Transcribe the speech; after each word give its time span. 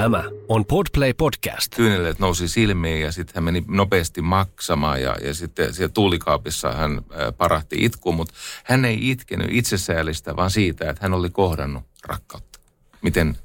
Tämä 0.00 0.24
on 0.48 0.64
Podplay 0.64 1.14
Podcast. 1.14 1.74
Kyyneleet 1.76 2.18
nousi 2.18 2.48
silmiin 2.48 3.00
ja 3.00 3.12
sitten 3.12 3.34
hän 3.34 3.44
meni 3.44 3.64
nopeasti 3.68 4.22
maksamaan 4.22 5.02
ja, 5.02 5.16
ja 5.24 5.34
sitten 5.34 5.74
siellä 5.74 5.92
tuulikaapissa 5.92 6.72
hän 6.72 7.00
ää, 7.12 7.32
parahti 7.32 7.76
itkuun, 7.78 8.14
mutta 8.14 8.34
hän 8.64 8.84
ei 8.84 9.10
itkenyt 9.10 9.46
itsesäälistä, 9.50 10.36
vaan 10.36 10.50
siitä, 10.50 10.90
että 10.90 11.02
hän 11.02 11.14
oli 11.14 11.30
kohdannut 11.30 11.82
rakkautta. 12.04 12.58
Miten 13.02 13.38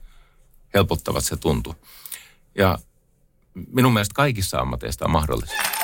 helpottavat 0.73 1.23
se 1.23 1.35
tuntui. 1.38 1.75
Ja 2.58 2.77
minun 3.73 3.94
mielestä 3.94 4.13
kaikissa 4.13 4.59
ammateista 4.59 5.05
on 5.05 5.11
mahdollista. 5.11 5.74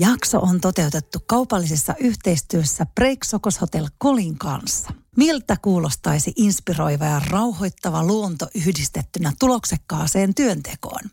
Jakso 0.00 0.38
on 0.38 0.60
toteutettu 0.60 1.18
kaupallisessa 1.26 1.94
yhteistyössä 2.00 2.86
Break 2.94 3.24
Sokos 3.24 3.60
Hotel 3.60 3.88
Kolin 3.98 4.38
kanssa. 4.38 4.90
Miltä 5.16 5.56
kuulostaisi 5.62 6.32
inspiroiva 6.36 7.04
ja 7.04 7.20
rauhoittava 7.30 8.06
luonto 8.06 8.48
yhdistettynä 8.54 9.32
tuloksekkaaseen 9.38 10.34
työntekoon? 10.34 11.10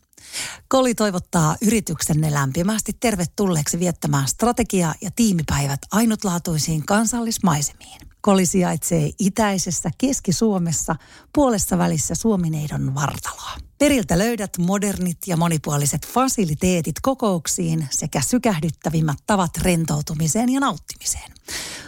Koli 0.67 0.95
toivottaa 0.95 1.55
yrityksenne 1.61 2.33
lämpimästi 2.33 2.93
tervetulleeksi 2.99 3.79
viettämään 3.79 4.27
strategia- 4.27 4.95
ja 5.01 5.11
tiimipäivät 5.15 5.79
ainutlaatuisiin 5.91 6.85
kansallismaisemiin. 6.85 8.06
Koli 8.21 8.45
sijaitsee 8.45 9.09
itäisessä 9.19 9.89
Keski-Suomessa 9.97 10.95
puolessa 11.33 11.77
välissä 11.77 12.15
Suomineidon 12.15 12.95
vartaloa. 12.95 13.51
Periltä 13.77 14.17
löydät 14.17 14.57
modernit 14.57 15.17
ja 15.27 15.37
monipuoliset 15.37 16.07
fasiliteetit 16.07 16.95
kokouksiin 17.01 17.87
sekä 17.91 18.21
sykähdyttävimmät 18.21 19.17
tavat 19.27 19.57
rentoutumiseen 19.57 20.49
ja 20.49 20.59
nauttimiseen. 20.59 21.31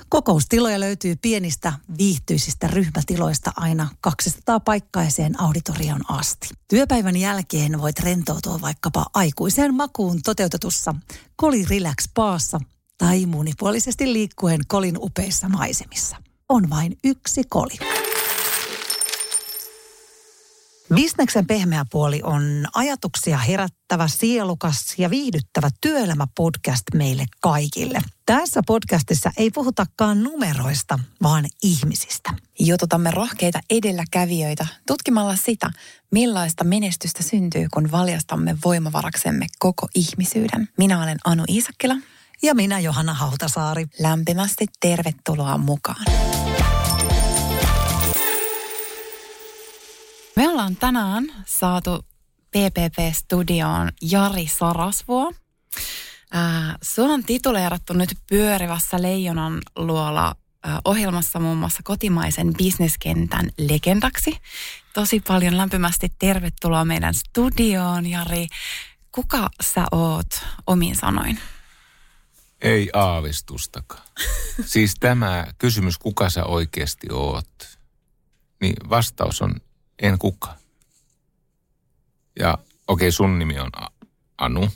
Kokoustiloja 0.10 0.80
löytyy 0.80 1.16
pienistä 1.16 1.74
viihtyisistä 1.98 2.68
ryhmätiloista 2.68 3.52
aina 3.56 3.90
200 4.02 4.60
paikkaiseen 4.60 5.42
auditorion 5.42 6.02
asti. 6.12 6.50
Työpäivän 6.68 7.16
jälkeen 7.16 7.82
voit 7.82 8.00
rentoutua 8.00 8.62
vaikkapa 8.62 9.06
aikuiseen 9.14 9.76
makuun 9.76 10.22
toteutetussa 10.22 10.96
Koli 11.36 11.66
Relax 11.66 12.10
Paassa 12.14 12.60
tai 13.00 13.26
monipuolisesti 13.26 14.14
liikkuen 14.14 14.62
Kolin 14.68 14.96
upeissa 15.00 15.50
maisemissa. 15.50 16.18
On 16.50 16.70
vain 16.70 16.98
yksi 17.04 17.44
koli. 17.50 17.74
Bisneksen 20.96 21.48
pehmeä 21.48 21.86
puoli 21.92 22.22
on 22.24 22.66
ajatuksia 22.74 23.38
herättävä, 23.38 24.08
sielukas 24.08 24.94
ja 24.98 25.10
viihdyttävä 25.10 25.70
työelämäpodcast 25.82 26.84
meille 26.94 27.26
kaikille. 27.42 28.00
Tässä 28.26 28.62
podcastissa 28.68 29.32
ei 29.38 29.52
puhutakaan 29.52 30.24
numeroista, 30.24 31.00
vaan 31.24 31.46
ihmisistä. 31.64 32.34
Jututamme 32.60 33.12
rohkeita 33.12 33.60
edelläkävijöitä 33.70 34.68
tutkimalla 34.88 35.36
sitä, 35.36 35.72
millaista 36.12 36.64
menestystä 36.64 37.24
syntyy, 37.24 37.68
kun 37.74 37.92
valjastamme 37.92 38.58
voimavaraksemme 38.66 39.48
koko 39.60 39.88
ihmisyyden. 39.96 40.70
Minä 40.78 41.04
olen 41.04 41.18
Anu 41.26 41.44
Iisakkila. 41.50 41.96
Ja 42.42 42.56
minä 42.56 42.80
Johanna 42.80 43.14
Hautasaari. 43.14 43.86
Lämpimästi 44.00 44.66
tervetuloa 44.80 45.58
mukaan. 45.58 46.06
Me 50.36 50.50
ollaan 50.50 50.76
tänään 50.76 51.24
saatu 51.46 52.06
PPP-studioon 52.52 53.92
Jari 54.02 54.48
Sarasvuo. 54.48 55.34
Äh, 56.36 56.76
sua 56.82 57.06
on 57.06 57.24
tituleerattu 57.24 57.94
nyt 57.94 58.10
pyörivässä 58.30 59.02
Leijonan 59.02 59.62
luola 59.76 60.36
ohjelmassa 60.86 61.40
muun 61.40 61.58
muassa 61.58 61.84
kotimaisen 61.84 62.54
bisneskentän 62.58 63.50
legendaksi. 63.58 64.38
Tosi 64.94 65.20
paljon 65.28 65.58
lämpimästi 65.58 66.14
tervetuloa 66.20 66.86
meidän 66.86 67.14
studioon, 67.14 68.06
Jari. 68.06 68.48
Kuka 69.12 69.50
sä 69.62 69.86
oot 69.92 70.46
omin 70.68 70.96
sanoin? 70.96 71.40
Ei 72.62 72.90
aavistustakaan. 72.94 74.04
siis 74.66 74.94
tämä 75.00 75.48
kysymys, 75.58 75.98
kuka 75.98 76.30
sä 76.30 76.46
oikeasti 76.46 77.08
oot, 77.12 77.78
niin 78.62 78.90
vastaus 78.90 79.42
on 79.42 79.56
en 80.02 80.20
kuka. 80.20 80.56
Ja 82.40 82.54
okei, 82.88 83.08
okay, 83.08 83.12
sun 83.12 83.40
nimi 83.40 83.60
on 83.60 83.70
Anu, 84.38 84.70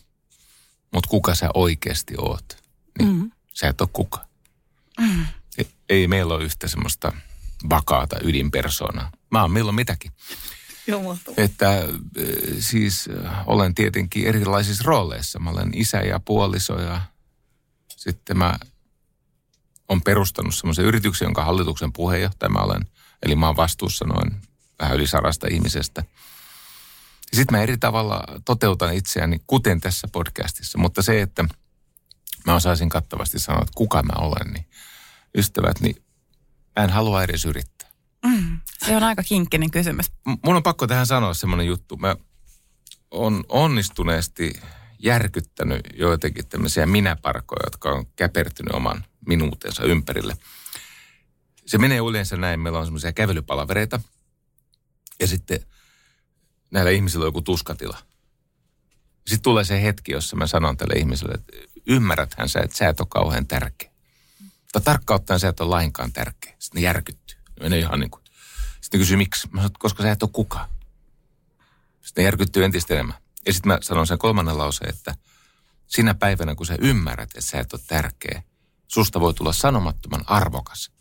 mutta 0.94 1.10
kuka 1.10 1.36
sä 1.36 1.50
oikeasti 1.54 2.14
oot? 2.18 2.64
Niin 3.00 3.16
mm. 3.16 3.32
sä 3.54 3.68
et 3.68 3.82
ole 3.82 3.90
kuka. 3.94 4.26
Mm. 5.00 5.26
Ei, 5.58 5.68
ei 5.90 6.08
meillä 6.08 6.34
ole 6.34 6.44
yhtä 6.44 6.68
semmoista 6.68 7.14
vakaata 7.70 8.16
ydinpersoonaa. 8.24 9.12
Mä 9.32 9.42
oon 9.42 9.52
milloin 9.52 9.76
mitäkin. 9.76 10.12
Joo, 10.88 11.18
Että 11.38 11.84
siis 12.60 13.10
olen 13.46 13.76
tietenkin 13.76 14.26
erilaisissa 14.26 14.84
rooleissa. 14.88 15.40
Mä 15.40 15.50
olen 15.50 15.72
isä 15.74 15.98
ja 15.98 16.20
puoliso 16.20 16.80
ja 16.80 17.02
sitten 18.03 18.38
mä 18.38 18.59
on 19.90 20.02
perustanut 20.02 20.56
semmoisen 20.56 20.86
yrityksen, 20.86 21.25
jonka 21.25 21.46
hallituksen 21.46 21.94
puheenjohtaja 21.94 22.50
mä 22.50 22.59
olen. 22.59 22.88
Eli 23.24 23.36
mä 23.36 23.47
oon 23.47 23.56
vastuussa 23.56 24.06
noin 24.06 24.41
vähän 24.80 24.96
yli 24.96 25.08
sarasta 25.08 25.47
ihmisestä. 25.52 26.03
Sitten 27.34 27.58
mä 27.58 27.63
eri 27.63 27.78
tavalla 27.78 28.24
toteutan 28.46 28.94
itseäni, 28.94 29.42
kuten 29.47 29.81
tässä 29.81 30.08
podcastissa. 30.08 30.78
Mutta 30.78 31.02
se, 31.02 31.22
että 31.22 31.46
mä 32.46 32.56
osaisin 32.56 32.90
kattavasti 32.90 33.40
sanoa, 33.40 33.62
että 33.62 33.72
kuka 33.75 34.03
mä 34.03 34.13
olen, 34.18 34.53
niin 34.53 34.66
ystävät, 35.38 35.80
niin 35.80 35.96
mä 36.75 36.84
en 36.84 36.90
halua 36.90 37.24
edes 37.24 37.46
yrittää. 37.46 37.90
Mm, 38.25 38.59
se 38.86 38.96
on 38.96 39.03
aika 39.03 39.24
kinkkinen 39.24 39.72
kysymys. 39.72 40.12
Mun 40.46 40.56
on 40.56 40.63
pakko 40.63 40.88
tähän 40.88 41.08
sanoa 41.08 41.34
semmoinen 41.34 41.68
juttu. 41.68 41.97
Mä 41.97 42.16
on 43.12 43.44
onnistuneesti 43.50 44.53
järkyttänyt 45.03 45.81
joitakin 45.94 46.47
tämmöisiä 46.47 46.86
minäparkoja, 46.86 47.62
jotka 47.64 47.90
on 47.90 48.06
käpertynyt 48.16 48.74
oman 48.74 49.06
minuutensa 49.28 49.84
ympärille. 49.84 50.38
Se 51.66 51.78
menee 51.78 51.97
yleensä 51.97 52.38
näin. 52.38 52.59
Meillä 52.59 52.80
on 52.80 52.86
semmoisia 52.86 53.13
kävelypalavereita– 53.13 54.00
ja 55.19 55.28
sitten 55.28 55.66
näillä 56.72 56.92
ihmisillä 56.92 57.24
on 57.24 57.28
joku 57.28 57.42
tuskatila. 57.42 57.97
Sitten 59.28 59.44
tulee 59.44 59.63
se 59.63 59.84
hetki, 59.84 60.12
jossa 60.12 60.36
mä 60.36 60.47
sanon 60.47 60.78
tälle 60.78 60.94
ihmiselle, 61.00 61.34
että 61.34 61.53
ymmärräthän 61.88 62.50
sä, 62.50 62.59
että 62.59 62.78
sä 62.78 62.90
et 62.90 63.00
ole 63.00 63.08
kauhean 63.09 63.47
tärkeä. 63.47 63.92
Tai 64.72 64.81
tarkkaan 64.81 65.16
ottaen 65.16 65.40
sä 65.40 65.50
et 65.50 65.59
ole 65.59 65.69
lainkaan 65.69 66.13
tärkeä. 66.13 66.56
Sitten 66.59 66.81
ne 66.81 66.86
järkyttyy. 66.86 67.38
Ne 67.38 67.63
menee 67.63 67.80
ihan 67.80 68.00
niin 68.00 68.12
kuin. 68.12 68.24
Sitten 68.81 69.00
kysyy, 69.00 69.18
miksi? 69.18 69.50
Mä 69.52 69.62
sanon, 69.62 69.72
koska 69.80 70.03
sä 70.03 70.12
et 70.12 70.24
ole 70.24 70.30
kuka. 70.34 70.69
Sitten 72.02 72.22
ne 72.22 72.25
järkyttyy 72.25 72.66
entistä 72.66 72.94
enemmän. 72.94 73.18
Ja 73.46 73.54
sitten 73.54 73.72
mä 73.72 73.78
sanon 73.81 74.08
sen 74.08 74.18
kolmannen 74.18 74.58
lauseen, 74.58 74.90
että 74.90 75.16
sinä 75.88 76.14
päivänä, 76.14 76.56
kun 76.56 76.66
sä 76.66 76.78
ymmärrät, 76.81 77.30
että 77.30 77.42
sä 77.42 77.59
et 77.59 77.74
ole 77.74 77.81
tärkeä, 77.88 78.44
susta 78.88 79.20
voi 79.20 79.34
tulla 79.34 79.54
sanomattoman 79.54 80.24
arvokas. 80.25 80.92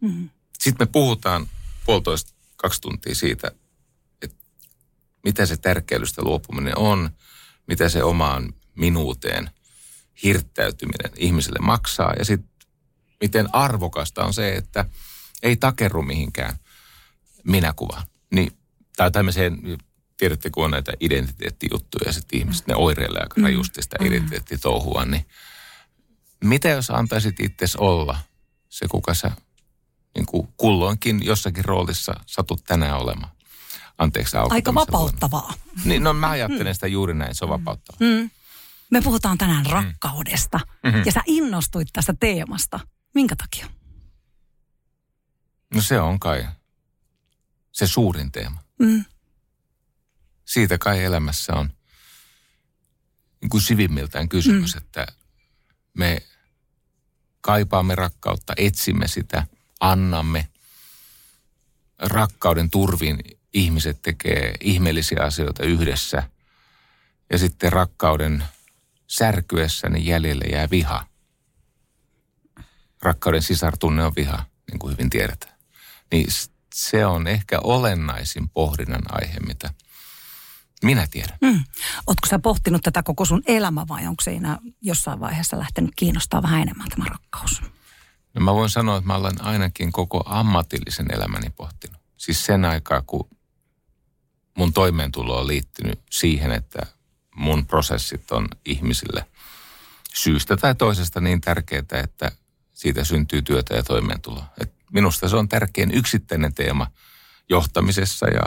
Mm-hmm. 0.00 0.30
Sitten 0.58 0.86
me 0.86 0.90
puhutaan 0.92 1.48
puolitoista 1.86 2.32
kaksi 2.56 2.80
tuntia 2.80 3.14
siitä, 3.14 3.52
että 4.22 4.36
mitä 5.24 5.46
se 5.46 5.56
tärkeilystä 5.56 6.22
luopuminen 6.22 6.78
on, 6.78 7.10
mitä 7.68 7.88
se 7.88 8.02
omaan 8.02 8.54
minuuteen 8.74 9.50
hirttäytyminen 10.22 11.12
ihmiselle 11.16 11.58
maksaa 11.62 12.14
ja 12.18 12.24
sitten 12.24 12.52
miten 13.20 13.54
arvokasta 13.54 14.24
on 14.24 14.34
se, 14.34 14.54
että 14.54 14.84
ei 15.42 15.56
takerru 15.56 16.02
mihinkään 16.02 16.56
minäkuvaan. 17.44 18.02
Niin, 18.34 18.52
tai 18.96 19.10
tämmöiseen, 19.10 19.58
tiedätte 20.22 20.50
kun 20.50 20.64
on 20.64 20.70
näitä 20.70 20.92
identiteettijuttuja 21.00 22.08
ja 22.08 22.12
sitten 22.12 22.38
ihmiset, 22.38 22.66
ne 22.66 22.74
oireilee 22.76 23.22
aika 23.22 23.40
rajusti 23.42 23.82
sitä 23.82 23.96
mm. 24.00 24.06
identiteettitouhua, 24.06 25.04
niin 25.04 25.26
mitä 26.44 26.68
jos 26.68 26.90
antaisit 26.90 27.40
itse 27.40 27.66
olla 27.78 28.18
se, 28.68 28.88
kuka 28.88 29.14
sä 29.14 29.30
niin 30.14 30.26
kuin 30.26 30.48
kulloinkin 30.56 31.24
jossakin 31.24 31.64
roolissa 31.64 32.14
satut 32.26 32.64
tänään 32.64 32.98
olemaan. 32.98 33.32
Anteeksi 33.98 34.36
Aika 34.36 34.74
vapauttavaa. 34.74 35.54
Niin, 35.84 36.02
no 36.02 36.12
mä 36.12 36.30
ajattelen 36.30 36.74
sitä 36.74 36.86
juuri 36.86 37.14
näin, 37.14 37.34
se 37.34 37.44
on 37.44 37.50
vapauttavaa. 37.50 37.98
Mm. 38.00 38.30
Me 38.90 39.00
puhutaan 39.02 39.38
tänään 39.38 39.66
rakkaudesta. 39.66 40.60
Mhm. 40.86 41.02
Ja 41.06 41.12
sä 41.12 41.20
innostuit 41.26 41.88
tästä 41.92 42.14
teemasta. 42.20 42.80
Minkä 43.14 43.36
takia? 43.36 43.66
No 45.74 45.82
se 45.82 46.00
on 46.00 46.20
kai 46.20 46.46
se 47.72 47.86
suurin 47.86 48.32
teema. 48.32 48.62
Mm. 48.78 49.04
Siitä 50.52 50.78
kai 50.78 51.04
elämässä 51.04 51.52
on 51.54 51.72
niin 53.40 53.50
kuin 53.50 53.62
sivimmiltään 53.62 54.28
kysymys, 54.28 54.74
mm. 54.74 54.78
että 54.78 55.06
me 55.94 56.22
kaipaamme 57.40 57.94
rakkautta, 57.94 58.52
etsimme 58.56 59.08
sitä, 59.08 59.46
annamme. 59.80 60.48
Rakkauden 61.98 62.70
turvin 62.70 63.18
ihmiset 63.54 64.02
tekee 64.02 64.54
ihmeellisiä 64.60 65.22
asioita 65.22 65.64
yhdessä. 65.64 66.22
Ja 67.32 67.38
sitten 67.38 67.72
rakkauden 67.72 68.44
särkyessä 69.06 69.88
niin 69.88 70.06
jäljelle 70.06 70.44
jää 70.44 70.70
viha. 70.70 71.06
Rakkauden 73.02 73.42
sisartunne 73.42 74.04
on 74.04 74.12
viha, 74.16 74.44
niin 74.70 74.78
kuin 74.78 74.92
hyvin 74.92 75.10
tiedetään. 75.10 75.54
Niin 76.12 76.26
se 76.74 77.06
on 77.06 77.26
ehkä 77.26 77.58
olennaisin 77.60 78.48
pohdinnan 78.48 79.02
aihe, 79.08 79.40
mitä 79.40 79.74
minä 80.82 81.06
tiedän. 81.10 81.38
Mm. 81.42 81.64
Ootko 82.06 82.28
sä 82.28 82.38
pohtinut 82.38 82.82
tätä 82.82 83.02
koko 83.02 83.24
sun 83.24 83.42
elämä 83.46 83.88
vai 83.88 84.06
onko 84.06 84.20
siinä 84.22 84.58
jossain 84.80 85.20
vaiheessa 85.20 85.58
lähtenyt 85.58 85.92
kiinnostaa 85.96 86.42
vähän 86.42 86.62
enemmän 86.62 86.88
tämä 86.88 87.04
rakkaus? 87.04 87.62
No 88.34 88.40
mä 88.40 88.54
voin 88.54 88.70
sanoa, 88.70 88.96
että 88.96 89.06
mä 89.06 89.14
olen 89.14 89.44
ainakin 89.44 89.92
koko 89.92 90.22
ammatillisen 90.26 91.06
elämäni 91.14 91.50
pohtinut. 91.50 92.00
Siis 92.16 92.46
sen 92.46 92.64
aikaa, 92.64 93.02
kun 93.06 93.28
mun 94.54 94.72
toimeentulo 94.72 95.40
on 95.40 95.46
liittynyt 95.46 96.00
siihen, 96.10 96.52
että 96.52 96.86
mun 97.34 97.66
prosessit 97.66 98.32
on 98.32 98.48
ihmisille 98.64 99.26
syystä 100.14 100.56
tai 100.56 100.74
toisesta 100.74 101.20
niin 101.20 101.40
tärkeitä, 101.40 102.00
että 102.00 102.32
siitä 102.72 103.04
syntyy 103.04 103.42
työtä 103.42 103.74
ja 103.74 103.82
toimeentulo. 103.82 104.44
Et 104.60 104.74
minusta 104.92 105.28
se 105.28 105.36
on 105.36 105.48
tärkein 105.48 105.90
yksittäinen 105.94 106.54
teema 106.54 106.86
johtamisessa 107.48 108.26
ja 108.26 108.42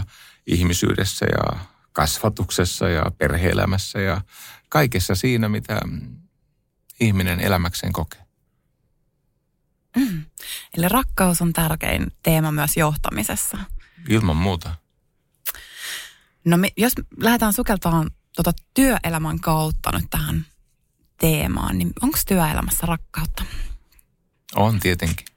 ihmisyydessä 0.47 1.25
ja 1.25 1.59
kasvatuksessa 1.95 2.89
ja 2.89 3.03
perheelämässä 3.17 3.99
ja 3.99 4.21
kaikessa 4.69 5.15
siinä, 5.15 5.49
mitä 5.49 5.79
ihminen 6.99 7.39
elämäkseen 7.39 7.93
kokee. 7.93 8.25
Eli 10.77 10.89
rakkaus 10.89 11.41
on 11.41 11.53
tärkein 11.53 12.11
teema 12.23 12.51
myös 12.51 12.77
johtamisessa. 12.77 13.57
Ilman 14.09 14.37
muuta. 14.37 14.75
No 16.45 16.57
me, 16.57 16.71
jos 16.77 16.93
lähdetään 17.17 17.53
sukeltaan 17.53 18.11
tota 18.35 18.51
työelämän 18.73 19.39
kautta 19.39 19.91
nyt 19.91 20.05
tähän 20.09 20.45
teemaan, 21.17 21.77
niin 21.77 21.93
onko 22.01 22.17
työelämässä 22.27 22.85
rakkautta? 22.85 23.43
On 24.55 24.79
tietenkin. 24.79 25.27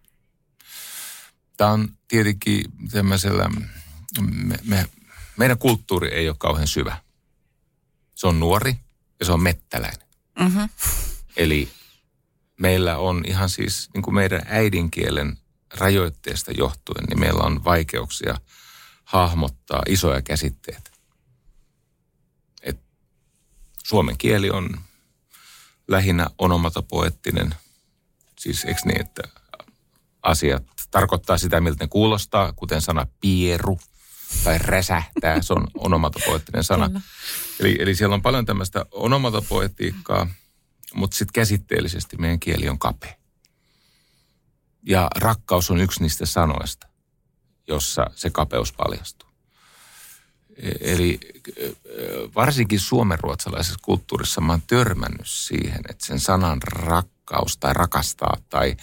Tämä 1.57 1.71
on 1.71 1.89
tietenkin 2.09 2.65
tämmöisellä, 2.91 3.49
me, 4.21 4.57
me, 4.65 4.89
meidän 5.39 5.59
kulttuuri 5.59 6.09
ei 6.09 6.29
ole 6.29 6.37
kauhean 6.39 6.69
syvä. 6.69 6.97
Se 8.15 8.27
on 8.27 8.41
nuori 8.41 8.77
ja 9.21 9.27
se 9.27 9.33
on 9.33 9.43
mettäläinen. 9.43 10.09
Mm-hmm. 10.39 10.69
Eli 11.37 11.69
meillä 12.61 12.99
on 12.99 13.25
ihan 13.27 13.49
siis 13.49 13.89
niin 13.95 14.03
kuin 14.03 14.15
meidän 14.15 14.43
äidinkielen 14.47 15.39
rajoitteesta 15.75 16.53
johtuen, 16.53 17.05
niin 17.05 17.21
meillä 17.21 17.43
on 17.43 17.65
vaikeuksia 17.65 18.41
hahmottaa 19.05 19.83
isoja 19.89 20.23
käsitteitä. 20.23 20.91
Et 22.63 22.81
suomen 23.85 24.19
kieli 24.19 24.51
on 24.51 24.81
lähinnä 25.89 26.27
onomatopoettinen, 26.39 27.55
siis 28.39 28.65
eikö 28.65 28.81
niin, 28.85 29.01
että 29.01 29.23
asiat 30.23 30.65
tarkoittaa 30.91 31.39
sitä, 31.39 31.61
miltä 31.61 31.85
ne 31.85 31.89
kuulostaa, 31.89 32.53
kuten 32.53 32.81
sana 32.81 33.07
pieru 33.21 33.79
tai 34.45 34.59
räsähtää, 34.59 35.43
se 35.43 35.53
on 35.53 35.67
onomatopoettinen 35.87 36.65
sana. 36.65 36.89
Kyllä. 36.89 37.01
Eli, 37.61 37.77
eli 37.81 37.95
siellä 37.95 38.15
on 38.15 38.23
paljon 38.23 38.47
tämmöistä 38.47 38.87
onomatopoetiikkaa, 38.91 40.27
mutta 40.95 41.17
sitten 41.17 41.33
käsitteellisesti 41.33 42.17
meidän 42.17 42.41
kieli 42.41 42.69
on 42.69 42.79
kapea. 42.79 43.15
Ja 44.83 45.09
rakkaus 45.17 45.71
on 45.71 45.81
yksi 45.81 46.03
niistä 46.03 46.27
sanoista, 46.27 46.87
jossa 47.69 48.07
se 48.15 48.31
kapeus 48.31 48.73
paljastuu. 48.73 49.29
E- 50.57 50.93
Eli 50.93 51.21
varsinkin 52.35 52.81
suomenruotsalaisessa 52.81 53.79
kulttuurissa 53.83 54.41
mä 54.41 54.53
oon 54.53 54.63
törmännyt 54.67 55.27
siihen, 55.27 55.81
että 55.89 56.07
sen 56.07 56.21
sanan 56.21 56.63
rakkaus 56.63 57.57
tai 57.57 57.75
rakastaa 57.75 58.37
tai 58.49 58.77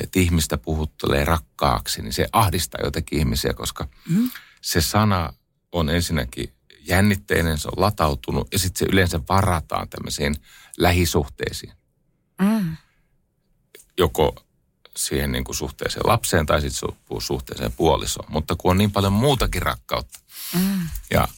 että 0.00 0.20
ihmistä 0.20 0.58
puhuttelee 0.58 1.24
rakkaaksi, 1.24 2.02
niin 2.02 2.12
se 2.12 2.26
ahdistaa 2.32 2.80
jotenkin 2.84 3.18
ihmisiä, 3.18 3.54
koska 3.54 3.88
mm. 4.08 4.30
Se 4.62 4.80
sana 4.80 5.32
on 5.72 5.90
ensinnäkin 5.90 6.52
jännitteinen, 6.80 7.58
se 7.58 7.68
on 7.68 7.82
latautunut 7.82 8.48
ja 8.52 8.58
sitten 8.58 8.78
se 8.78 8.92
yleensä 8.92 9.20
varataan 9.28 9.88
tämmöisiin 9.88 10.36
lähisuhteisiin. 10.78 11.72
Mm. 12.40 12.76
Joko 13.98 14.44
siihen 14.96 15.32
niin 15.32 15.44
kuin 15.44 15.56
suhteeseen 15.56 16.06
lapseen 16.06 16.46
tai 16.46 16.60
sitten 16.60 16.90
su- 16.90 17.20
suhteeseen 17.20 17.72
puolisoon. 17.72 18.32
Mutta 18.32 18.56
kun 18.56 18.70
on 18.70 18.78
niin 18.78 18.92
paljon 18.92 19.12
muutakin 19.12 19.62
rakkautta. 19.62 20.18
Mm. 20.54 20.88
Ja 21.10 21.28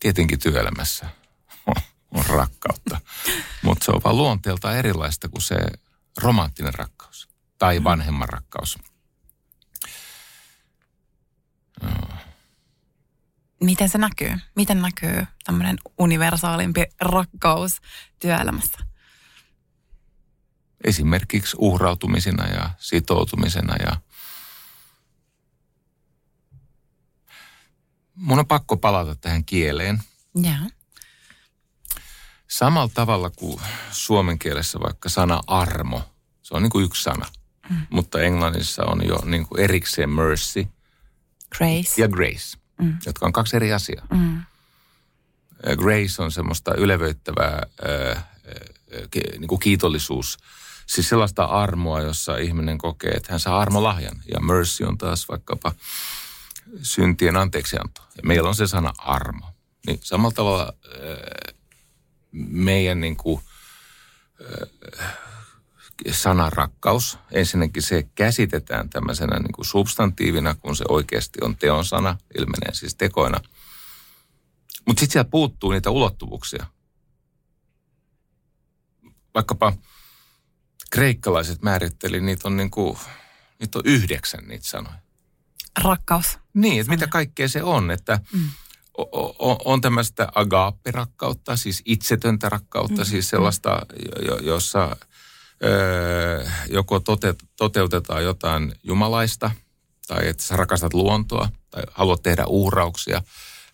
tietenkin 0.00 0.38
työelämässä 0.38 1.06
on, 1.66 1.82
on 2.10 2.26
rakkautta. 2.26 3.00
Mutta 3.62 3.84
se 3.84 3.90
on 3.90 4.00
vaan 4.04 4.16
luonteeltaan 4.16 4.76
erilaista 4.76 5.28
kuin 5.28 5.42
se 5.42 5.56
romanttinen 6.16 6.74
rakkaus 6.74 7.28
tai 7.58 7.84
vanhemman 7.84 8.28
rakkaus. 8.28 8.78
Miten 13.60 13.88
se 13.88 13.98
näkyy? 13.98 14.32
Miten 14.56 14.82
näkyy 14.82 15.26
tämmöinen 15.44 15.78
universaalimpi 15.98 16.84
rakkaus 17.00 17.80
työelämässä? 18.18 18.78
Esimerkiksi 20.84 21.56
uhrautumisena 21.60 22.46
ja 22.46 22.70
sitoutumisena 22.78 23.76
ja 23.76 23.96
mun 28.14 28.38
on 28.38 28.46
pakko 28.46 28.76
palata 28.76 29.14
tähän 29.14 29.44
kieleen. 29.44 30.02
Joo. 30.34 30.70
Samalla 32.48 32.90
tavalla 32.94 33.30
kuin 33.30 33.60
suomen 33.90 34.38
kielessä 34.38 34.80
vaikka 34.80 35.08
sana 35.08 35.40
armo, 35.46 36.02
se 36.42 36.54
on 36.54 36.62
niin 36.62 36.70
kuin 36.70 36.84
yksi 36.84 37.02
sana. 37.02 37.26
Mm. 37.70 37.86
Mutta 37.90 38.22
englannissa 38.22 38.84
on 38.84 39.06
jo 39.06 39.18
niin 39.24 39.46
kuin 39.46 39.60
erikseen 39.60 40.10
mercy 40.10 40.68
Grace. 41.58 42.00
ja 42.02 42.08
grace, 42.08 42.57
mm. 42.78 42.98
jotka 43.06 43.26
on 43.26 43.32
kaksi 43.32 43.56
eri 43.56 43.72
asiaa. 43.72 44.06
Mm. 44.10 44.42
Ö, 45.68 45.76
Grace 45.76 46.22
on 46.22 46.32
semmoista 46.32 46.74
ylevöittävää 46.74 47.62
ö, 47.82 48.16
ö, 48.94 49.08
ki- 49.10 49.38
niin 49.38 49.48
kuin 49.48 49.58
kiitollisuus, 49.60 50.38
siis 50.86 51.08
sellaista 51.08 51.44
armoa, 51.44 52.00
jossa 52.00 52.36
ihminen 52.36 52.78
kokee, 52.78 53.10
että 53.10 53.32
hän 53.32 53.40
saa 53.40 53.60
armolahjan. 53.60 54.22
Ja 54.34 54.40
mercy 54.40 54.84
on 54.84 54.98
taas 54.98 55.28
vaikkapa 55.28 55.72
syntien 56.82 57.36
anteeksianto. 57.36 58.00
Ja 58.16 58.22
meillä 58.24 58.48
on 58.48 58.54
se 58.54 58.66
sana 58.66 58.92
armo. 58.98 59.46
Niin 59.86 60.00
samalla 60.02 60.34
tavalla 60.34 60.72
ö, 60.84 61.52
meidän 62.32 63.00
niin 63.00 63.16
kuin, 63.16 63.40
ö, 64.40 64.66
sana 66.10 66.50
rakkaus, 66.50 67.18
ensinnäkin 67.32 67.82
se 67.82 68.02
käsitetään 68.14 68.90
tämmöisenä 68.90 69.38
niin 69.38 69.52
kuin 69.52 69.64
substantiivina, 69.64 70.54
kun 70.54 70.76
se 70.76 70.84
oikeasti 70.88 71.38
on 71.42 71.56
teon 71.56 71.84
sana, 71.84 72.18
ilmenee 72.38 72.74
siis 72.74 72.94
tekoina. 72.94 73.40
Mutta 74.86 75.00
sitten 75.00 75.12
sieltä 75.12 75.30
puuttuu 75.30 75.70
niitä 75.70 75.90
ulottuvuuksia. 75.90 76.66
Vaikkapa 79.34 79.72
kreikkalaiset 80.90 81.62
määritteli, 81.62 82.20
niitä 82.20 82.48
on, 82.48 82.56
niin 82.56 82.70
kuin, 82.70 82.98
niitä 83.60 83.78
on 83.78 83.86
yhdeksän 83.86 84.48
niitä 84.48 84.66
sanoja. 84.66 84.98
Rakkaus. 85.82 86.38
Niin, 86.54 86.80
että 86.80 86.90
mitä 86.90 87.06
kaikkea 87.06 87.48
se 87.48 87.62
on, 87.62 87.90
että 87.90 88.20
mm. 88.32 88.50
on 89.64 89.80
tämmöistä 89.80 90.28
agaappirakkautta, 90.34 91.56
siis 91.56 91.82
itsetöntä 91.84 92.48
rakkautta, 92.48 93.02
mm. 93.02 93.04
siis 93.04 93.28
sellaista, 93.28 93.86
jo- 94.26 94.38
jossa 94.38 94.96
joko 96.70 96.98
tote- 96.98 97.46
toteutetaan 97.56 98.24
jotain 98.24 98.74
jumalaista, 98.82 99.50
tai 100.06 100.28
että 100.28 100.42
sä 100.42 100.56
rakastat 100.56 100.94
luontoa, 100.94 101.48
tai 101.70 101.82
haluat 101.90 102.22
tehdä 102.22 102.44
uhrauksia, 102.46 103.22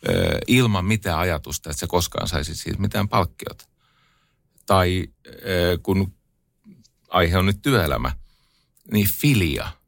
ö, 0.09 0.39
ilman 0.47 0.85
mitään 0.85 1.19
ajatusta, 1.19 1.71
että 1.71 1.81
sä 1.81 1.87
koskaan 1.87 2.29
saisit 2.29 2.57
siitä 2.57 2.81
mitään 2.81 3.09
palkkiota. 3.09 3.65
Tai 4.67 5.07
ö, 5.27 5.79
kun 5.83 6.15
aihe 7.09 7.39
on 7.39 7.47
nyt 7.47 7.63
työelämä, 7.63 8.13
niin 8.93 9.09
filia– 9.09 9.69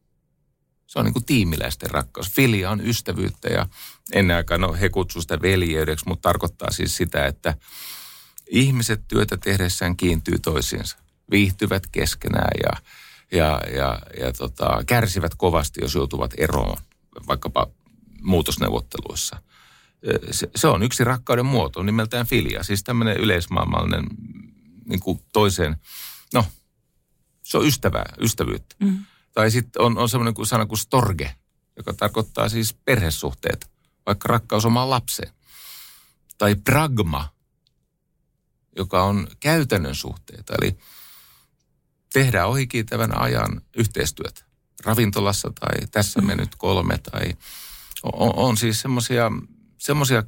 se 0.97 0.99
on 0.99 1.05
niin 1.05 1.13
kuin 1.13 1.25
tiimiläisten 1.25 1.91
rakkaus. 1.91 2.31
Filia 2.31 2.71
on 2.71 2.87
ystävyyttä 2.87 3.49
ja 3.49 3.67
ennen 4.13 4.37
aikaa, 4.37 4.59
no 4.59 4.73
he 4.73 4.89
kutsuvat 4.89 5.23
sitä 5.23 5.43
veljeydeksi, 5.43 6.09
mutta 6.09 6.29
tarkoittaa 6.29 6.71
siis 6.71 6.97
sitä, 6.97 7.27
että 7.27 7.55
ihmiset 8.51 9.09
työtä 9.09 9.37
tehdessään 9.37 9.97
kiintyy 9.97 10.39
toisiinsa, 10.39 10.97
viihtyvät 11.31 11.87
keskenään 11.93 12.51
ja, 12.63 12.83
ja, 13.33 13.61
ja, 13.77 13.99
ja 14.21 14.33
tota, 14.33 14.85
kärsivät 14.87 15.35
kovasti, 15.35 15.81
jos 15.81 15.95
joutuvat 15.95 16.35
eroon, 16.39 16.77
vaikkapa 17.29 17.67
muutosneuvotteluissa. 18.23 19.43
Se, 20.31 20.51
se 20.57 20.69
on 20.69 20.83
yksi 20.83 21.05
rakkauden 21.05 21.47
muoto, 21.47 21.83
nimeltään 21.83 22.27
filia, 22.27 22.63
siis 22.63 22.85
tämmöinen 22.85 23.17
yleismaailmallinen 23.17 24.07
niin 24.89 25.01
kuin 25.01 25.21
toiseen, 25.33 25.77
no, 26.35 26.45
se 27.43 27.59
on 27.59 27.67
ystävää, 27.67 28.15
ystävyyttä. 28.21 28.77
Mm. 28.81 29.05
Tai 29.33 29.51
sitten 29.51 29.83
on, 29.83 29.99
on 29.99 30.09
semmoinen 30.09 30.35
kuin 30.35 30.47
sana 30.47 30.67
kuin 30.67 30.79
storge, 30.79 31.37
joka 31.77 31.93
tarkoittaa 31.93 32.49
siis 32.49 32.75
perhesuhteet, 32.85 33.71
vaikka 34.07 34.29
rakkaus 34.29 34.65
omaan 34.65 34.91
lapseen. 34.91 35.33
Tai 36.39 36.55
pragma, 36.55 37.29
joka 38.77 39.03
on 39.03 39.29
käytännön 39.41 39.95
suhteita, 39.95 40.55
eli 40.63 40.79
tehdään 42.17 42.49
ohikiitävän 42.49 43.19
ajan 43.19 43.61
yhteistyötä. 43.77 44.45
Ravintolassa 44.85 45.53
tai 45.61 45.87
tässä 45.91 46.21
me 46.21 46.35
nyt 46.35 46.57
kolme 46.59 46.99
tai 46.99 47.37
on, 48.03 48.33
on 48.37 48.57
siis 48.57 48.85
semmoisia 49.79 50.23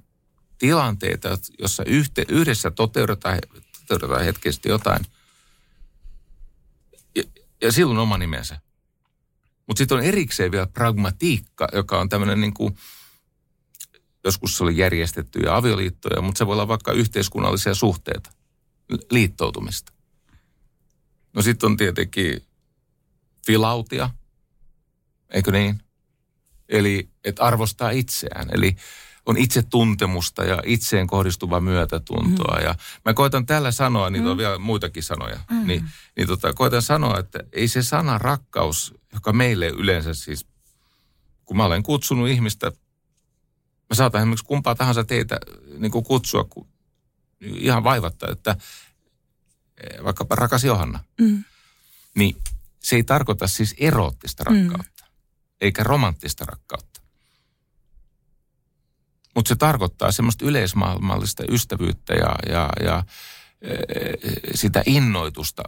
tilanteita, 0.59 1.39
jossa 1.59 1.83
yhte, 1.87 2.25
yhdessä 2.29 2.71
toteutetaan, 2.71 3.39
toteutetaan 3.81 4.25
hetkisesti 4.25 4.69
jotain. 4.69 5.07
Ja, 7.17 7.23
ja 7.63 7.73
silloin 7.73 7.99
oma 7.99 8.19
nimensä. 8.19 8.61
Mutta 9.67 9.79
sitten 9.79 9.99
on 9.99 10.05
erikseen 10.05 10.53
vielä 10.53 10.67
pragmatiikka, 10.67 11.69
joka 11.73 12.01
on 12.01 12.09
tämmöinen 12.09 12.41
niin 12.41 12.55
kuin, 12.55 12.77
joskus 14.25 14.57
se 14.57 14.65
oli 14.65 14.77
järjestettyjä 14.77 15.57
avioliittoja, 15.57 16.23
mutta 16.23 16.39
se 16.39 16.47
voi 16.47 16.53
olla 16.53 16.69
vaikka 16.69 16.93
yhteiskunnallisia 16.93 17.75
suhteita, 17.75 18.31
liittoutumista. 19.11 19.98
No 21.33 21.43
sitten 21.43 21.67
on 21.67 21.77
tietenkin 21.77 22.43
filautia, 23.47 24.11
eikö 25.31 25.53
niin? 25.53 25.83
Eli 26.69 27.09
että 27.25 27.43
arvostaa 27.43 27.91
itseään. 27.91 28.49
Eli 28.53 28.77
on 29.27 29.37
itsetuntemusta 29.37 30.45
ja 30.45 30.63
itseen 30.65 31.07
kohdistuvaa 31.07 31.61
myötätuntoa. 31.61 32.59
Mm. 32.59 32.65
Ja 32.65 32.75
mä 33.05 33.15
koitan 33.15 33.47
tällä 33.47 33.71
sanoa, 33.71 34.11
niitä 34.11 34.25
mm. 34.25 34.31
on 34.31 34.37
vielä 34.37 34.59
muitakin 34.59 35.03
sanoja, 35.03 35.41
mm. 35.51 35.67
niin, 35.67 35.85
niin 36.17 36.29
tota, 36.29 36.53
koitan 36.53 36.83
sanoa, 36.83 37.19
että 37.19 37.39
ei 37.53 37.69
se 37.69 37.83
sana 37.83 38.19
rakkaus, 38.19 38.95
joka 39.13 39.33
meille 39.33 39.69
yleensä 39.69 40.15
siis, 40.15 40.47
kun 41.45 41.57
mä 41.57 41.65
olen 41.65 41.83
kutsunut 41.83 42.29
ihmistä, 42.29 42.67
mä 43.91 43.95
saatan 43.95 44.21
esimerkiksi 44.21 44.45
kumpaa 44.45 44.75
tahansa 44.75 45.05
teitä 45.05 45.41
niin 45.79 45.93
kuin 45.93 46.05
kutsua 46.05 46.45
kun, 46.45 46.69
ihan 47.41 47.85
vaivatta, 47.85 48.31
että 48.31 48.57
vaikkapa 50.05 50.35
rakas 50.35 50.65
Johanna, 50.65 51.01
mm. 51.21 51.45
niin 52.15 52.37
se 52.81 52.97
ei 52.97 53.05
tarkoita 53.05 53.47
siis 53.47 53.75
eroottista 53.79 54.45
rakkautta, 54.45 55.05
mm. 55.05 55.13
eikä 55.61 55.83
romanttista 55.83 56.45
rakkautta 56.45 56.99
mutta 59.39 59.49
se 59.49 59.57
tarkoittaa 59.57 60.13
semmoista 60.13 60.45
yleismaailmallista 60.45 61.45
ystävyyttä 61.51 62.15
ja, 62.15 62.37
ja, 62.49 62.69
ja 62.85 63.05
e, 63.63 63.75
sitä 64.55 64.83
innoitusta, 64.87 65.63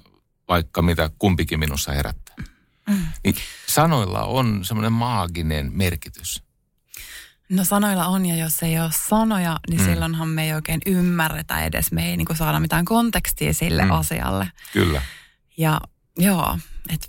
vaikka 0.48 0.82
mitä 0.82 1.10
kumpikin 1.18 1.58
minussa 1.58 1.92
herättää. 1.92 2.34
Mm. 2.88 3.06
Niin 3.24 3.34
sanoilla 3.66 4.22
on 4.22 4.64
semmoinen 4.64 4.92
maaginen 4.92 5.70
merkitys. 5.72 6.42
No 7.50 7.64
sanoilla 7.64 8.06
on, 8.06 8.26
ja 8.26 8.36
jos 8.36 8.62
ei 8.62 8.78
ole 8.78 8.90
sanoja, 9.08 9.60
niin 9.68 9.80
mm. 9.80 9.86
silloinhan 9.86 10.28
me 10.28 10.44
ei 10.44 10.52
oikein 10.52 10.80
ymmärretä 10.86 11.64
edes, 11.64 11.92
me 11.92 12.10
ei 12.10 12.16
niin 12.16 12.36
saada 12.36 12.60
mitään 12.60 12.84
kontekstia 12.84 13.54
sille 13.54 13.84
mm. 13.84 13.90
asialle. 13.90 14.52
Kyllä. 14.72 15.02
Ja 15.56 15.80
joo, 16.18 16.58
että 16.88 17.06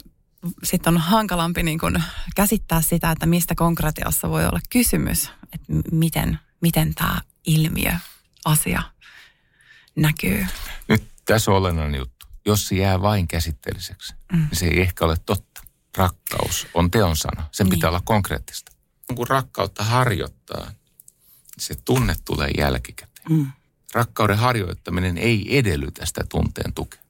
sitten 0.63 0.93
on 0.93 1.01
hankalampi 1.01 1.63
niin 1.63 1.79
kuin 1.79 2.03
käsittää 2.35 2.81
sitä, 2.81 3.11
että 3.11 3.25
mistä 3.25 3.55
konkretiassa 3.55 4.29
voi 4.29 4.45
olla 4.45 4.59
kysymys, 4.69 5.31
että 5.53 5.73
miten 5.91 6.39
miten 6.61 6.95
tämä 6.95 7.21
ilmiö, 7.45 7.91
asia 8.45 8.83
näkyy. 9.95 10.47
Nyt 10.87 11.03
tässä 11.25 11.51
on 11.51 11.57
olennainen 11.57 11.99
juttu. 11.99 12.25
Jos 12.45 12.67
se 12.67 12.75
jää 12.75 13.01
vain 13.01 13.27
käsitteelliseksi, 13.27 14.13
mm. 14.31 14.37
niin 14.37 14.55
se 14.55 14.65
ei 14.65 14.81
ehkä 14.81 15.05
ole 15.05 15.17
totta. 15.25 15.61
Rakkaus 15.97 16.67
on 16.73 16.91
teon 16.91 17.17
sana. 17.17 17.49
Sen 17.51 17.65
niin. 17.65 17.71
pitää 17.71 17.89
olla 17.89 18.01
konkreettista. 18.03 18.71
Kun 19.15 19.27
rakkautta 19.27 19.83
harjoittaa, 19.83 20.71
se 21.57 21.75
tunne 21.85 22.15
tulee 22.25 22.49
jälkikäteen. 22.57 23.25
Mm. 23.29 23.51
Rakkauden 23.93 24.37
harjoittaminen 24.37 25.17
ei 25.17 25.57
edellytä 25.57 26.05
sitä 26.05 26.21
tunteen 26.29 26.73
tukea. 26.73 27.01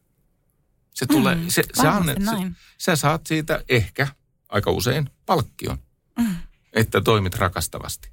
Se 0.93 1.05
tulee, 1.05 1.35
mm, 1.35 1.47
se, 1.47 1.63
se 1.73 1.87
annet, 1.87 2.17
se, 2.17 2.51
sä 2.77 2.95
saat 2.95 3.27
siitä 3.27 3.63
ehkä 3.69 4.07
aika 4.49 4.71
usein 4.71 5.09
palkkion, 5.25 5.77
mm. 6.19 6.35
että 6.73 7.01
toimit 7.01 7.35
rakastavasti 7.35 8.11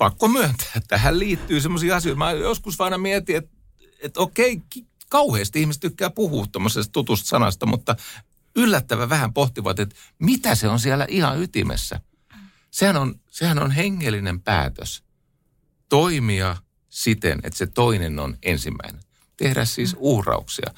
pakko 0.00 0.28
myöntää, 0.28 0.66
että 0.76 0.88
tähän 0.88 1.18
liittyy 1.18 1.60
semmoisia 1.60 1.96
asioita. 1.96 2.18
Mä 2.18 2.32
joskus 2.32 2.80
aina 2.80 2.98
mietin, 2.98 3.36
että, 3.36 3.50
että 4.02 4.20
okei, 4.20 4.62
kauheasti 5.08 5.60
ihmiset 5.60 5.80
tykkää 5.80 6.10
puhua 6.10 6.46
tuommoisesta 6.52 6.92
tutusta 6.92 7.28
sanasta, 7.28 7.66
mutta 7.66 7.96
yllättävän 8.56 9.08
vähän 9.08 9.32
pohtivat, 9.32 9.78
että 9.78 9.94
mitä 10.18 10.54
se 10.54 10.68
on 10.68 10.80
siellä 10.80 11.06
ihan 11.08 11.42
ytimessä. 11.42 12.00
Sehän 12.70 12.96
on, 12.96 13.20
sehän 13.30 13.58
on 13.58 13.70
hengellinen 13.70 14.40
päätös 14.40 15.02
toimia 15.88 16.56
siten, 16.88 17.40
että 17.42 17.58
se 17.58 17.66
toinen 17.66 18.18
on 18.18 18.36
ensimmäinen. 18.42 19.00
Tehdä 19.36 19.64
siis 19.64 19.96
uhrauksia, 19.98 20.74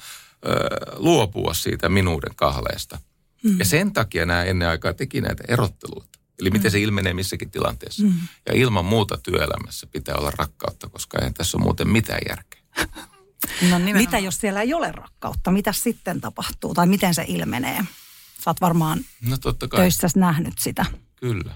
luopua 0.95 1.53
siitä 1.53 1.89
minuuden 1.89 2.35
kahleesta. 2.35 2.99
Mm. 3.43 3.59
Ja 3.59 3.65
sen 3.65 3.93
takia 3.93 4.25
nämä 4.25 4.43
ennen 4.43 4.67
aikaa 4.67 4.93
teki 4.93 5.21
näitä 5.21 5.43
erotteluita. 5.47 6.19
Eli 6.39 6.49
miten 6.51 6.71
se 6.71 6.79
ilmenee 6.79 7.13
missäkin 7.13 7.51
tilanteessa. 7.51 8.03
Mm. 8.03 8.13
Ja 8.45 8.53
ilman 8.53 8.85
muuta 8.85 9.17
työelämässä 9.17 9.87
pitää 9.87 10.15
olla 10.15 10.31
rakkautta, 10.31 10.89
koska 10.89 11.17
ei 11.21 11.31
tässä 11.31 11.57
ole 11.57 11.63
muuten 11.63 11.89
mitään 11.89 12.21
järkeä. 12.29 12.61
No, 13.69 13.79
Mitä 13.79 14.19
jos 14.19 14.37
siellä 14.37 14.61
ei 14.61 14.73
ole 14.73 14.91
rakkautta? 14.91 15.51
Mitä 15.51 15.73
sitten 15.73 16.21
tapahtuu? 16.21 16.73
Tai 16.73 16.87
miten 16.87 17.15
se 17.15 17.25
ilmenee? 17.27 17.85
Sä 18.43 18.49
oot 18.49 18.61
varmaan 18.61 18.99
no, 19.21 19.37
totta 19.37 19.67
kai. 19.67 19.79
töissä 19.79 20.07
nähnyt 20.15 20.53
sitä. 20.59 20.85
Kyllä. 21.15 21.55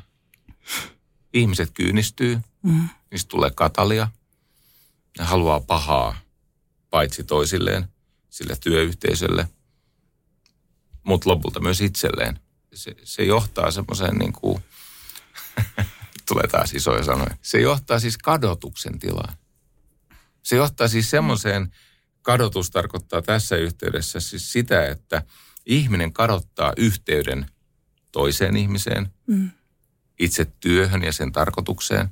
Ihmiset 1.34 1.72
kyynistyy, 1.74 2.40
mm. 2.64 2.90
niistä 3.12 3.30
tulee 3.30 3.52
katalia. 3.56 4.08
Ne 5.20 5.26
haluaa 5.26 5.60
pahaa 5.60 6.18
paitsi 6.90 7.24
toisilleen, 7.24 7.88
sille 8.30 8.56
työyhteisölle, 8.56 9.48
mutta 11.04 11.30
lopulta 11.30 11.60
myös 11.60 11.82
itselleen 11.82 12.40
se, 12.78 12.96
se 13.04 13.24
johtaa 13.24 13.72
semmoiseen 13.72 14.16
niin 14.16 14.34
kuin, 14.34 14.64
tulee 16.28 16.48
taas 16.48 16.74
isoja 16.74 17.04
sanoja, 17.04 17.38
se 17.42 17.62
johtaa 17.62 18.00
siis 18.00 18.18
kadotuksen 18.18 19.00
tilaan. 19.00 19.34
Se 20.44 20.56
johtaa 20.56 20.88
siis 20.88 21.10
semmoiseen, 21.10 21.72
kadotus 22.22 22.72
tarkoittaa 22.72 23.22
tässä 23.22 23.56
yhteydessä 23.56 24.20
siis 24.20 24.54
sitä, 24.54 24.88
että 24.88 25.24
ihminen 25.66 26.14
kadottaa 26.14 26.74
yhteyden 26.78 27.46
toiseen 28.12 28.58
ihmiseen, 28.58 29.14
mm. 29.28 29.52
Itse 30.20 30.46
työhön 30.60 31.04
ja 31.04 31.14
sen 31.14 31.32
tarkoitukseen, 31.32 32.10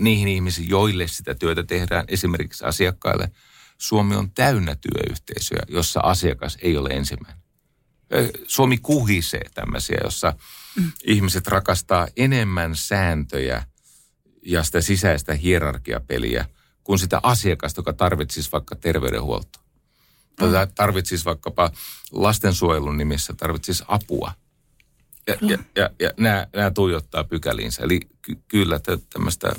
niihin 0.00 0.28
ihmisiin, 0.28 0.68
joille 0.68 1.08
sitä 1.08 1.34
työtä 1.34 1.62
tehdään, 1.62 2.04
esimerkiksi 2.08 2.64
asiakkaille. 2.64 3.30
Suomi 3.78 4.16
on 4.16 4.30
täynnä 4.30 4.76
työyhteisöjä, 4.76 5.62
jossa 5.68 6.00
asiakas 6.00 6.58
ei 6.62 6.76
ole 6.76 6.88
ensimmäinen. 6.88 7.42
Suomi 8.46 8.78
kuhisee 8.78 9.44
tämmöisiä, 9.54 9.98
jossa 10.04 10.34
mm. 10.76 10.92
ihmiset 11.04 11.46
rakastaa 11.46 12.08
enemmän 12.16 12.76
sääntöjä 12.76 13.64
ja 14.42 14.62
sitä 14.62 14.80
sisäistä 14.80 15.34
hierarkiapeliä 15.34 16.48
kuin 16.84 16.98
sitä 16.98 17.20
asiakasta, 17.22 17.78
joka 17.78 17.92
tarvitsisi 17.92 18.52
vaikka 18.52 18.76
terveydenhuoltoa. 18.76 19.62
Tai 20.36 20.66
mm. 20.66 20.72
tarvitsisi 20.74 21.24
vaikkapa 21.24 21.70
lastensuojelun 22.12 22.96
nimissä, 22.96 23.34
tarvitsisi 23.36 23.84
apua. 23.88 24.32
Ja, 25.26 25.36
mm. 25.40 25.48
ja, 25.48 25.58
ja, 25.76 25.90
ja 26.00 26.10
nämä, 26.16 26.46
nämä 26.56 26.70
tuijottaa 26.70 27.24
pykäliinsä. 27.24 27.82
Eli 27.82 28.00
ky- 28.22 28.42
kyllä 28.48 28.80
tämmöistä 29.12 29.52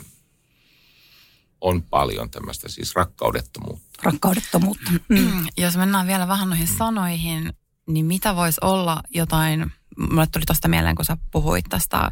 on 1.62 1.84
paljon 1.84 2.30
tämmöistä 2.30 2.70
siis 2.70 2.96
rakkaudettomuutta. 2.96 4.00
Rakkaudettomuutta. 4.04 4.92
Mm. 5.10 5.48
Jos 5.58 5.78
mennään 5.78 6.08
vielä 6.08 6.28
vähän 6.28 6.50
noihin 6.50 6.68
sanoihin, 6.68 7.54
niin 7.88 8.06
mitä 8.06 8.36
voisi 8.36 8.58
olla 8.62 9.02
jotain, 9.10 9.72
mulle 9.98 10.28
tuli 10.28 10.46
tuosta 10.46 10.68
mieleen, 10.68 10.96
kun 10.96 11.06
sä 11.06 11.18
puhuit 11.32 11.66
tästä, 11.70 12.12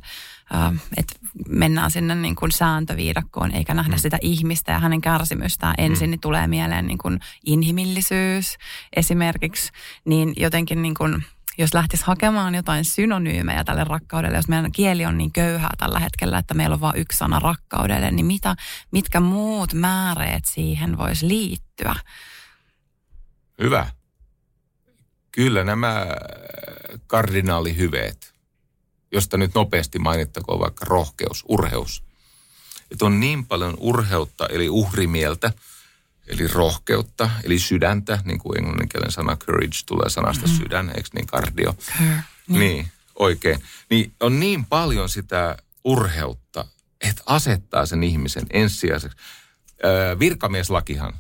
että 0.98 1.16
mennään 1.50 1.92
sinne 1.92 2.16
niin 2.16 2.36
kuin 2.36 2.52
sääntöviidakkoon 2.52 3.52
eikä 3.52 3.74
nähdä 3.74 3.96
mm. 3.96 4.00
sitä 4.00 4.18
ihmistä 4.22 4.72
ja 4.72 4.80
hänen 4.80 5.02
kärsimystään 5.02 5.76
ensin, 5.78 6.08
mm. 6.08 6.12
niin 6.12 6.22
tulee 6.22 6.48
mieleen 6.48 6.88
niin 6.88 6.98
kuin 6.98 7.20
inhimillisyys 7.46 8.58
esimerkiksi, 8.96 9.72
niin 10.06 10.34
jotenkin 10.38 10.82
niin 10.82 10.94
kuin 10.94 11.24
jos 11.58 11.74
lähtisi 11.74 12.04
hakemaan 12.06 12.56
jotain 12.56 12.86
synonyymejä 12.86 13.64
tälle 13.64 13.84
rakkaudelle, 13.84 14.38
jos 14.38 14.48
meidän 14.48 14.72
kieli 14.72 15.06
on 15.06 15.18
niin 15.18 15.32
köyhää 15.32 15.74
tällä 15.78 16.00
hetkellä, 16.00 16.38
että 16.38 16.54
meillä 16.54 16.74
on 16.74 16.82
vain 16.82 16.98
yksi 17.00 17.18
sana 17.18 17.40
rakkaudelle, 17.40 18.12
niin 18.12 18.26
mitä, 18.26 18.56
mitkä 18.92 19.20
muut 19.20 19.74
määreet 19.74 20.46
siihen 20.46 20.98
voisi 20.98 21.28
liittyä? 21.28 21.96
Hyvä. 23.62 23.88
Kyllä 25.32 25.64
nämä 25.64 26.08
kardinaalihyveet, 27.08 28.34
josta 29.12 29.38
nyt 29.38 29.52
nopeasti 29.56 30.00
mainittakoon 30.00 30.60
vaikka 30.60 30.86
rohkeus, 30.86 31.44
urheus. 31.48 32.04
Että 32.92 33.06
on 33.06 33.20
niin 33.20 33.46
paljon 33.46 33.74
urheutta, 33.80 34.48
eli 34.48 34.70
uhrimieltä, 34.70 35.54
eli 36.32 36.48
rohkeutta, 36.48 37.30
eli 37.44 37.60
sydäntä, 37.60 38.20
niin 38.26 38.40
kuin 38.40 38.58
englanninkielen 38.58 39.12
sana 39.12 39.38
courage 39.38 39.78
tulee 39.86 40.10
sanasta 40.10 40.46
mm-hmm. 40.46 40.64
sydän, 40.64 40.90
eikö 40.90 41.10
niin 41.14 41.28
kardio? 41.28 41.76
Niin. 42.00 42.24
Niin, 42.48 42.88
oikein. 43.16 43.64
Niin 43.90 44.14
on 44.20 44.40
niin 44.40 44.66
paljon 44.66 45.10
sitä 45.10 45.58
urheutta, 45.84 46.66
että 47.02 47.24
asettaa 47.26 47.86
sen 47.86 48.04
ihmisen 48.04 48.46
ensisijaiseksi. 48.50 49.18
Öö, 49.86 50.20
virkamieslakihan 50.20 51.14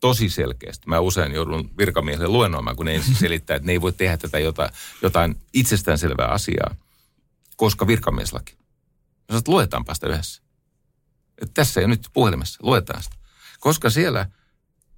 tosi 0.00 0.28
selkeästi. 0.28 0.88
Mä 0.88 1.00
usein 1.00 1.32
joudun 1.32 1.70
virkamiehelle 1.78 2.28
luennoimaan, 2.28 2.76
kun 2.76 2.86
ne 2.86 2.94
ensin 2.94 3.14
selittää, 3.24 3.56
että 3.56 3.66
ne 3.66 3.72
ei 3.72 3.80
voi 3.80 3.92
tehdä 3.92 4.16
tätä 4.16 4.38
jotain, 4.38 4.70
jotain 5.02 5.36
itsestäänselvää 5.52 6.28
asiaa, 6.28 6.74
koska 7.56 7.86
virkamieslaki. 7.86 8.52
Mä 8.52 9.26
sanoin, 9.28 9.38
että 9.38 9.52
luetaanpa 9.52 9.94
sitä 9.94 10.06
yhdessä. 10.06 10.42
Että 11.42 11.54
tässä 11.54 11.80
ja 11.80 11.88
nyt 11.88 12.08
puhelimessa, 12.12 12.58
luetaan 12.62 13.02
sitä. 13.02 13.16
Koska 13.62 13.90
siellä 13.90 14.26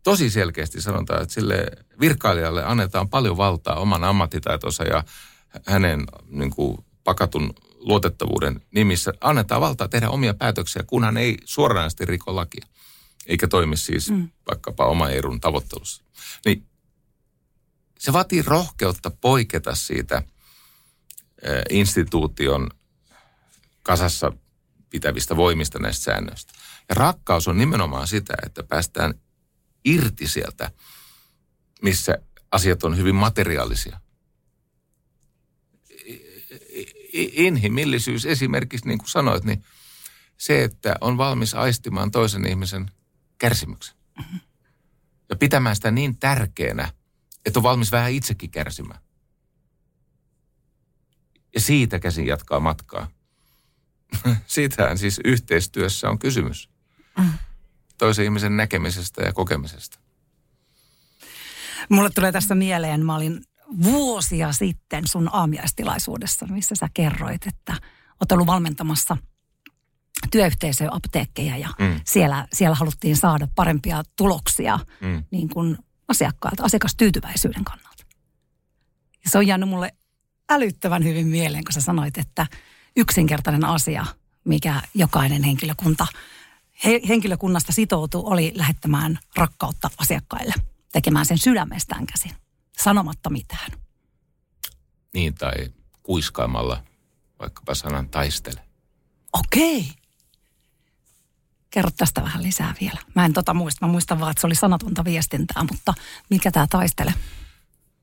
tosi 0.03 0.31
selkeästi 0.31 0.81
sanotaan, 0.81 1.23
että 1.23 1.35
sille 1.35 1.67
virkailijalle 2.01 2.65
annetaan 2.65 3.09
paljon 3.09 3.37
valtaa 3.37 3.77
oman 3.77 4.05
ammattitaitonsa 4.05 4.85
ja 4.85 5.05
hänen 5.67 6.07
niin 6.27 6.51
kuin, 6.51 6.85
pakatun 7.05 7.55
luotettavuuden 7.75 8.61
nimissä. 8.71 9.13
Annetaan 9.21 9.61
valtaa 9.61 9.89
tehdä 9.89 10.11
omia 10.11 10.35
päätöksiä, 10.35 10.83
kunhan 10.87 11.17
ei 11.17 11.37
suoranaisesti 11.45 12.05
riko 12.05 12.37
lakia. 12.37 12.67
Eikä 13.27 13.49
toimi 13.49 13.77
siis 13.77 14.11
mm. 14.11 14.29
vaikkapa 14.49 14.87
oma 14.87 15.09
edun 15.09 15.41
tavoittelussa. 15.41 16.05
Niin 16.45 16.67
se 17.99 18.13
vaatii 18.13 18.43
rohkeutta 18.43 19.11
poiketa 19.11 19.75
siitä 19.75 20.23
instituution 21.71 22.71
kasassa 23.83 24.33
pitävistä 24.91 25.37
voimista 25.37 25.79
näistä 25.79 26.05
säännöistä. 26.05 26.53
Ja 26.89 26.95
rakkaus 26.95 27.49
on 27.49 27.59
nimenomaan 27.59 28.07
sitä, 28.07 28.35
että 28.47 28.63
päästään 28.63 29.15
irti 29.85 30.27
sieltä, 30.27 30.71
missä 31.83 32.19
asiat 32.51 32.85
on 32.85 32.97
hyvin 32.97 33.15
materiaalisia. 33.15 34.01
Inhimillisyys 37.13 38.27
esimerkiksi, 38.27 38.89
niin 38.89 38.99
kuin 38.99 39.09
sanoit, 39.09 39.45
niin 39.45 39.65
se, 40.39 40.65
että 40.65 40.95
on 41.01 41.19
valmis 41.19 41.55
aistimaan 41.55 42.11
toisen 42.11 42.47
ihmisen 42.47 42.91
kärsimyksen. 43.39 43.97
Ja 45.29 45.37
pitämään 45.37 45.77
sitä 45.77 45.91
niin 45.91 46.19
tärkeänä, 46.19 46.93
että 47.47 47.59
on 47.59 47.63
valmis 47.63 47.93
vähän 47.93 48.13
itsekin 48.13 48.51
kärsimään. 48.51 49.01
Ja 51.55 51.61
siitä 51.61 51.99
käsin 51.99 52.27
jatkaa 52.27 52.61
matkaa. 52.61 53.11
Siitähän 54.47 54.99
siis 54.99 55.21
yhteistyössä 55.25 56.11
on 56.11 56.19
kysymys. 56.19 56.74
Toisen 57.99 58.25
ihmisen 58.25 58.57
näkemisestä 58.57 59.23
ja 59.23 59.33
kokemisesta. 59.33 59.99
Mulle 61.89 62.11
tulee 62.11 62.33
tässä 62.33 62.55
mieleen, 62.55 63.07
mä 63.07 63.17
olin 63.17 63.45
vuosia 63.83 64.53
sitten 64.53 65.09
sun 65.09 65.31
aamiaistilaisuudessa, 65.33 66.47
missä 66.47 66.75
sä 66.75 66.89
kerroit, 66.95 67.47
että 67.47 67.73
oot 68.21 68.33
ollut 68.33 68.47
valmentamassa 68.47 69.17
työyhteisöä, 70.31 70.89
apteekkeja 70.91 71.57
ja 71.57 71.69
mm. 71.79 72.01
siellä, 72.05 72.47
siellä 72.53 72.75
haluttiin 72.75 73.17
saada 73.17 73.49
parempia 73.55 74.03
tuloksia 74.17 74.79
mm. 75.01 75.25
niin 75.31 75.49
kuin 75.49 75.79
asiakkailta, 76.09 76.65
asiakastyytyväisyyden 76.65 77.65
kannalta. 77.65 78.05
Ja 79.25 79.31
se 79.31 79.39
on 79.39 79.47
jäänyt 79.47 79.69
mulle 79.69 79.95
älyttävän 80.51 81.05
hyvin 81.05 81.27
mieleen, 81.27 81.65
kun 81.65 81.73
sä 81.73 81.81
sanoit, 81.81 82.19
että 82.19 82.47
yksinkertainen 82.97 83.65
asia, 83.65 84.07
mikä 84.45 84.83
jokainen 84.95 85.43
henkilökunta, 85.43 86.07
he, 86.85 87.01
henkilökunnasta 87.09 87.73
sitoutuu, 87.73 88.31
oli 88.31 88.53
lähettämään 88.55 89.19
rakkautta 89.37 89.91
asiakkaille, 89.99 90.55
tekemään 90.93 91.27
sen 91.27 91.39
sydämestään 91.39 92.07
käsin, 92.07 92.33
sanomatta 92.79 93.31
mitään. 93.31 93.71
Niin, 95.15 95.35
tai 95.35 95.53
kuiskaamalla 96.03 96.83
vaikkapa 97.41 97.75
sanan 97.75 98.09
taistele. 98.09 98.61
Okei. 99.33 99.89
Kerro 101.71 101.91
tästä 101.97 102.23
vähän 102.23 102.43
lisää 102.43 102.75
vielä. 102.81 103.01
Mä 103.15 103.25
en 103.25 103.33
tota 103.33 103.55
muista. 103.55 103.87
Mä 103.87 103.93
muistan 103.93 104.21
vaan, 104.21 104.31
että 104.31 104.41
se 104.41 104.47
oli 104.47 104.55
sanatonta 104.55 105.05
viestintää, 105.05 105.65
mutta 105.71 105.95
mikä 106.31 106.51
tämä 106.51 106.67
taistele? 106.71 107.15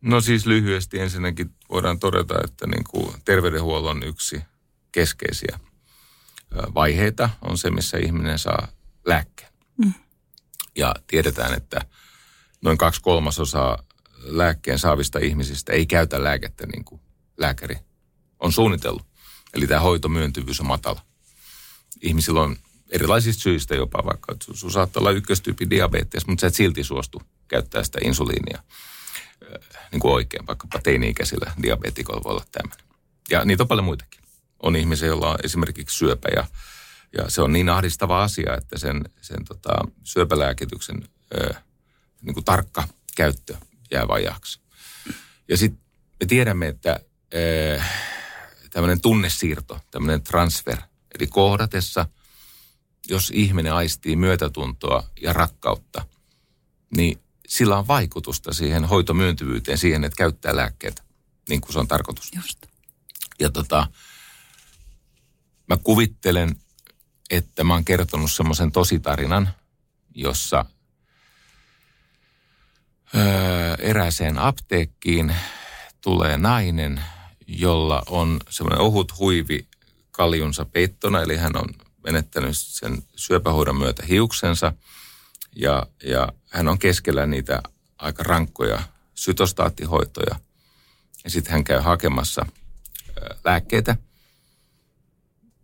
No 0.01 0.21
siis 0.21 0.45
lyhyesti 0.45 0.99
ensinnäkin 0.99 1.55
voidaan 1.69 1.99
todeta, 1.99 2.35
että 2.43 2.67
niin 2.67 2.83
kuin 2.89 3.15
terveydenhuollon 3.25 4.03
yksi 4.03 4.41
keskeisiä 4.91 5.59
vaiheita 6.75 7.29
on 7.41 7.57
se, 7.57 7.69
missä 7.71 7.97
ihminen 7.97 8.39
saa 8.39 8.67
lääkkeen. 9.05 9.51
Mm. 9.77 9.93
Ja 10.75 10.95
tiedetään, 11.07 11.53
että 11.53 11.81
noin 12.61 12.77
kaksi 12.77 13.01
kolmasosaa 13.01 13.83
lääkkeen 14.17 14.79
saavista 14.79 15.19
ihmisistä 15.19 15.73
ei 15.73 15.85
käytä 15.85 16.23
lääkettä 16.23 16.67
niin 16.67 16.85
kuin 16.85 17.01
lääkäri 17.37 17.75
on 18.39 18.51
suunnitellut. 18.51 19.05
Eli 19.53 19.67
tämä 19.67 19.79
hoitomyöntyvyys 19.79 20.59
on 20.59 20.67
matala. 20.67 21.01
Ihmisillä 22.01 22.41
on 22.41 22.55
erilaisista 22.89 23.41
syistä 23.41 23.75
jopa 23.75 24.03
vaikka, 24.05 24.35
sun 24.53 24.71
saattaa 24.71 25.01
olla 25.01 25.11
ykköstyypin 25.11 25.69
diabetes, 25.69 26.27
mutta 26.27 26.41
sä 26.41 26.47
et 26.47 26.55
silti 26.55 26.83
suostu 26.83 27.21
käyttää 27.47 27.83
sitä 27.83 27.99
insuliinia 28.03 28.63
niin 29.91 29.99
kuin 29.99 30.13
oikein. 30.13 30.47
Vaikkapa 30.47 30.79
teini-ikäisillä 30.79 31.51
diabetikoilla 31.63 32.23
voi 32.23 32.31
olla 32.31 32.45
tämmöinen. 32.51 32.85
Ja 33.29 33.45
niitä 33.45 33.63
on 33.63 33.67
paljon 33.67 33.85
muitakin. 33.85 34.20
On 34.63 34.75
ihmisiä, 34.75 35.07
joilla 35.07 35.29
on 35.29 35.37
esimerkiksi 35.43 35.97
syöpä 35.97 36.29
ja, 36.35 36.47
ja 37.17 37.29
se 37.29 37.41
on 37.41 37.53
niin 37.53 37.69
ahdistava 37.69 38.23
asia, 38.23 38.57
että 38.57 38.79
sen, 38.79 39.01
sen 39.21 39.45
tota, 39.45 39.73
syöpälääkityksen 40.03 41.03
ö, 41.35 41.53
niin 42.21 42.33
kuin 42.33 42.45
tarkka 42.45 42.87
käyttö 43.15 43.55
jää 43.91 44.07
vajaaksi. 44.07 44.59
Ja 45.47 45.57
sitten 45.57 45.81
me 46.19 46.25
tiedämme, 46.25 46.67
että 46.67 46.99
ö, 47.33 47.81
tämmöinen 48.69 49.01
tunnesiirto, 49.01 49.79
tämmöinen 49.91 50.21
transfer, 50.21 50.77
eli 51.19 51.27
kohdatessa– 51.27 52.05
jos 53.07 53.31
ihminen 53.35 53.73
aistii 53.73 54.15
myötätuntoa 54.15 55.03
ja 55.21 55.33
rakkautta, 55.33 56.05
niin 56.97 57.21
sillä 57.47 57.77
on 57.77 57.87
vaikutusta 57.87 58.53
siihen 58.53 58.85
hoitomyöntyvyyteen, 58.85 59.77
siihen, 59.77 60.03
että 60.03 60.17
käyttää 60.17 60.55
lääkkeitä 60.55 61.03
niin 61.49 61.61
kuin 61.61 61.73
se 61.73 61.79
on 61.79 61.87
tarkoitus. 61.87 62.31
Just. 62.35 62.57
Ja 63.39 63.49
tota, 63.49 63.87
mä 65.71 65.77
kuvittelen, 65.83 66.55
että 67.29 67.63
mä 67.63 67.73
oon 67.73 67.85
kertonut 67.85 68.31
semmoisen 68.31 68.71
tositarinan, 68.71 69.49
jossa 70.15 70.65
öö, 73.15 73.75
erääseen 73.79 74.37
apteekkiin 74.37 75.35
tulee 76.01 76.37
nainen, 76.37 77.03
jolla 77.47 78.03
on 78.09 78.39
semmoinen 78.49 78.81
ohut 78.81 79.19
huivi 79.19 79.67
kaljunsa 80.11 80.65
peittona, 80.65 81.21
eli 81.21 81.37
hän 81.37 81.55
on 81.55 81.69
menettänyt 82.03 82.57
sen 82.57 83.03
syöpähoidon 83.15 83.77
myötä 83.77 84.05
hiuksensa 84.05 84.73
ja, 85.55 85.87
ja 86.03 86.29
hän 86.49 86.67
on 86.67 86.79
keskellä 86.79 87.25
niitä 87.25 87.61
aika 87.97 88.23
rankkoja 88.23 88.83
sytostaattihoitoja. 89.15 90.35
Ja 91.23 91.29
sitten 91.29 91.51
hän 91.51 91.63
käy 91.63 91.79
hakemassa 91.79 92.45
lääkkeitä 93.45 93.95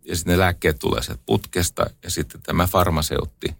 ja 0.08 0.16
sitten 0.16 0.32
ne 0.32 0.38
lääkkeet 0.38 0.78
tulee 0.78 1.02
sieltä 1.02 1.22
putkesta 1.26 1.86
ja 2.02 2.10
sitten 2.10 2.42
tämä 2.42 2.66
farmaseutti 2.66 3.56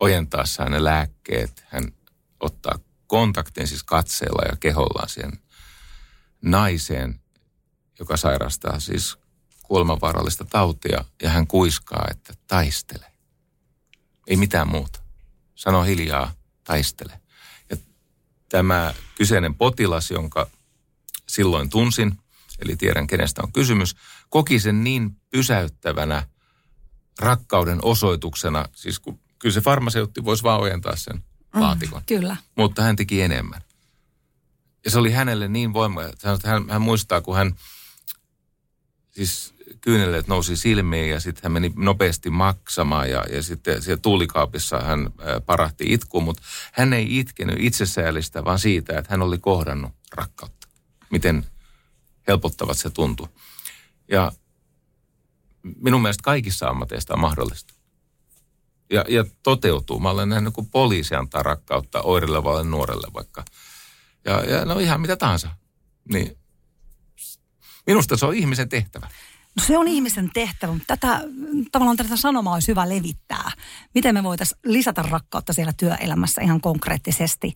ojentaessaan 0.00 0.72
ne 0.72 0.84
lääkkeet, 0.84 1.64
hän 1.68 1.92
ottaa 2.40 2.78
kontaktin 3.06 3.68
siis 3.68 3.82
katseella 3.82 4.42
ja 4.50 4.56
kehollaan 4.56 5.08
siihen 5.08 5.32
naiseen, 6.42 7.20
joka 7.98 8.16
sairastaa 8.16 8.80
siis 8.80 9.18
kuolemanvaarallista 9.62 10.44
tautia 10.44 11.04
ja 11.22 11.30
hän 11.30 11.46
kuiskaa, 11.46 12.06
että 12.10 12.34
taistele. 12.46 13.06
Ei 14.26 14.36
mitään 14.36 14.68
muuta. 14.68 15.00
Sano 15.54 15.82
hiljaa, 15.82 16.32
taistele. 16.64 17.20
Ja 17.70 17.76
tämä 18.48 18.94
kyseinen 19.14 19.54
potilas, 19.54 20.10
jonka 20.10 20.50
silloin 21.28 21.70
tunsin, 21.70 22.18
eli 22.58 22.76
tiedän 22.76 23.06
kenestä 23.06 23.42
on 23.42 23.52
kysymys, 23.52 23.96
koki 24.34 24.60
sen 24.60 24.84
niin 24.84 25.16
pysäyttävänä 25.30 26.26
rakkauden 27.20 27.78
osoituksena, 27.82 28.64
siis 28.72 29.00
kun, 29.00 29.20
kyllä 29.38 29.52
se 29.52 29.60
farmaseutti 29.60 30.24
voisi 30.24 30.42
vaan 30.42 30.60
ojentaa 30.60 30.96
sen 30.96 31.24
laatikon. 31.54 32.00
Mm, 32.00 32.06
kyllä. 32.06 32.36
Mutta 32.56 32.82
hän 32.82 32.96
teki 32.96 33.22
enemmän. 33.22 33.60
Ja 34.84 34.90
se 34.90 34.98
oli 34.98 35.12
hänelle 35.12 35.48
niin 35.48 35.72
voimakas. 35.72 36.22
Hän, 36.24 36.38
hän, 36.44 36.70
hän 36.70 36.82
muistaa, 36.82 37.20
kun 37.20 37.36
hän 37.36 37.54
siis 39.10 39.54
kyyneleet 39.80 40.28
nousi 40.28 40.56
silmiin 40.56 41.10
ja 41.10 41.20
sitten 41.20 41.42
hän 41.42 41.52
meni 41.52 41.72
nopeasti 41.76 42.30
maksamaan 42.30 43.10
ja, 43.10 43.24
ja 43.32 43.42
sitten 43.42 43.82
siellä 43.82 44.00
tuulikaapissa 44.00 44.80
hän 44.80 45.10
parahti 45.46 45.84
itkuun, 45.88 46.24
mutta 46.24 46.42
hän 46.72 46.92
ei 46.92 47.18
itkenyt 47.18 47.56
itsesäälistä, 47.58 48.44
vaan 48.44 48.58
siitä, 48.58 48.98
että 48.98 49.10
hän 49.10 49.22
oli 49.22 49.38
kohdannut 49.38 49.92
rakkautta. 50.12 50.68
Miten 51.10 51.46
helpottavat 52.28 52.78
se 52.78 52.90
tuntui. 52.90 53.28
Ja 54.08 54.32
minun 55.82 56.02
mielestä 56.02 56.22
kaikissa 56.22 56.68
ammateista 56.68 57.14
on 57.14 57.20
mahdollista. 57.20 57.74
Ja, 58.90 59.04
ja 59.08 59.24
toteutuu. 59.42 60.00
Mä 60.00 60.10
olen 60.10 60.28
nähnyt, 60.28 60.54
kun 60.54 60.70
poliisi 60.70 61.14
antaa 61.14 61.42
rakkautta 61.42 62.02
oireilevalle 62.02 62.64
nuorelle 62.64 63.06
vaikka. 63.14 63.44
Ja, 64.24 64.40
ja 64.44 64.64
no 64.64 64.78
ihan 64.78 65.00
mitä 65.00 65.16
tahansa. 65.16 65.50
Niin 66.12 66.38
minusta 67.86 68.16
se 68.16 68.26
on 68.26 68.34
ihmisen 68.34 68.68
tehtävä. 68.68 69.08
No 69.56 69.64
se 69.66 69.78
on 69.78 69.88
ihmisen 69.88 70.30
tehtävä, 70.34 70.72
mutta 70.72 70.96
tätä, 70.96 71.20
tavallaan 71.72 71.96
tätä 71.96 72.16
sanomaa 72.16 72.54
olisi 72.54 72.68
hyvä 72.68 72.88
levittää. 72.88 73.52
Miten 73.94 74.14
me 74.14 74.22
voitaisiin 74.22 74.60
lisätä 74.64 75.02
rakkautta 75.02 75.52
siellä 75.52 75.72
työelämässä 75.76 76.42
ihan 76.42 76.60
konkreettisesti? 76.60 77.54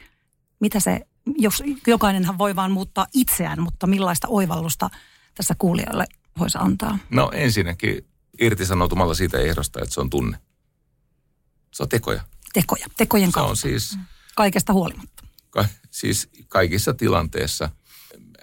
Mitä 0.61 0.81
se, 0.81 1.07
jos 1.39 1.63
jokainenhan 1.87 2.39
voi 2.39 2.57
vaan 2.57 2.73
muuttaa 2.73 3.07
itseään, 3.15 3.63
mutta 3.63 3.87
millaista 3.87 4.29
oivallusta 4.29 4.91
tässä 5.35 5.55
kuulijoille 5.59 6.07
voisi 6.39 6.59
antaa? 6.61 6.99
No 7.11 7.31
ensinnäkin 7.35 8.07
irtisanoutumalla 8.41 9.15
siitä 9.15 9.39
ehdosta, 9.39 9.81
että 9.83 9.95
se 9.95 10.01
on 10.01 10.11
tunne. 10.11 10.39
Se 11.75 11.83
on 11.83 11.89
tekoja. 11.89 12.23
Tekoja, 12.53 12.87
tekojen 12.97 13.29
Se 13.31 13.33
kautta. 13.35 13.51
on 13.51 13.57
siis, 13.57 13.99
Kaikesta 14.37 14.73
huolimatta. 14.73 15.25
ka, 15.51 15.65
siis 15.91 16.29
kaikissa 16.49 16.95
tilanteissa. 16.95 17.71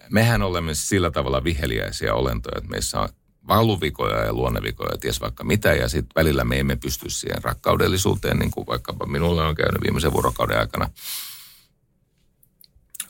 Mehän 0.10 0.42
olemme 0.42 0.74
sillä 0.76 1.12
tavalla 1.12 1.44
viheliäisiä 1.44 2.14
olentoja, 2.14 2.58
että 2.58 2.70
meissä 2.70 3.00
on 3.00 3.10
valuvikoja 3.48 4.18
ja 4.26 4.34
luonnevikoja 4.34 4.92
ja 4.92 4.98
ties 4.98 5.22
vaikka 5.22 5.44
mitä. 5.44 5.74
Ja 5.74 5.90
sitten 5.90 6.12
välillä 6.16 6.44
me 6.44 6.60
emme 6.60 6.76
pysty 6.76 7.10
siihen 7.10 7.44
rakkaudellisuuteen, 7.44 8.40
niin 8.40 8.52
kuin 8.52 8.68
vaikkapa 8.68 9.06
minulle 9.06 9.44
on 9.44 9.56
käynyt 9.56 9.82
viimeisen 9.84 10.14
vuorokauden 10.14 10.60
aikana. 10.60 10.90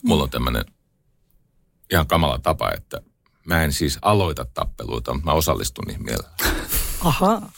Mulla 0.02 0.22
on 0.22 0.30
tämmöinen 0.30 0.64
ihan 1.92 2.06
kamala 2.06 2.38
tapa, 2.38 2.72
että 2.72 3.00
mä 3.46 3.62
en 3.62 3.72
siis 3.72 3.98
aloita 4.02 4.46
tappeluita, 4.54 5.14
mutta 5.14 5.30
mä 5.30 5.32
osallistun 5.32 5.84
niihin 5.86 6.04
mielellä. 6.04 6.30
Ahaa. 7.00 7.52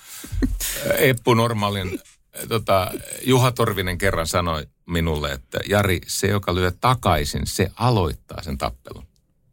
Eppu 0.98 1.34
Normaalin 1.34 2.00
tota, 2.48 2.90
Juha 3.22 3.52
Torvinen 3.52 3.98
kerran 3.98 4.26
sanoi 4.26 4.66
minulle, 4.86 5.32
että 5.32 5.58
Jari, 5.68 6.00
se 6.06 6.26
joka 6.26 6.54
lyö 6.54 6.72
takaisin, 6.80 7.46
se 7.46 7.72
aloittaa 7.76 8.42
sen 8.42 8.58
tappelun. 8.58 9.08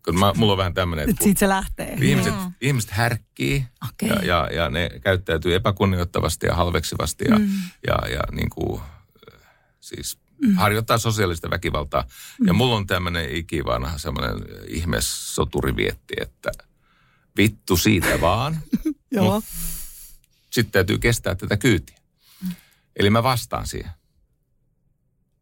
Kun 0.05 0.19
mä, 0.19 0.33
mulla 0.35 0.51
on 0.51 0.57
vähän 0.57 0.73
tämmöinen, 0.73 1.07
Nyt 1.07 1.13
että 1.13 1.23
siitä 1.23 1.39
se 1.39 1.49
lähtee. 1.49 1.97
ihmiset, 2.01 2.33
ihmiset 2.61 2.91
härkkii 2.91 3.65
Okei. 3.89 4.09
ja, 4.09 4.23
ja, 4.23 4.49
ja 4.53 4.69
ne 4.69 4.89
käyttäytyy 5.01 5.55
epäkunnioittavasti 5.55 6.45
ja 6.45 6.55
halveksivasti 6.55 7.25
ja, 7.29 7.39
mm. 7.39 7.49
ja, 7.87 8.09
ja 8.09 8.21
niin 8.31 8.49
kuin, 8.49 8.81
siis 9.79 10.17
mm. 10.41 10.55
harjoittaa 10.55 10.97
sosiaalista 10.97 11.49
väkivaltaa. 11.49 12.01
Mm. 12.39 12.47
Ja 12.47 12.53
mulla 12.53 12.75
on 12.75 12.87
tämmöinen 12.87 13.35
ikivanha 13.35 13.97
semmoinen 13.97 14.35
ihmessoturi-vietti, 14.67 16.13
että 16.21 16.51
vittu 17.37 17.77
siitä 17.77 18.21
vaan. 18.21 18.59
Joo. 19.11 19.41
sitten 20.49 20.71
täytyy 20.71 20.97
kestää 20.97 21.35
tätä 21.35 21.57
kyytiä. 21.57 21.97
Eli 22.95 23.09
mä 23.09 23.23
vastaan 23.23 23.67
siihen. 23.67 23.91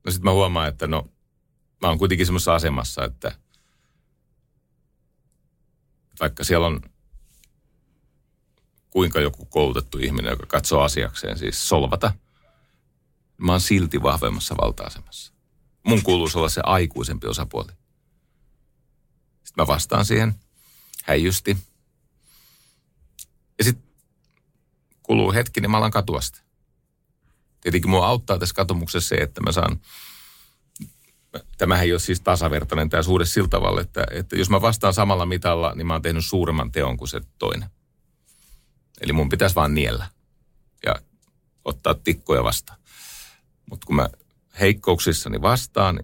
No 0.06 0.12
sitten 0.12 0.25
mä 0.25 0.32
huomaan, 0.32 0.67
että 0.67 0.88
no, 0.88 1.08
mä 1.82 1.88
oon 1.88 1.97
kuitenkin 1.97 2.25
semmoisessa 2.25 2.56
asemassa, 2.56 3.06
että 3.06 3.36
vaikka 6.19 6.43
siellä 6.43 6.67
on 6.67 6.82
kuinka 8.89 9.19
joku 9.19 9.45
koulutettu 9.45 9.97
ihminen, 9.97 10.29
joka 10.29 10.45
katsoo 10.45 10.82
asiakseen 10.82 11.38
siis 11.38 11.69
solvata, 11.69 12.13
mä 13.38 13.52
oon 13.52 13.62
silti 13.62 14.04
vahvemmassa 14.04 14.56
valta-asemassa. 14.58 15.34
Mun 15.84 16.04
kuuluisi 16.04 16.38
olla 16.38 16.50
se 16.50 16.62
aikuisempi 16.63 17.28
osapuoli. 17.28 17.72
Sitten 19.43 19.63
mä 19.63 19.67
vastaan 19.67 20.06
siihen 20.06 20.36
häijysti. 21.04 21.58
Ja 23.58 23.63
sitten 23.63 23.86
kuluu 25.04 25.34
hetki, 25.34 25.62
niin 25.62 25.72
mä 25.72 25.78
alan 25.78 25.91
katua 25.91 26.22
sitä. 26.22 26.39
Tietenkin 27.62 27.89
mua 27.89 28.08
auttaa 28.08 28.39
tässä 28.39 28.56
katumuksessa 28.56 29.10
se, 29.10 29.15
että 29.15 29.41
mä 29.41 29.52
saan, 29.52 29.80
tämähän 31.58 31.86
ei 31.86 31.91
ole 31.91 32.00
siis 32.00 32.22
tasavertainen 32.22 32.89
tämä 32.89 33.04
suhde 33.04 33.26
sillä 33.26 33.48
tavalla, 33.48 33.82
että, 33.82 34.06
että 34.12 34.36
jos 34.36 34.50
mä 34.50 34.62
vastaan 34.62 34.93
samalla 34.93 35.26
mitalla, 35.26 35.76
niin 35.76 35.88
mä 35.88 35.93
oon 35.93 36.02
tehnyt 36.02 36.26
suuremman 36.26 36.72
teon 36.72 36.98
kuin 36.98 37.08
se 37.08 37.22
toinen. 37.39 37.69
Eli 39.02 39.13
mun 39.13 39.30
pitäisi 39.30 39.56
vaan 39.56 39.76
niellä 39.76 40.10
ja 40.86 40.96
ottaa 41.65 41.93
tikkoja 41.93 42.43
vastaan. 42.43 42.80
Mutta 43.69 43.86
kun 43.86 43.95
mä 43.95 44.10
heikkouksissani 44.60 45.41
vastaan, 45.41 45.99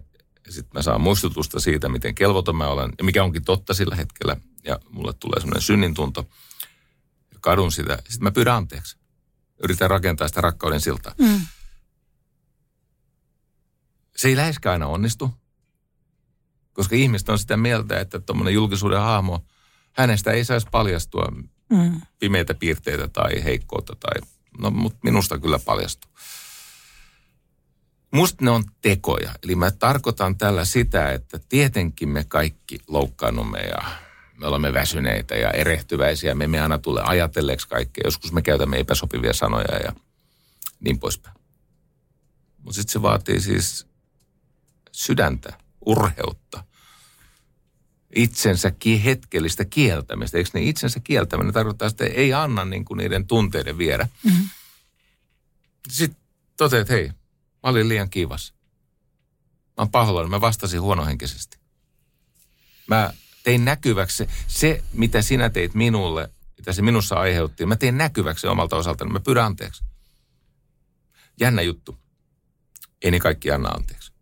ja 0.46 0.52
sitten 0.52 0.78
mä 0.78 0.82
saan 0.82 1.00
muistutusta 1.00 1.60
siitä, 1.60 1.88
miten 1.88 2.14
kelvoton 2.14 2.56
mä 2.56 2.66
olen, 2.66 2.92
ja 2.98 3.04
mikä 3.04 3.24
onkin 3.24 3.44
totta 3.44 3.74
sillä 3.74 3.96
hetkellä, 3.96 4.36
ja 4.64 4.78
mulle 4.90 5.12
tulee 5.12 5.40
semmoinen 5.40 5.62
synnintunto, 5.62 6.28
ja 7.32 7.38
kadun 7.40 7.72
sitä, 7.72 7.96
sitten 7.96 8.22
mä 8.22 8.30
pyydän 8.30 8.56
anteeksi. 8.56 8.96
Yritän 9.62 9.90
rakentaa 9.90 10.28
sitä 10.28 10.40
rakkauden 10.40 10.80
siltaa. 10.80 11.14
Mm. 11.18 11.40
Se 14.16 14.28
ei 14.28 14.36
läheskään 14.36 14.72
aina 14.72 14.86
onnistu, 14.86 15.34
koska 16.72 16.96
ihmiset 16.96 17.28
on 17.28 17.38
sitä 17.38 17.56
mieltä, 17.56 18.00
että 18.00 18.20
tuommoinen 18.20 18.54
julkisuuden 18.54 19.00
hahmo, 19.00 19.44
hänestä 19.92 20.30
ei 20.30 20.44
saisi 20.44 20.66
paljastua 20.70 21.32
Mm. 21.70 22.00
pimeitä 22.18 22.54
piirteitä 22.54 23.08
tai 23.08 23.44
heikkoutta 23.44 23.96
tai, 24.00 24.28
no 24.58 24.70
mutta 24.70 24.98
minusta 25.02 25.38
kyllä 25.38 25.58
paljastuu. 25.58 26.10
Musta 28.10 28.44
ne 28.44 28.50
on 28.50 28.64
tekoja. 28.82 29.34
Eli 29.42 29.54
mä 29.54 29.70
tarkoitan 29.70 30.38
tällä 30.38 30.64
sitä, 30.64 31.12
että 31.12 31.40
tietenkin 31.48 32.08
me 32.08 32.24
kaikki 32.24 32.78
loukkaannumme 32.88 33.58
ja 33.58 33.82
me 34.36 34.46
olemme 34.46 34.72
väsyneitä 34.72 35.34
ja 35.34 35.50
erehtyväisiä. 35.50 36.34
Me 36.34 36.44
emme 36.44 36.60
aina 36.60 36.78
tule 36.78 37.02
ajatelleeksi 37.02 37.68
kaikkea. 37.68 38.02
Joskus 38.04 38.32
me 38.32 38.42
käytämme 38.42 38.78
epäsopivia 38.78 39.32
sanoja 39.32 39.76
ja 39.84 39.92
niin 40.80 40.98
poispäin. 40.98 41.36
Mutta 42.58 42.72
sitten 42.72 42.92
se 42.92 43.02
vaatii 43.02 43.40
siis 43.40 43.86
sydäntä, 44.92 45.58
urheutta, 45.86 46.64
itsensä 48.14 48.70
ki- 48.70 49.04
hetkellistä 49.04 49.64
kieltämistä. 49.64 50.38
Eikö 50.38 50.50
ne 50.54 50.62
itsensä 50.62 51.00
kieltäminen 51.00 51.52
tarkoittaa, 51.52 51.88
että 51.88 52.04
ei 52.04 52.32
anna 52.34 52.64
niin 52.64 52.84
kuin 52.84 52.98
niiden 52.98 53.26
tunteiden 53.26 53.78
viedä. 53.78 54.08
Mm-hmm. 54.24 54.48
Sitten 55.88 56.20
toteat, 56.56 56.80
että 56.80 56.92
hei, 56.92 57.12
mä 57.62 57.70
olin 57.70 57.88
liian 57.88 58.10
kivas. 58.10 58.54
Mä 59.66 59.74
oon 59.76 59.90
pahoillani, 59.90 60.30
mä 60.30 60.40
vastasin 60.40 60.80
huonohenkisesti. 60.80 61.58
Mä 62.86 63.12
tein 63.42 63.64
näkyväksi 63.64 64.28
se, 64.46 64.84
mitä 64.92 65.22
sinä 65.22 65.50
teit 65.50 65.74
minulle, 65.74 66.30
mitä 66.58 66.72
se 66.72 66.82
minussa 66.82 67.14
aiheutti. 67.14 67.66
Mä 67.66 67.76
tein 67.76 67.98
näkyväksi 67.98 68.46
omalta 68.46 68.76
osaltani. 68.76 69.12
Mä 69.12 69.20
pyydän 69.20 69.44
anteeksi. 69.44 69.84
Jännä 71.40 71.62
juttu. 71.62 71.98
Ei 73.02 73.10
niin 73.10 73.22
kaikki 73.22 73.50
anna 73.50 73.68
anteeksi. 73.68 74.12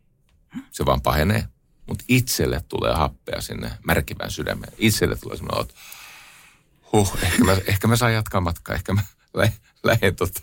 Se 0.71 0.87
vaan 0.87 1.01
pahenee. 1.01 1.49
Mutta 1.87 2.05
itselle 2.09 2.65
tulee 2.69 2.95
happea 2.95 3.41
sinne 3.41 3.71
märkivään 3.85 4.31
sydämeen. 4.31 4.73
Itselle 4.79 5.17
tulee 5.17 5.37
semmoinen, 5.37 5.63
että 5.63 5.75
huh, 6.93 7.19
ehkä 7.23 7.45
mä, 7.45 7.57
ehkä 7.67 7.89
mä 7.89 7.97
saan 7.97 8.15
jatkaa 8.15 8.41
matkaa. 8.41 8.75
Ehkä 8.75 8.93
mä 8.93 9.03
lä- 9.35 9.53
lähden 9.83 10.17
tota, 10.17 10.41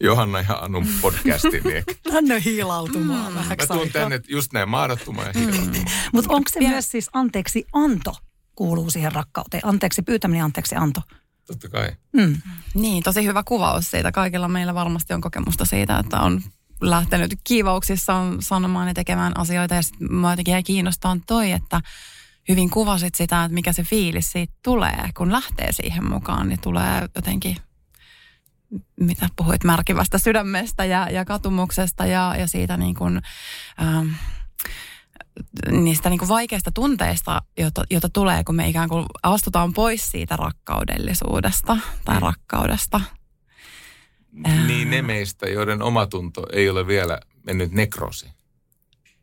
Johanna 0.00 0.40
ja 0.40 0.54
Anun 0.54 0.86
podcastiin. 1.00 1.64
Niin 1.64 1.84
Tänne 2.12 2.42
hiilautumaan 2.44 3.32
mm. 3.32 3.38
mä 3.38 3.66
tuun 3.68 3.90
tänne 3.92 4.20
just 4.28 4.52
näin 4.52 4.68
maadottumaan 4.68 5.26
ja 5.26 5.32
hiilautumaan. 5.40 5.86
Mutta 6.12 6.32
onko 6.34 6.50
se 6.52 6.60
myös 6.60 6.90
siis 6.90 7.10
anteeksi 7.12 7.66
anto 7.72 8.14
kuuluu 8.54 8.90
siihen 8.90 9.12
rakkauteen? 9.12 9.66
Anteeksi 9.66 10.02
pyytäminen 10.02 10.44
anteeksi 10.44 10.74
anto. 10.74 11.00
Totta 11.46 11.68
kai. 11.68 11.88
Mm. 12.12 12.42
Niin, 12.74 13.02
tosi 13.02 13.24
hyvä 13.24 13.42
kuvaus 13.42 13.90
siitä. 13.90 14.12
Kaikilla 14.12 14.48
meillä 14.48 14.74
varmasti 14.74 15.14
on 15.14 15.20
kokemusta 15.20 15.64
siitä, 15.64 15.98
että 15.98 16.20
on 16.20 16.42
lähtenyt 16.80 17.34
kiivauksissaan 17.44 18.42
sanomaan 18.42 18.88
ja 18.88 18.94
tekemään 18.94 19.38
asioita. 19.38 19.74
Ja 19.74 19.82
sitten 19.82 20.14
mua 20.14 20.30
jotenkin 20.30 20.52
jäi 20.52 20.62
kiinnostaa 20.62 21.16
toi, 21.26 21.52
että 21.52 21.80
hyvin 22.48 22.70
kuvasit 22.70 23.14
sitä, 23.14 23.44
että 23.44 23.54
mikä 23.54 23.72
se 23.72 23.82
fiilis 23.82 24.32
siitä 24.32 24.54
tulee, 24.64 25.10
kun 25.16 25.32
lähtee 25.32 25.72
siihen 25.72 26.08
mukaan. 26.08 26.48
Niin 26.48 26.60
tulee 26.60 27.08
jotenkin, 27.14 27.56
mitä 29.00 29.28
puhuit, 29.36 29.64
märkivästä 29.64 30.18
sydämestä 30.18 30.84
ja, 30.84 31.10
ja 31.10 31.24
katumuksesta 31.24 32.06
ja, 32.06 32.34
ja 32.38 32.46
siitä 32.46 32.76
niin 32.76 32.94
kuin, 32.94 33.20
ähm, 33.82 34.08
niistä 35.70 36.10
niin 36.10 36.18
kuin 36.18 36.28
vaikeista 36.28 36.70
tunteista, 36.72 37.42
jota, 37.58 37.84
jota 37.90 38.08
tulee, 38.08 38.44
kun 38.44 38.54
me 38.54 38.68
ikään 38.68 38.88
kuin 38.88 39.06
astutaan 39.22 39.72
pois 39.72 40.10
siitä 40.10 40.36
rakkaudellisuudesta 40.36 41.76
tai 42.04 42.16
Mm. 42.16 42.22
rakkaudesta. 42.22 43.00
Niin 44.66 44.90
ne 44.90 45.02
meistä, 45.02 45.46
joiden 45.48 45.82
omatunto 45.82 46.46
ei 46.52 46.68
ole 46.68 46.86
vielä 46.86 47.20
mennyt 47.46 47.72
nekrosi. 47.72 48.30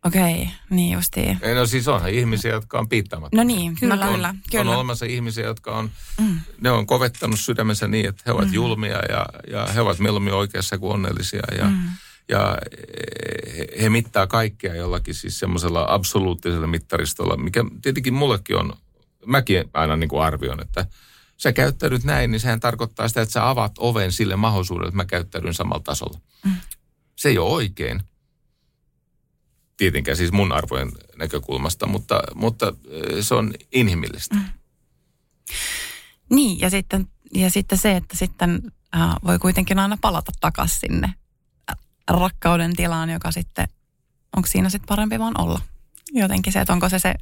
Okei, 0.05 0.41
okay, 0.41 0.45
niin 0.69 0.93
justiin. 0.93 1.39
Ei, 1.41 1.55
no 1.55 1.65
siis 1.65 1.87
onhan 1.87 2.09
ihmisiä, 2.09 2.51
jotka 2.51 2.79
on 2.79 2.89
piittaamattomia. 2.89 3.43
No 3.43 3.47
niin, 3.47 3.75
Kyllä. 3.79 3.95
kyllä, 3.95 4.05
on, 4.05 4.13
kyllä. 4.13 4.29
on 4.29 4.39
kyllä. 4.51 4.75
olemassa 4.75 5.05
ihmisiä, 5.05 5.45
jotka 5.45 5.71
on, 5.71 5.91
mm. 6.19 6.39
ne 6.61 6.71
on 6.71 6.85
kovettanut 6.85 7.39
sydämensä 7.39 7.87
niin, 7.87 8.09
että 8.09 8.23
he 8.25 8.31
ovat 8.31 8.47
mm. 8.47 8.53
julmia 8.53 8.99
ja, 9.09 9.25
ja 9.51 9.65
he 9.65 9.81
ovat 9.81 9.99
mieluummin 9.99 10.33
oikeassa 10.33 10.77
kuin 10.77 10.93
onnellisia. 10.93 11.41
Ja, 11.57 11.65
mm. 11.65 11.77
ja 12.29 12.57
he, 13.57 13.67
he 13.81 13.89
mittaa 13.89 14.27
kaikkea 14.27 14.75
jollakin 14.75 15.15
siis 15.15 15.39
semmoisella 15.39 15.85
absoluuttisella 15.89 16.67
mittaristolla, 16.67 17.37
mikä 17.37 17.65
tietenkin 17.81 18.13
mullekin 18.13 18.57
on, 18.57 18.73
mäkin 19.25 19.69
aina 19.73 19.95
niin 19.95 20.09
kuin 20.09 20.23
arvioin, 20.23 20.61
että 20.61 20.85
sä 21.37 21.51
käyttäydyt 21.51 22.03
näin, 22.03 22.31
niin 22.31 22.39
sehän 22.39 22.59
tarkoittaa 22.59 23.07
sitä, 23.07 23.21
että 23.21 23.33
sä 23.33 23.49
avaat 23.49 23.71
oven 23.77 24.11
sille 24.11 24.35
mahdollisuudelle, 24.35 24.87
että 24.87 24.97
mä 24.97 25.05
käyttäydyn 25.05 25.53
samalla 25.53 25.83
tasolla. 25.83 26.19
Mm. 26.45 26.55
Se 27.15 27.29
ei 27.29 27.37
ole 27.37 27.53
oikein 27.53 28.01
tietenkään 29.79 30.17
siis 30.17 30.31
mun 30.31 30.51
arvojen 30.51 30.91
näkökulmasta, 31.17 31.87
mutta, 31.87 32.21
mutta 32.35 32.73
se 33.21 33.35
on 33.35 33.53
inhimillistä. 33.71 34.35
Mm. 34.35 34.45
Niin, 36.29 36.59
ja 36.59 36.69
sitten, 36.69 37.07
ja 37.33 37.49
sitten 37.49 37.77
se, 37.77 37.95
että 37.95 38.17
sitten 38.17 38.61
äh, 38.95 39.15
voi 39.25 39.39
kuitenkin 39.39 39.79
aina 39.79 39.97
palata 40.01 40.31
takaisin 40.39 40.79
sinne 40.79 41.13
äh, 41.71 41.77
rakkauden 42.07 42.75
tilaan, 42.75 43.09
joka 43.09 43.31
sitten, 43.31 43.67
onko 44.35 44.47
siinä 44.47 44.69
sitten 44.69 44.87
parempi 44.87 45.19
vaan 45.19 45.41
olla? 45.41 45.61
Jotenkin 46.11 46.53
se, 46.53 46.61
että 46.61 46.73
onko 46.73 46.89
se, 46.89 46.99
se, 46.99 47.13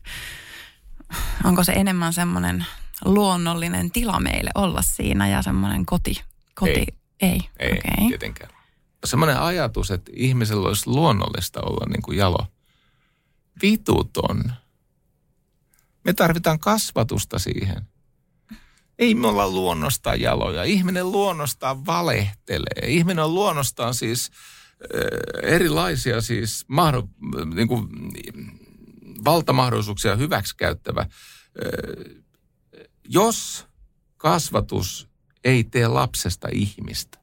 onko 1.44 1.64
se 1.64 1.72
enemmän 1.72 2.14
semmoinen 2.14 2.66
luonnollinen 3.06 3.92
tila 3.92 4.20
meille 4.20 4.52
olla 4.56 4.82
siinä 4.82 5.28
ja 5.28 5.42
semmoinen 5.42 5.86
koti. 5.86 6.24
koti. 6.56 6.74
Ei. 6.74 6.88
Ei, 7.22 7.40
Ei 7.60 7.72
okay. 7.72 8.08
tietenkään. 8.08 8.57
Semmoinen 9.06 9.40
ajatus, 9.40 9.92
että 9.92 10.12
ihmisellä 10.16 10.68
olisi 10.68 10.88
luonnollista 10.90 11.62
olla 11.62 11.86
niin 11.90 12.02
kuin 12.02 12.18
jalo. 12.18 12.48
Vituton. 13.62 14.54
Me 16.04 16.14
tarvitaan 16.14 16.60
kasvatusta 16.60 17.40
siihen. 17.40 17.88
Ei 19.00 19.16
me 19.16 19.28
olla 19.28 19.50
luonnostaan 19.50 20.22
jaloja. 20.22 20.64
Ihminen 20.64 21.12
luonnostaan 21.12 21.86
valehtelee. 21.86 22.88
Ihminen 22.88 23.26
on 23.26 23.34
luonnostaan 23.34 23.94
siis 23.94 24.32
äh, 24.82 25.54
erilaisia 25.54 26.22
siis 26.22 26.66
mahdo, 26.68 27.08
niin 27.56 27.68
kuin, 27.68 27.88
valtamahdollisuuksia 29.26 30.16
hyväksikäyttävä. 30.16 31.02
Äh, 31.02 31.08
jos 33.10 33.68
kasvatus 34.18 35.10
ei 35.44 35.64
tee 35.64 35.88
lapsesta 35.88 36.48
ihmistä, 36.52 37.18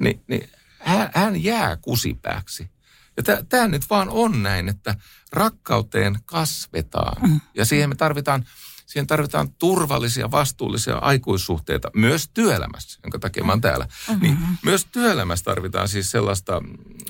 niin, 0.00 0.20
niin 0.28 0.50
hän, 0.78 1.10
hän 1.14 1.44
jää 1.44 1.76
kusipääksi. 1.76 2.70
Ja 3.16 3.42
tämä 3.48 3.68
nyt 3.68 3.90
vaan 3.90 4.08
on 4.08 4.42
näin, 4.42 4.68
että 4.68 4.94
rakkauteen 5.32 6.18
kasvetaan. 6.26 7.28
Mm. 7.28 7.40
Ja 7.54 7.64
siihen 7.64 7.88
me 7.88 7.94
tarvitaan, 7.94 8.44
siihen 8.86 9.06
tarvitaan 9.06 9.52
turvallisia, 9.52 10.30
vastuullisia 10.30 10.96
aikuissuhteita 10.96 11.90
myös 11.94 12.28
työelämässä, 12.34 13.00
jonka 13.02 13.18
takia 13.18 13.44
mä 13.44 13.52
oon 13.52 13.60
täällä. 13.60 13.84
Mm-hmm. 13.84 14.22
Niin 14.22 14.38
myös 14.64 14.86
työelämässä 14.92 15.44
tarvitaan 15.44 15.88
siis 15.88 16.10
sellaista 16.10 16.62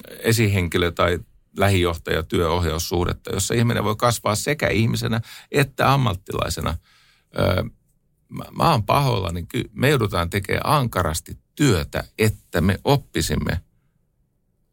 esihenkilö- 0.09 0.93
tai 0.93 1.19
lähijohtaja 1.57 2.23
työohjaussuhdetta, 2.23 3.31
jossa 3.31 3.55
ihminen 3.55 3.85
voi 3.85 3.97
kasvaa 3.97 4.35
sekä 4.35 4.69
ihmisenä 4.69 5.21
että 5.53 5.93
ammattilaisena. 5.93 6.77
Öö, 7.39 7.63
mä, 8.29 8.45
mä 8.57 8.71
oon 8.71 8.85
pahoillani, 8.85 9.47
niin 9.53 9.71
me 9.73 9.89
joudutaan 9.89 10.31
tekemään 10.31 10.67
ankarasti 10.67 11.39
työtä, 11.59 12.05
että 12.19 12.61
me 12.61 12.79
oppisimme 12.85 13.61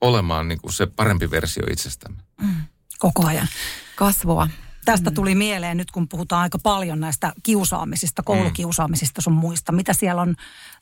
olemaan 0.02 0.48
niin 0.48 0.62
kuin 0.62 0.74
se 0.74 0.86
parempi 0.86 1.32
versio 1.32 1.64
itsestämme. 1.72 2.18
Mm. 2.42 2.56
Koko 3.00 3.26
ajan. 3.26 3.48
Kasvua. 3.96 4.48
Tästä 4.86 5.12
tuli 5.12 5.36
mieleen 5.36 5.78
nyt, 5.78 5.92
kun 5.92 6.08
puhutaan 6.08 6.42
aika 6.42 6.60
paljon 6.60 7.00
näistä 7.00 7.34
kiusaamisista, 7.44 8.24
koulukiusaamisista 8.24 9.22
sun 9.22 9.34
muista. 9.34 9.72
Mitä 9.72 9.94
siellä 9.94 10.22
on 10.22 10.36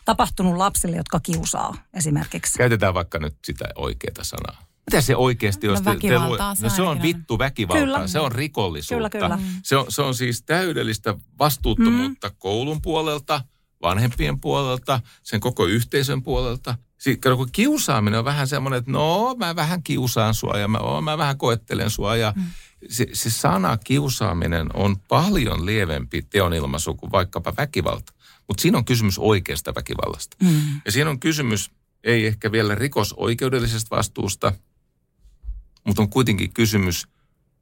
tapahtunut 0.06 0.58
lapsille, 0.58 0.98
jotka 0.98 1.20
kiusaa 1.20 1.76
esimerkiksi? 1.94 2.58
Käytetään 2.58 2.94
vaikka 2.94 3.20
nyt 3.20 3.36
sitä 3.46 3.66
oikeaa 3.76 4.24
sanaa. 4.24 4.66
Mitä 4.92 5.02
se 5.02 5.16
oikeasti 5.16 5.70
on? 5.70 5.76
No 5.76 5.86
väkivaltaa 5.86 6.56
no, 6.62 6.70
se 6.70 6.82
on 6.82 7.02
vittu 7.02 7.40
väkivaltaa. 7.40 7.86
Kyllä. 7.86 8.08
Se 8.08 8.20
on 8.20 8.32
rikollisuutta. 8.32 9.10
Kyllä, 9.10 9.38
kyllä. 9.38 9.40
Se, 9.64 9.76
on, 9.76 9.86
se 9.90 10.02
on 10.02 10.16
siis 10.16 10.42
täydellistä 10.42 11.16
vastuuttomuutta 11.40 12.30
mm. 12.30 12.36
koulun 12.40 12.82
puolelta, 12.82 13.42
vanhempien 13.84 14.40
puolelta, 14.40 15.02
sen 15.24 15.40
koko 15.40 15.66
yhteisön 15.66 16.24
puolelta. 16.24 16.76
Sitten 16.98 17.38
kun 17.38 17.50
kiusaaminen 17.52 18.20
on 18.20 18.26
vähän 18.26 18.48
semmoinen, 18.48 18.78
että 18.78 18.92
no 18.92 19.36
mä 19.38 19.56
vähän 19.56 19.84
kiusaan 19.84 20.34
sua 20.34 20.58
ja 20.58 20.68
mä, 20.68 20.78
oh, 20.78 21.02
mä 21.04 21.18
vähän 21.18 21.38
koettelen 21.38 21.90
sua. 21.90 22.16
Ja 22.16 22.34
mm. 22.36 22.44
se, 22.90 23.08
se 23.14 23.30
sana 23.30 23.78
kiusaaminen 23.78 24.68
on 24.74 24.98
paljon 25.00 25.66
lievempi 25.66 26.22
teonilmaisu 26.22 26.94
kuin 26.94 27.12
vaikkapa 27.12 27.54
väkivalta. 27.58 28.14
Mutta 28.48 28.62
siinä 28.62 28.78
on 28.78 28.86
kysymys 28.86 29.20
oikeasta 29.20 29.76
väkivallasta. 29.76 30.38
Mm. 30.44 30.82
Ja 30.86 30.92
siinä 30.92 31.10
on 31.10 31.20
kysymys 31.20 31.72
ei 32.04 32.28
ehkä 32.28 32.52
vielä 32.52 32.76
rikosoikeudellisesta 32.76 33.96
vastuusta, 33.96 34.54
mutta 35.88 36.02
on 36.02 36.10
kuitenkin 36.10 36.54
kysymys 36.54 37.08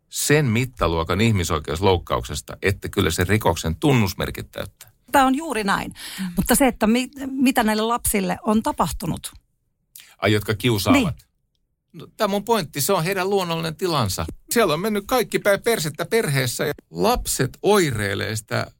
sen 0.09 0.45
mittaluokan 0.45 1.21
ihmisoikeusloukkauksesta, 1.21 2.57
että 2.61 2.89
kyllä 2.89 3.11
se 3.11 3.23
rikoksen 3.23 3.75
tunnusmerkit 3.75 4.51
täyttää. 4.51 4.90
Tämä 5.11 5.25
on 5.25 5.35
juuri 5.35 5.63
näin. 5.63 5.93
Mm. 6.19 6.31
Mutta 6.35 6.55
se, 6.55 6.67
että 6.67 6.87
mi, 6.87 7.09
mitä 7.27 7.63
näille 7.63 7.83
lapsille 7.83 8.37
on 8.41 8.63
tapahtunut. 8.63 9.31
Ai, 10.17 10.33
jotka 10.33 10.53
kiusaavat? 10.53 11.01
Niin. 11.01 11.13
No, 11.93 12.07
tämä 12.17 12.27
mun 12.27 12.43
pointti, 12.43 12.81
se 12.81 12.93
on 12.93 13.03
heidän 13.03 13.29
luonnollinen 13.29 13.75
tilansa. 13.75 14.25
Siellä 14.51 14.73
on 14.73 14.79
mennyt 14.79 15.03
kaikki 15.07 15.39
päin 15.39 15.61
persettä 15.61 16.05
perheessä 16.05 16.65
ja 16.65 16.73
lapset 16.89 17.57
oireilee 17.61 18.35
sitä 18.35 18.71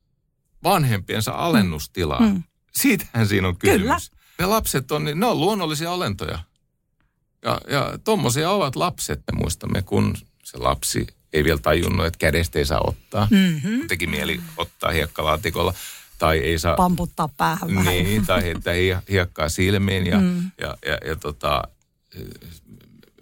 vanhempiensa 0.64 1.32
alennustilaa. 1.32 2.22
Mm. 2.22 2.44
Siitähän 2.76 3.28
siinä 3.28 3.48
on 3.48 3.58
kysymys. 3.58 3.82
Kyllä. 3.82 3.98
Ne 4.40 4.46
lapset 4.46 4.92
on, 4.92 5.04
ne 5.16 5.26
on 5.26 5.40
luonnollisia 5.40 5.92
olentoja. 5.92 6.40
Ja, 7.46 7.62
ja 7.68 8.00
tommosia 8.04 8.52
ovat 8.52 8.76
lapset. 8.76 9.20
Me 9.32 9.38
muistamme, 9.38 9.82
kun 9.82 10.18
se 10.44 10.58
lapsi 10.58 11.08
ei 11.34 11.44
vielä 11.44 11.60
tajunnut, 11.60 12.06
että 12.06 12.18
kädestä 12.18 12.60
ei 12.60 12.66
saa 12.66 12.82
ottaa. 12.84 13.28
Mm-hmm. 13.32 13.88
Teki 13.88 14.08
mieli 14.08 14.42
ottaa 14.58 14.92
hiekkalaatikolla. 14.92 15.74
Tai 16.22 16.38
ei 16.38 16.60
saa... 16.60 16.76
Pamputtaa 16.76 17.28
päähän 17.28 17.76
vähän. 17.76 17.86
Niin, 17.86 18.26
tai 18.26 18.44
heittää 18.44 18.74
hiekkaa 19.10 19.50
silmiin. 19.50 20.06
Ja, 20.06 20.20
mm. 20.20 20.52
ja, 20.62 20.78
ja, 20.86 20.98
ja 21.06 21.16
tota, 21.16 21.64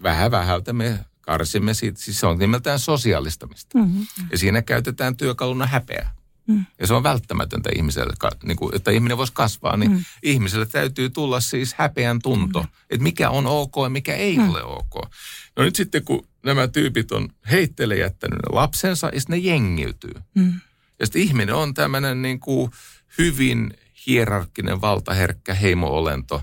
vähän 0.03 0.31
vähältä 0.31 0.73
me 0.73 0.99
karsimme 1.21 1.73
siitä. 1.73 2.01
Siis 2.01 2.19
se 2.19 2.27
on 2.27 2.38
nimeltään 2.38 2.79
sosiaalistamista. 2.79 3.77
Mm-hmm. 3.77 4.05
Ja 4.31 4.38
siinä 4.38 4.62
käytetään 4.62 5.17
työkaluna 5.17 5.65
häpeää. 5.65 6.12
Mm. 6.47 6.65
Ja 6.79 6.88
se 6.88 6.93
on 6.93 7.03
välttämätöntä 7.03 7.69
ihmiselle, 7.75 8.13
niin 8.43 8.57
kuin, 8.57 8.75
että 8.75 8.91
ihminen 8.91 9.17
voisi 9.17 9.33
kasvaa, 9.33 9.77
niin 9.77 9.91
mm. 9.91 10.03
ihmiselle 10.23 10.65
täytyy 10.65 11.09
tulla 11.09 11.39
siis 11.39 11.73
häpeän 11.73 12.19
tunto, 12.23 12.62
mm. 12.62 12.67
että 12.89 13.03
mikä 13.03 13.29
on 13.29 13.47
ok 13.47 13.73
ja 13.83 13.89
mikä 13.89 14.15
ei 14.15 14.38
mm. 14.38 14.49
ole 14.49 14.63
ok. 14.63 15.09
No 15.57 15.63
nyt 15.63 15.75
sitten 15.75 16.03
kun 16.03 16.27
nämä 16.45 16.67
tyypit 16.67 17.12
on 17.12 17.29
heittele 17.51 17.97
jättänyt 17.97 18.39
ne 18.39 18.55
lapsensa 18.55 19.09
ja 19.13 19.19
sitten 19.19 19.39
ne 19.39 19.47
jengiytyy. 19.47 20.13
Mm. 20.35 20.53
Ja 20.99 21.05
sitten 21.05 21.21
ihminen 21.21 21.55
on 21.55 21.73
tämmöinen 21.73 22.21
niin 22.21 22.39
kuin 22.39 22.71
hyvin 23.17 23.73
hierarkkinen, 24.07 24.81
valtaherkkä 24.81 25.53
heimoolento, 25.53 26.41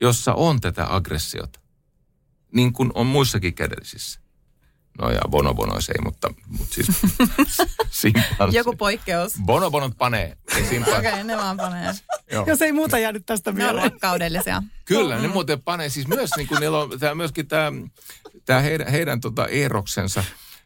jossa 0.00 0.34
on 0.34 0.60
tätä 0.60 0.94
aggressiota, 0.94 1.60
niin 2.52 2.72
kuin 2.72 2.90
on 2.94 3.06
muissakin 3.06 3.54
kädellisissä. 3.54 4.24
No 4.98 5.10
ja 5.10 5.20
bonobonois 5.28 5.88
ei, 5.88 6.02
mutta, 6.04 6.34
mutta 6.48 6.74
siis 6.74 6.86
simpanssi. 7.90 8.56
Joku 8.56 8.76
poikkeus. 8.76 9.32
Bonobonot 9.44 9.92
panee, 9.98 10.36
ei 10.56 10.62
Okei, 10.62 10.80
okay, 10.98 11.24
ne 11.24 11.36
vaan 11.36 11.56
panee. 11.56 11.92
Joo. 12.32 12.44
Jos 12.46 12.62
ei 12.62 12.72
muuta 12.72 12.98
jäänyt 12.98 13.26
tästä 13.26 13.52
ne 13.52 13.68
on 13.68 13.74
rakkaudellisia. 13.74 14.62
Kyllä, 14.84 15.18
ne 15.18 15.28
muuten 15.28 15.62
panee. 15.62 15.88
Siis 15.88 16.08
myös 16.08 16.30
niin 16.36 16.48
kuin 16.48 16.60
niillä 16.60 16.78
on 16.78 16.98
tämä, 17.00 17.14
myöskin 17.14 17.48
tämä, 17.48 17.72
tämä 18.44 18.60
heidän, 18.60 18.88
heidän 18.88 19.20
tota 19.20 19.46
eroksensa, 19.46 20.24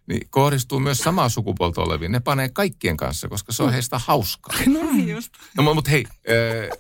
niin 0.09 0.31
kohdistuu 0.31 0.81
myös 0.81 0.99
samaa 0.99 1.29
sukupuolta 1.29 1.83
oleviin. 1.83 2.13
Ne 2.13 2.21
panee 2.21 2.49
kaikkien 2.49 2.97
kanssa, 2.97 3.29
koska 3.29 3.53
se 3.53 3.63
on 3.63 3.73
heistä 3.73 3.99
hauskaa. 3.99 4.59
No 4.67 4.93
niin 4.93 5.09
just. 5.09 5.33
No 5.57 5.75
mutta 5.75 5.91
hei, 5.91 6.05
äh, 6.09 6.79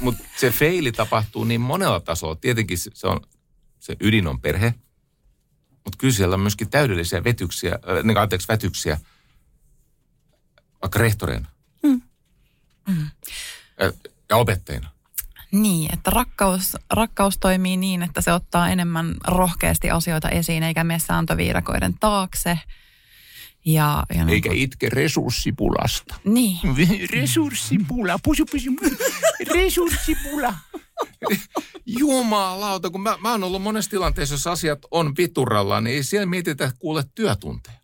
mutta 0.00 0.24
se 0.36 0.50
feili 0.50 0.92
tapahtuu 0.92 1.44
niin 1.44 1.60
monella 1.60 2.00
tasolla. 2.00 2.36
Tietenkin 2.36 2.78
se 2.78 3.06
on, 3.06 3.20
se 3.80 3.96
ydin 4.00 4.26
on 4.26 4.40
perhe, 4.40 4.74
mutta 5.84 5.98
kyllä 5.98 6.14
siellä 6.14 6.34
on 6.34 6.40
myöskin 6.40 6.70
täydellisiä 6.70 7.24
vetyksiä, 7.24 7.72
äh, 7.72 8.04
niin 8.04 8.18
anteeksi, 8.18 8.48
vätyksiä, 8.48 9.00
vaikka 10.82 10.98
rehtoreina. 10.98 11.48
Mm. 11.82 12.02
Mm. 12.88 13.10
Ja 14.28 14.36
opettajina. 14.36 14.90
Niin, 15.52 15.94
että 15.94 16.10
rakkaus, 16.10 16.76
rakkaus 16.90 17.38
toimii 17.38 17.76
niin, 17.76 18.02
että 18.02 18.20
se 18.20 18.32
ottaa 18.32 18.68
enemmän 18.68 19.14
rohkeasti 19.26 19.90
asioita 19.90 20.28
esiin, 20.28 20.62
eikä 20.62 20.84
mene 20.84 20.98
sääntöviirakoiden 20.98 21.94
taakse. 22.00 22.58
Ja, 23.64 24.04
ja 24.14 24.24
no, 24.24 24.32
Eikä 24.32 24.50
itke 24.52 24.88
resurssipulasta. 24.88 26.14
Niin. 26.24 26.58
Resurssipula, 27.14 28.18
pusu, 28.24 28.44
pusu, 28.50 28.70
resurssipula. 29.54 30.54
Jumalauta, 31.86 32.90
kun 32.90 33.00
mä, 33.00 33.16
mä 33.20 33.30
oon 33.30 33.44
ollut 33.44 33.62
monessa 33.62 33.90
tilanteessa, 33.90 34.34
jos 34.34 34.46
asiat 34.46 34.78
on 34.90 35.16
vituralla, 35.16 35.80
niin 35.80 35.96
ei 35.96 36.02
siellä 36.02 36.26
mietitä 36.26 36.72
kuule 36.78 37.04
työtunteja. 37.14 37.78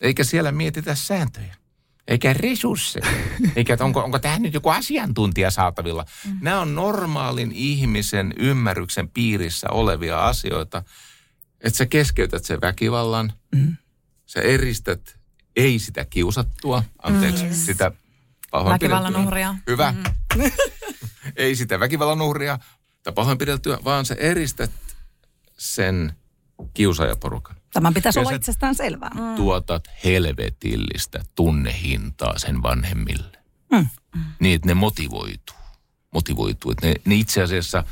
Eikä 0.00 0.24
siellä 0.24 0.52
mietitä 0.52 0.94
sääntöjä. 0.94 1.56
Eikä 2.08 2.32
resursseja. 2.32 3.06
Eikä, 3.56 3.72
että 3.72 3.84
onko, 3.84 4.00
onko 4.00 4.18
tähän 4.18 4.42
nyt 4.42 4.54
joku 4.54 4.68
asiantuntija 4.68 5.50
saatavilla. 5.50 6.04
Mm. 6.26 6.38
Nämä 6.40 6.60
on 6.60 6.74
normaalin 6.74 7.52
ihmisen 7.52 8.34
ymmärryksen 8.38 9.08
piirissä 9.08 9.70
olevia 9.70 10.26
asioita. 10.26 10.82
Että 11.60 11.76
sä 11.76 11.86
keskeytät 11.86 12.44
sen 12.44 12.60
väkivallan. 12.60 13.32
Mm. 13.54 13.76
Sä 14.26 14.40
eristät 14.40 15.18
ei 15.56 15.78
sitä 15.78 16.04
kiusattua, 16.04 16.82
anteeksi, 17.02 17.44
mm. 17.44 17.52
sitä 17.52 17.92
Väkivallan 18.52 19.16
uhria. 19.16 19.54
Hyvä. 19.66 19.92
Mm. 19.92 20.42
ei 21.36 21.56
sitä 21.56 21.80
väkivallan 21.80 22.22
uhria 22.22 22.58
tai 23.02 23.12
pahoinpideltyä, 23.12 23.78
vaan 23.84 24.04
sä 24.04 24.14
eristät 24.18 24.70
sen 25.58 26.12
kiusaajaporukan. 26.74 27.56
Tämän 27.76 27.94
pitäisi 27.94 28.18
ja 28.18 28.20
olla 28.20 28.36
itsestään 28.36 28.74
selvää. 28.74 29.10
Mm. 29.14 29.36
Tuotat 29.36 29.88
helvetillistä 30.04 31.24
tunnehintaa 31.34 32.38
sen 32.38 32.62
vanhemmille. 32.62 33.38
Mm. 33.72 33.88
Niin, 34.40 34.54
että 34.54 34.66
ne 34.66 34.74
motivoituu. 34.74 35.56
Motivoituu. 36.12 36.70
Että 36.70 36.86
ne, 36.86 36.94
ne 37.04 37.14
itse 37.14 37.42
asiassa 37.42 37.84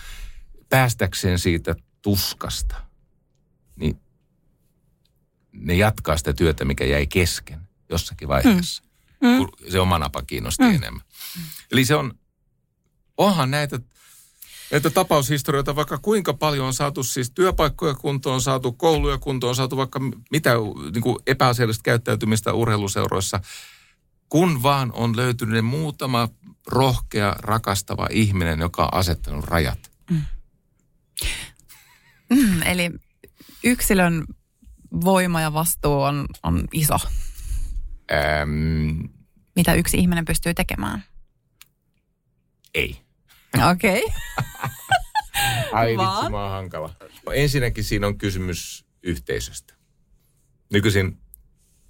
päästäkseen 0.69 1.39
siitä 1.39 1.75
tuskasta, 2.03 2.77
niin 3.77 4.01
ne 5.53 5.75
jatkaa 5.75 6.17
sitä 6.17 6.33
työtä, 6.33 6.65
mikä 6.65 6.85
jäi 6.85 7.07
kesken 7.07 7.61
jossakin 7.91 8.29
vaiheessa. 8.29 8.83
Mm. 9.21 9.29
Mm. 9.29 9.71
Se 9.71 9.81
oma 9.81 9.99
napa 9.99 10.23
kiinnosti 10.23 10.63
mm. 10.63 10.75
enemmän. 10.75 11.05
Eli 11.73 11.85
se 11.85 11.95
on, 11.95 12.19
onhan 13.17 13.51
näitä 13.51 13.79
että 14.75 14.91
tapaushistorioita 14.91 15.77
vaikka 15.77 15.99
kuinka 15.99 16.35
paljon 16.35 16.67
on 16.67 16.75
saatu 16.75 17.03
siis 17.03 17.31
työpaikkoja 17.31 17.95
kuntoon, 17.95 18.35
on 18.35 18.41
saatu 18.41 18.73
kouluja 18.73 19.19
kuntoon, 19.19 19.49
on 19.49 19.55
saatu 19.55 19.77
vaikka 19.77 20.01
mitä 20.31 20.55
niin 20.95 21.03
kuin 21.03 21.19
epäasiallista 21.27 21.83
käyttäytymistä 21.83 22.53
urheiluseuroissa, 22.53 23.41
kun 24.29 24.63
vaan 24.63 24.93
on 24.93 25.17
löytynyt 25.17 25.65
muutama 25.65 26.29
rohkea, 26.67 27.35
rakastava 27.39 28.09
ihminen, 28.11 28.61
joka 28.61 28.83
on 28.85 28.95
asettanut 28.95 29.45
rajat. 29.45 29.91
Mm. 30.11 30.23
Mm, 32.31 32.63
eli 32.63 32.91
yksilön 33.65 34.25
voima 35.05 35.41
ja 35.41 35.53
vastuu 35.53 36.03
on, 36.03 36.27
on 36.43 36.69
iso. 36.73 36.97
Ähm, 38.13 39.01
Mitä 39.57 39.75
yksi 39.75 39.99
ihminen 39.99 40.25
pystyy 40.25 40.55
tekemään? 40.55 41.05
Ei. 42.75 43.01
Okei. 43.71 44.05
Okay. 44.05 44.44
Ai 45.73 45.89
vitsi, 45.89 46.31
mä 46.31 46.43
oon 46.43 46.51
hankala. 46.51 46.95
Ensinnäkin 47.33 47.85
siinä 47.85 48.07
on 48.07 48.19
kysymys 48.19 48.85
yhteisöstä. 49.03 49.75
Nykyisin 50.73 51.19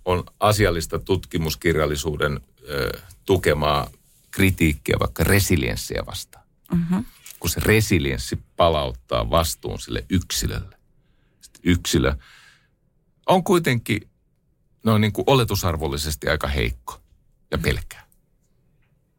on 0.05 0.25
asiallista 0.41 0.99
tutkimuskirjallisuuden 0.99 2.41
ö, 2.69 3.01
tukemaa 3.25 3.91
kritiikkiä 4.31 4.97
vaikka 5.01 5.25
resilienssiä 5.25 6.03
vastaan. 6.07 6.45
Mm-hmm. 6.73 7.05
Kun 7.41 7.51
se 7.51 7.61
resilienssi 7.65 8.39
palauttaa 8.57 9.31
vastuun 9.31 9.81
sille 9.81 10.05
yksilölle. 10.11 10.77
Sitten 11.41 11.61
yksilö 11.65 12.15
on 13.27 13.45
kuitenkin 13.45 14.11
no 14.85 14.99
niin 14.99 15.13
kuin 15.13 15.25
oletusarvollisesti 15.27 16.29
aika 16.29 16.49
heikko 16.49 17.01
ja 17.51 17.59
pelkää. 17.59 18.07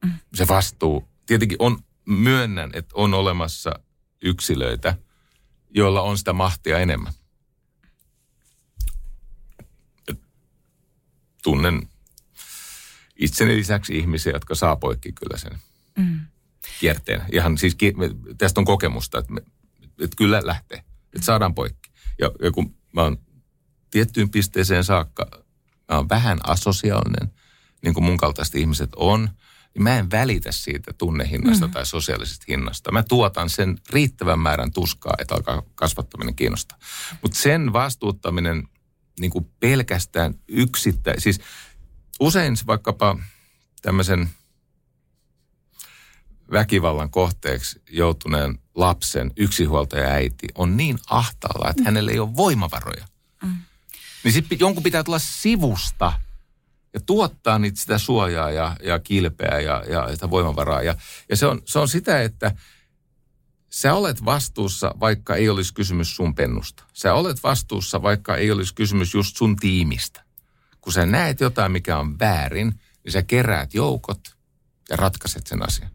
Mm. 0.06 0.12
Se 0.34 0.48
vastuu, 0.48 1.08
tietenkin 1.26 1.58
on 1.60 1.80
myönnän, 2.06 2.72
että 2.74 2.91
on 2.94 3.13
olemassa 3.13 3.72
yksilöitä, 4.22 4.98
joilla 5.70 6.02
on 6.02 6.18
sitä 6.18 6.34
mahtia 6.34 6.80
enemmän. 6.80 7.13
Tunnen 11.44 11.89
itseni 13.15 13.56
lisäksi 13.56 13.98
ihmisiä, 13.98 14.34
jotka 14.34 14.56
saa 14.56 14.76
poikki 14.76 15.12
kyllä 15.12 15.38
sen 15.38 15.60
mm. 15.98 16.20
kierteen. 16.80 17.22
Ihan 17.32 17.58
siis 17.58 17.78
tästä 18.38 18.62
on 18.62 18.65
kokemusta, 18.65 19.20
että, 19.20 19.34
me, 19.34 19.41
että 20.00 20.15
kyllä 20.18 20.41
lähtee, 20.44 20.84
että 21.13 21.26
saadaan 21.26 21.56
poikki. 21.56 21.91
Ja, 22.20 22.32
ja 22.41 22.52
kun 22.52 22.76
mä 22.94 23.02
oon 23.02 23.18
tiettyyn 23.91 24.30
pisteeseen 24.30 24.84
saakka, 24.84 25.28
mä 25.91 25.98
oon 25.98 26.10
vähän 26.10 26.39
asosiaalinen, 26.44 27.32
niin 27.82 27.94
kuin 27.94 28.04
mun 28.04 28.18
kaltaiset 28.18 28.56
ihmiset 28.56 28.89
on– 28.96 29.30
mä 29.80 29.98
en 29.98 30.12
välitä 30.12 30.52
siitä 30.52 30.94
tunnehinnasta 30.94 31.68
mm. 31.68 31.74
tai 31.74 31.86
sosiaalisesta 31.86 32.46
hinnasta. 32.48 32.92
Mä 32.92 33.04
tuotan 33.04 33.50
sen 33.50 33.80
riittävän 33.90 34.40
määrän 34.40 34.72
tuskaa, 34.72 35.14
että 35.20 35.36
alkaa 35.36 35.64
kasvattaminen 35.76 36.36
kiinnostaa. 36.36 36.78
Mutta 37.22 37.38
sen 37.38 37.74
vastuuttaminen 37.74 38.68
niin 39.20 39.32
kuin 39.32 39.52
pelkästään 39.60 40.34
yksittäin, 40.48 41.22
siis 41.22 41.40
usein 42.20 42.56
vaikkapa 42.68 43.20
tämmöisen 43.82 44.30
väkivallan 46.52 47.10
kohteeksi 47.10 47.82
joutuneen 47.90 48.60
lapsen 48.76 49.32
yksihuoltaja 49.38 50.10
äiti 50.10 50.48
on 50.56 50.78
niin 50.78 50.98
ahtaalla, 51.10 51.70
että 51.70 51.82
mm. 51.82 51.86
hänellä 51.86 52.12
ei 52.12 52.20
ole 52.20 52.36
voimavaroja. 52.36 53.06
Mm. 53.44 53.58
Niin 54.24 54.32
sitten 54.34 54.60
jonkun 54.60 54.84
pitää 54.84 55.04
tulla 55.04 55.20
sivusta– 55.20 56.14
ja 56.96 57.02
tuottaa 57.06 57.60
niitä 57.60 57.80
sitä 57.80 57.98
suojaa 57.98 58.52
ja, 58.52 58.76
ja 58.84 59.00
kilpeä 59.00 59.60
ja, 59.60 59.84
ja 59.90 60.14
sitä 60.14 60.30
voimavaraa. 60.30 60.82
Ja, 60.82 60.96
ja 61.30 61.36
se, 61.36 61.46
on, 61.46 61.62
se 61.66 61.80
on 61.80 61.88
sitä, 61.88 62.22
että 62.22 62.56
sä 63.70 63.94
olet 63.94 64.26
vastuussa, 64.26 64.96
vaikka 65.00 65.36
ei 65.36 65.50
olisi 65.50 65.74
kysymys 65.74 66.16
sun 66.16 66.36
pennusta. 66.36 66.84
Sä 66.94 67.14
olet 67.14 67.44
vastuussa, 67.44 68.02
vaikka 68.02 68.36
ei 68.36 68.52
olisi 68.52 68.76
kysymys 68.76 69.14
just 69.14 69.38
sun 69.38 69.56
tiimistä. 69.56 70.24
Kun 70.82 70.94
sä 70.94 71.06
näet 71.06 71.40
jotain, 71.40 71.72
mikä 71.72 71.98
on 71.98 72.20
väärin, 72.20 72.80
niin 73.04 73.12
sä 73.12 73.24
keräät 73.24 73.74
joukot 73.74 74.36
ja 74.90 74.96
ratkaiset 74.96 75.48
sen 75.48 75.64
asian. 75.68 75.90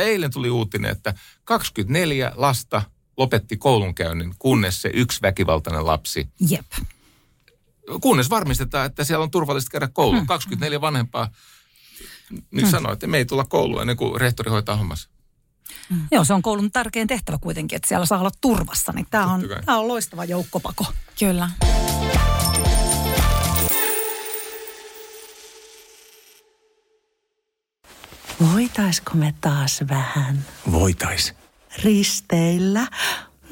Eilen 0.00 0.32
tuli 0.32 0.50
uutinen, 0.50 0.90
että 0.90 1.14
24 1.44 2.32
lasta 2.34 2.82
lopetti 3.16 3.56
koulunkäynnin, 3.56 4.34
kunnes 4.38 4.82
se 4.82 4.90
yksi 4.94 5.22
väkivaltainen 5.22 5.86
lapsi 5.86 6.28
Jep 6.50 6.66
kunnes 8.00 8.30
varmistetaan, 8.30 8.86
että 8.86 9.04
siellä 9.04 9.22
on 9.22 9.30
turvallista 9.30 9.70
käydä 9.70 9.88
kouluun. 9.92 10.18
Hmm. 10.18 10.26
24 10.26 10.80
vanhempaa 10.80 11.30
nyt 12.30 12.62
hmm. 12.62 12.70
sanoo, 12.70 12.92
että 12.92 13.06
me 13.06 13.18
ei 13.18 13.24
tulla 13.24 13.44
kouluun 13.44 13.80
ennen 13.80 13.96
kuin 13.96 14.20
rehtori 14.20 14.50
hoitaa 14.50 14.76
hommassa. 14.76 15.10
Hmm. 15.90 16.08
Joo, 16.12 16.24
se 16.24 16.34
on 16.34 16.42
koulun 16.42 16.72
tärkein 16.72 17.08
tehtävä 17.08 17.38
kuitenkin, 17.38 17.76
että 17.76 17.88
siellä 17.88 18.06
saa 18.06 18.20
olla 18.20 18.30
turvassa. 18.40 18.92
Niin 18.92 19.06
tämä 19.10 19.32
on, 19.32 19.42
tämä 19.64 19.78
on 19.78 19.88
loistava 19.88 20.24
joukkopako. 20.24 20.84
Kyllä. 21.18 21.50
Voitaisko 28.52 29.14
me 29.14 29.34
taas 29.40 29.80
vähän? 29.88 30.44
Voitais. 30.72 31.34
Risteillä? 31.84 32.86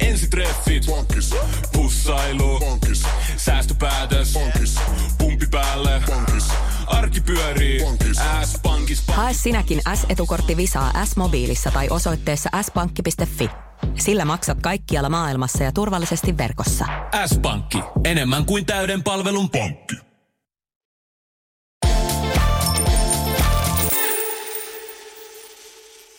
Ensitreffit. 0.00 0.86
Bonkis. 0.86 1.34
Pussailu. 1.72 2.58
Bonkis. 2.58 3.02
Säästöpäätös. 3.36 4.32
Bonkis. 4.32 4.74
Pumpi 5.18 5.46
päälle. 5.50 6.02
Bonkis. 6.06 6.48
Arki 6.86 7.20
pyörii. 7.20 7.80
S-pankis. 8.44 9.02
Hae 9.06 9.32
sinäkin 9.32 9.80
S-etukortti 9.94 10.56
Visaa 10.56 11.04
S-mobiilissa 11.04 11.70
tai 11.70 11.88
osoitteessa 11.90 12.50
s-pankki.fi. 12.62 13.50
Sillä 13.94 14.24
maksat 14.24 14.58
kaikkialla 14.62 15.08
maailmassa 15.08 15.64
ja 15.64 15.72
turvallisesti 15.72 16.38
verkossa. 16.38 16.84
S-pankki. 17.26 17.78
Enemmän 18.04 18.44
kuin 18.44 18.66
täyden 18.66 19.02
palvelun 19.02 19.50
pankki. 19.50 20.07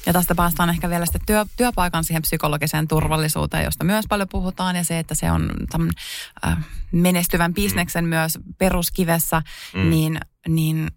Ja 0.10 0.14
tästä 0.14 0.36
päästään 0.36 0.70
ehkä 0.70 0.90
vielä 0.90 1.06
sitten 1.06 1.22
työ, 1.26 1.46
työpaikan 1.58 2.04
siihen 2.04 2.22
psykologiseen 2.22 2.88
turvallisuuteen, 2.88 3.64
josta 3.64 3.84
myös 3.84 4.06
paljon 4.10 4.30
puhutaan. 4.30 4.76
Ja 4.76 4.84
se, 4.84 5.00
että 5.00 5.16
se 5.16 5.32
on 5.32 5.52
tämän, 5.70 5.90
äh, 6.46 6.58
menestyvän 6.92 7.54
bisneksen 7.54 8.06
mm. 8.06 8.10
myös 8.10 8.40
peruskivessä, 8.58 9.42
mm. 9.74 9.90
niin, 9.90 10.20
niin 10.48 10.88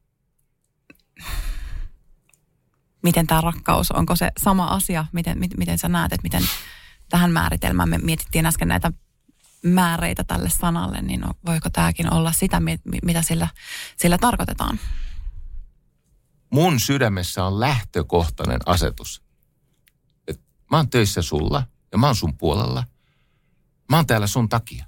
miten 3.02 3.26
tämä 3.26 3.40
rakkaus, 3.40 3.90
onko 3.90 4.16
se 4.16 4.32
sama 4.38 4.66
asia, 4.66 5.04
miten, 5.12 5.38
miten, 5.38 5.58
miten 5.58 5.78
sä 5.78 5.88
näet, 5.88 6.12
että 6.12 6.22
miten 6.22 6.42
tähän 7.08 7.32
määritelmään, 7.32 7.88
me 7.88 7.98
mietittiin 7.98 8.46
äsken 8.46 8.68
näitä 8.68 8.92
määreitä 9.62 10.24
tälle 10.24 10.48
sanalle, 10.48 11.02
niin 11.02 11.24
voiko 11.46 11.70
tämäkin 11.70 12.12
olla 12.12 12.32
sitä, 12.32 12.60
mitä 13.02 13.22
sillä, 13.22 13.48
sillä 13.96 14.18
tarkoitetaan? 14.18 14.78
Mun 16.52 16.80
sydämessä 16.80 17.44
on 17.44 17.60
lähtökohtainen 17.60 18.60
asetus. 18.66 19.22
Et 20.28 20.40
mä 20.70 20.76
oon 20.76 20.90
töissä 20.90 21.22
sulla 21.22 21.62
ja 21.92 21.98
mä 21.98 22.06
oon 22.06 22.16
sun 22.16 22.38
puolella. 22.38 22.84
Mä 23.88 23.96
oon 23.96 24.06
täällä 24.06 24.26
sun 24.26 24.48
takia. 24.48 24.86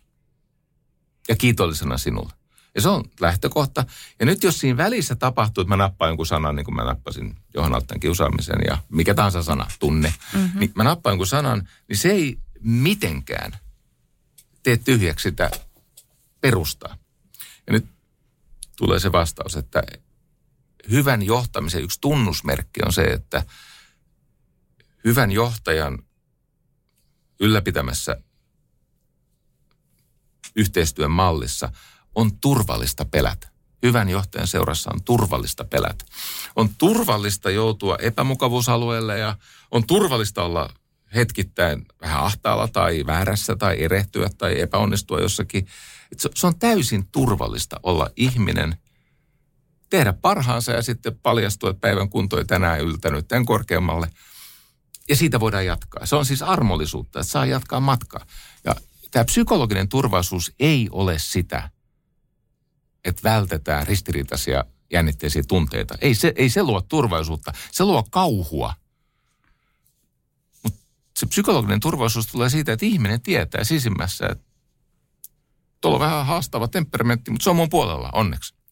Ja 1.28 1.36
kiitollisena 1.36 1.98
sinulle. 1.98 2.32
Ja 2.74 2.80
se 2.80 2.88
on 2.88 3.04
lähtökohta. 3.20 3.84
Ja 4.20 4.26
nyt 4.26 4.42
jos 4.42 4.60
siinä 4.60 4.76
välissä 4.76 5.14
tapahtuu, 5.14 5.62
että 5.62 5.68
mä 5.68 5.76
nappaan 5.76 6.08
jonkun 6.08 6.26
sanan, 6.26 6.56
niin 6.56 6.64
kuin 6.64 6.74
mä 6.74 6.84
nappasin 6.84 7.36
Johan 7.54 7.74
Altten 7.74 8.00
kiusaamisen 8.00 8.58
ja 8.66 8.78
mikä 8.88 9.14
tahansa 9.14 9.42
sana, 9.42 9.66
tunne, 9.78 10.14
mm-hmm. 10.34 10.60
niin 10.60 10.72
mä 10.74 10.84
nappaan 10.84 11.12
jonkun 11.12 11.26
sanan, 11.26 11.68
niin 11.88 11.98
se 11.98 12.10
ei 12.10 12.38
mitenkään 12.60 13.52
tee 14.62 14.76
tyhjäksi 14.76 15.22
sitä 15.22 15.50
perustaa. 16.40 16.96
Ja 17.66 17.72
nyt 17.72 17.86
tulee 18.76 19.00
se 19.00 19.12
vastaus, 19.12 19.56
että 19.56 19.82
hyvän 20.90 21.22
johtamisen 21.22 21.82
yksi 21.82 22.00
tunnusmerkki 22.00 22.80
on 22.86 22.92
se, 22.92 23.02
että 23.02 23.44
hyvän 25.04 25.32
johtajan 25.32 25.98
ylläpitämässä 27.40 28.16
yhteistyön 30.56 31.10
mallissa 31.10 31.72
on 32.14 32.38
turvallista 32.38 33.04
pelätä. 33.04 33.48
Hyvän 33.82 34.08
johtajan 34.08 34.46
seurassa 34.46 34.90
on 34.94 35.04
turvallista 35.04 35.64
pelätä. 35.64 36.04
On 36.56 36.68
turvallista 36.78 37.50
joutua 37.50 37.96
epämukavuusalueelle 38.00 39.18
ja 39.18 39.36
on 39.70 39.86
turvallista 39.86 40.42
olla 40.42 40.70
hetkittäin 41.14 41.86
vähän 42.00 42.20
ahtaalla 42.20 42.68
tai 42.68 43.06
väärässä 43.06 43.56
tai 43.56 43.82
erehtyä 43.82 44.30
tai 44.38 44.60
epäonnistua 44.60 45.20
jossakin. 45.20 45.66
Se 46.34 46.46
on 46.46 46.58
täysin 46.58 47.06
turvallista 47.06 47.80
olla 47.82 48.10
ihminen, 48.16 48.76
tehdä 49.94 50.12
parhaansa 50.12 50.72
ja 50.72 50.82
sitten 50.82 51.18
paljastua, 51.18 51.70
että 51.70 51.80
päivän 51.80 52.08
kunto 52.08 52.38
ei 52.38 52.44
tänään 52.44 52.80
yltänyt 52.80 53.28
tämän 53.28 53.44
korkeammalle. 53.44 54.10
Ja 55.08 55.16
siitä 55.16 55.40
voidaan 55.40 55.66
jatkaa. 55.66 56.06
Se 56.06 56.16
on 56.16 56.26
siis 56.26 56.42
armollisuutta, 56.42 57.20
että 57.20 57.32
saa 57.32 57.46
jatkaa 57.46 57.80
matkaa. 57.80 58.26
Ja 58.64 58.74
tämä 59.10 59.24
psykologinen 59.24 59.88
turvallisuus 59.88 60.52
ei 60.60 60.88
ole 60.92 61.18
sitä, 61.18 61.70
että 63.04 63.22
vältetään 63.24 63.86
ristiriitaisia 63.86 64.64
jännitteisiä 64.92 65.42
tunteita. 65.48 65.94
Ei 66.00 66.14
se, 66.14 66.32
ei 66.36 66.50
se 66.50 66.62
luo 66.62 66.80
turvallisuutta, 66.80 67.52
se 67.72 67.84
luo 67.84 68.04
kauhua. 68.10 68.74
Mutta 70.62 70.80
se 71.16 71.26
psykologinen 71.26 71.80
turvallisuus 71.80 72.26
tulee 72.26 72.50
siitä, 72.50 72.72
että 72.72 72.86
ihminen 72.86 73.20
tietää 73.20 73.64
sisimmässä, 73.64 74.26
että 74.26 74.44
tuolla 75.80 75.96
on 75.96 76.10
vähän 76.10 76.26
haastava 76.26 76.68
temperamentti, 76.68 77.30
mutta 77.30 77.44
se 77.44 77.50
on 77.50 77.56
mun 77.56 77.70
puolella, 77.70 78.10
onneksi. 78.12 78.63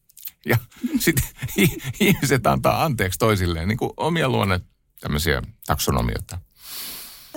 Ja 0.46 0.56
sitten 1.04 1.28
ihmiset 2.00 2.46
antaa 2.46 2.84
anteeksi 2.84 3.18
toisilleen, 3.18 3.68
niin 3.68 3.78
kuin 3.78 3.90
omia 3.96 4.28
luonne 4.28 4.60
tämmöisiä 5.00 5.42
taksonomioita 5.66 6.38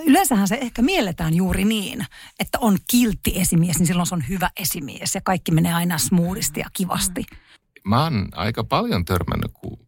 yleensähän 0.06 0.48
se 0.48 0.58
ehkä 0.60 0.82
mielletään 0.82 1.34
juuri 1.34 1.64
niin, 1.64 2.06
että 2.40 2.58
on 2.60 2.78
kiltti 2.90 3.32
esimies, 3.34 3.78
niin 3.78 3.86
silloin 3.86 4.06
se 4.06 4.14
on 4.14 4.28
hyvä 4.28 4.50
esimies 4.56 5.14
ja 5.14 5.20
kaikki 5.20 5.52
menee 5.52 5.74
aina 5.74 5.98
smoothisti 5.98 6.60
ja 6.60 6.66
kivasti. 6.72 7.24
Mä 7.84 8.02
oon 8.02 8.28
aika 8.32 8.64
paljon 8.64 9.04
törmännyt, 9.04 9.50
kun 9.54 9.78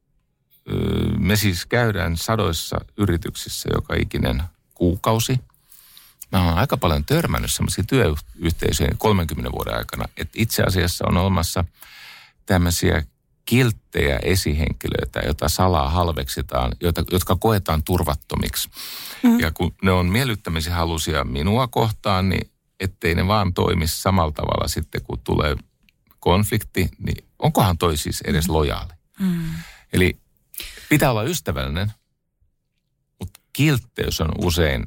me 1.18 1.36
siis 1.36 1.66
käydään 1.66 2.16
sadoissa 2.16 2.80
yrityksissä 2.96 3.68
joka 3.74 3.94
ikinen 3.94 4.42
kuukausi. 4.74 5.40
Mä 6.32 6.44
oon 6.44 6.58
aika 6.58 6.76
paljon 6.76 7.04
törmännyt 7.04 7.52
semmoisia 7.52 7.84
työyhteisöjä 7.84 8.94
30 8.98 9.52
vuoden 9.52 9.74
aikana, 9.74 10.04
että 10.16 10.32
itse 10.34 10.62
asiassa 10.62 11.04
on 11.08 11.16
olemassa 11.16 11.64
tämmöisiä 12.48 13.02
kilttejä 13.44 14.18
esihenkilöitä, 14.22 15.20
joita 15.20 15.48
salaa 15.48 15.90
halveksitaan, 15.90 16.72
joita, 16.80 17.04
jotka 17.10 17.36
koetaan 17.36 17.82
turvattomiksi. 17.82 18.70
Mm. 19.22 19.40
Ja 19.40 19.50
kun 19.50 19.74
ne 19.82 19.90
on 19.92 20.06
miellyttämisen 20.06 20.72
halusia 20.72 21.24
minua 21.24 21.66
kohtaan, 21.66 22.28
niin 22.28 22.50
ettei 22.80 23.14
ne 23.14 23.26
vaan 23.26 23.54
toimisi 23.54 24.00
samalla 24.00 24.32
tavalla 24.32 24.68
sitten, 24.68 25.02
kun 25.02 25.20
tulee 25.24 25.56
konflikti, 26.20 26.90
niin 26.98 27.24
onkohan 27.38 27.78
toi 27.78 27.96
siis 27.96 28.20
edes 28.20 28.48
mm. 28.48 28.54
lojaali? 28.54 28.92
Mm. 29.18 29.50
Eli 29.92 30.16
pitää 30.88 31.10
olla 31.10 31.22
ystävällinen, 31.22 31.92
mutta 33.18 33.40
kiltteys 33.52 34.20
on 34.20 34.32
usein, 34.44 34.86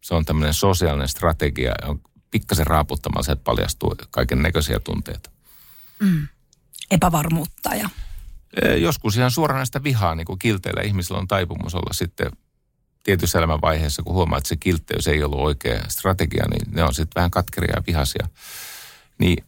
se 0.00 0.14
on 0.14 0.24
tämmöinen 0.24 0.54
sosiaalinen 0.54 1.08
strategia, 1.08 1.74
on 1.84 2.00
pikkasen 2.30 2.66
raaputtamalla 2.66 3.22
se, 3.22 3.32
että 3.32 3.44
paljastuu 3.44 3.94
kaiken 4.10 4.42
näköisiä 4.42 4.80
tunteita. 4.80 5.30
Mm 6.00 6.28
epävarmuutta. 6.90 7.74
Ja... 7.74 7.88
Joskus 8.78 9.16
ihan 9.16 9.30
suoranaista 9.30 9.82
vihaa, 9.82 10.14
niin 10.14 10.26
kuin 10.26 10.38
kilteillä 10.38 10.82
ihmisillä 10.82 11.20
on 11.20 11.28
taipumus 11.28 11.74
olla 11.74 11.92
sitten 11.92 12.30
tietyssä 13.02 13.38
elämän 13.38 13.60
vaiheessa, 13.60 14.02
kun 14.02 14.14
huomaa, 14.14 14.38
että 14.38 14.48
se 14.48 14.56
kiltteys 14.56 15.08
ei 15.08 15.24
ollut 15.24 15.40
oikea 15.40 15.82
strategia, 15.88 16.44
niin 16.50 16.74
ne 16.74 16.82
on 16.82 16.94
sitten 16.94 17.20
vähän 17.20 17.30
katkeria 17.30 17.76
ja 17.76 17.82
vihaisia. 17.86 18.28
Niin 19.18 19.44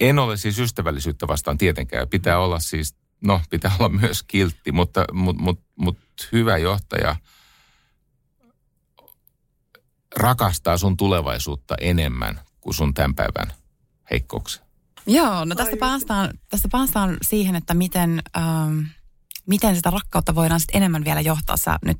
en 0.00 0.18
ole 0.18 0.36
siis 0.36 0.58
ystävällisyyttä 0.58 1.26
vastaan 1.26 1.58
tietenkään. 1.58 2.08
Pitää 2.08 2.38
olla 2.38 2.58
siis, 2.58 2.94
no 3.20 3.40
pitää 3.50 3.72
olla 3.78 3.88
myös 3.88 4.22
kiltti, 4.22 4.72
mutta 4.72 5.04
mut, 5.12 5.36
mut, 5.36 5.60
mut 5.76 5.98
hyvä 6.32 6.58
johtaja 6.58 7.16
rakastaa 10.16 10.78
sun 10.78 10.96
tulevaisuutta 10.96 11.74
enemmän 11.80 12.40
kuin 12.60 12.74
sun 12.74 12.94
tämän 12.94 13.14
päivän 13.14 13.52
heikkouksia. 14.10 14.65
Joo, 15.06 15.44
no 15.44 15.54
tästä 15.54 15.76
päästään, 15.76 16.30
tästä 16.48 16.68
päästään 16.68 17.16
siihen, 17.22 17.56
että 17.56 17.74
miten, 17.74 18.22
ähm, 18.36 18.80
miten 19.46 19.76
sitä 19.76 19.90
rakkautta 19.90 20.34
voidaan 20.34 20.60
sitten 20.60 20.76
enemmän 20.76 21.04
vielä 21.04 21.20
johtaa. 21.20 21.56
Sä 21.56 21.78
nyt 21.84 21.96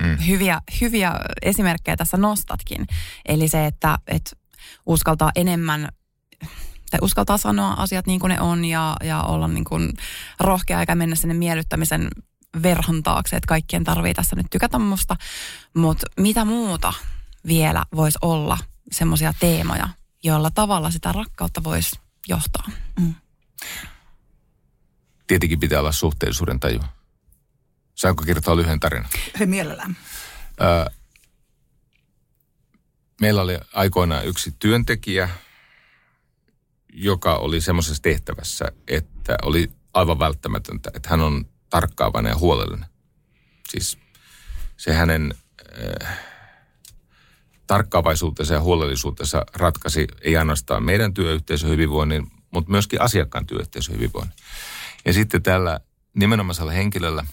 mm. 0.00 0.26
hyviä, 0.26 0.60
hyviä 0.80 1.14
esimerkkejä 1.42 1.96
tässä 1.96 2.16
nostatkin. 2.16 2.86
Eli 3.26 3.48
se, 3.48 3.66
että 3.66 3.98
et 4.06 4.36
uskaltaa 4.86 5.30
enemmän 5.34 5.88
tai 6.90 6.98
uskaltaa 7.02 7.38
sanoa 7.38 7.72
asiat 7.72 8.06
niin 8.06 8.20
kuin 8.20 8.30
ne 8.30 8.40
on 8.40 8.64
ja, 8.64 8.96
ja 9.04 9.22
olla 9.22 9.48
niin 9.48 9.64
kuin 9.64 9.92
rohkea 10.40 10.80
eikä 10.80 10.94
mennä 10.94 11.16
sinne 11.16 11.34
miellyttämisen 11.34 12.08
verhon 12.62 13.02
taakse, 13.02 13.36
että 13.36 13.46
kaikkien 13.46 13.84
tarvii 13.84 14.14
tässä 14.14 14.36
nyt 14.36 14.46
tykätä 14.50 14.78
musta. 14.78 15.16
Mutta 15.74 16.06
mitä 16.16 16.44
muuta 16.44 16.92
vielä 17.46 17.84
voisi 17.96 18.18
olla 18.22 18.58
semmoisia 18.92 19.34
teemoja, 19.40 19.88
joilla 20.22 20.50
tavalla 20.50 20.90
sitä 20.90 21.12
rakkautta 21.12 21.64
voisi 21.64 22.00
johtaa. 22.30 22.70
Mm. 23.00 23.14
Tietenkin 25.26 25.60
pitää 25.60 25.80
olla 25.80 25.92
suhteellisuuden 25.92 26.60
taju. 26.60 26.80
Saanko 27.94 28.24
kertoa 28.24 28.56
lyhyen 28.56 28.80
tarinan? 28.80 29.10
He 29.40 29.46
mielellään. 29.46 29.96
Öö, 30.60 30.84
meillä 33.20 33.42
oli 33.42 33.58
aikoinaan 33.72 34.26
yksi 34.26 34.54
työntekijä, 34.58 35.28
joka 36.92 37.36
oli 37.36 37.60
semmoisessa 37.60 38.02
tehtävässä, 38.02 38.64
että 38.88 39.36
oli 39.42 39.70
aivan 39.94 40.18
välttämätöntä, 40.18 40.90
että 40.94 41.08
hän 41.08 41.20
on 41.20 41.44
tarkkaavainen 41.70 42.30
ja 42.30 42.38
huolellinen. 42.38 42.86
Siis 43.68 43.98
se 44.76 44.94
hänen 44.94 45.34
äh, 46.02 46.29
tarkkaavaisuutensa 47.70 48.54
ja 48.54 48.60
huolellisuutensa 48.60 49.46
ratkaisi 49.54 50.06
ei 50.20 50.36
ainoastaan 50.36 50.82
meidän 50.82 51.14
työyhteisön 51.14 51.70
hyvinvoinnin, 51.70 52.32
mutta 52.50 52.70
myöskin 52.70 53.02
asiakkaan 53.02 53.46
työyhteisön 53.46 53.94
hyvinvoinnin. 53.94 54.36
Ja 55.04 55.12
sitten 55.12 55.42
tällä 55.42 55.80
nimenomaisella 56.14 56.72
henkilöllä 56.72 57.24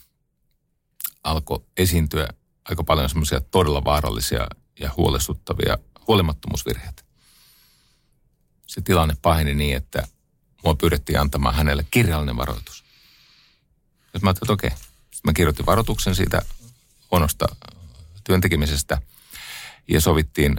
alkoi 1.24 1.64
esiintyä 1.78 2.28
aika 2.66 2.84
paljon 2.84 3.10
semmoisia 3.10 3.42
todella 3.42 3.84
vaarallisia 3.84 4.48
ja 4.80 4.92
huolestuttavia 4.98 5.78
huolimattomuusvirheitä. 6.08 7.04
Se 8.68 8.82
tilanne 8.82 9.18
paheni 9.22 9.56
niin, 9.56 9.78
että 9.78 10.08
mua 10.64 10.76
pyydettiin 10.76 11.20
antamaan 11.20 11.56
hänelle 11.56 11.86
kirjallinen 11.92 12.38
varoitus. 12.38 12.78
Sitten 12.78 14.22
mä 14.24 14.30
ajattelin, 14.30 14.54
että 14.54 14.68
okei. 14.68 14.70
Sitten 15.02 15.22
mä 15.26 15.34
kirjoitin 15.34 15.66
varoituksen 15.66 16.16
siitä 16.16 16.42
huonosta 17.12 17.56
työntekemisestä– 18.24 19.02
ja 19.88 20.02
sovittiin 20.02 20.56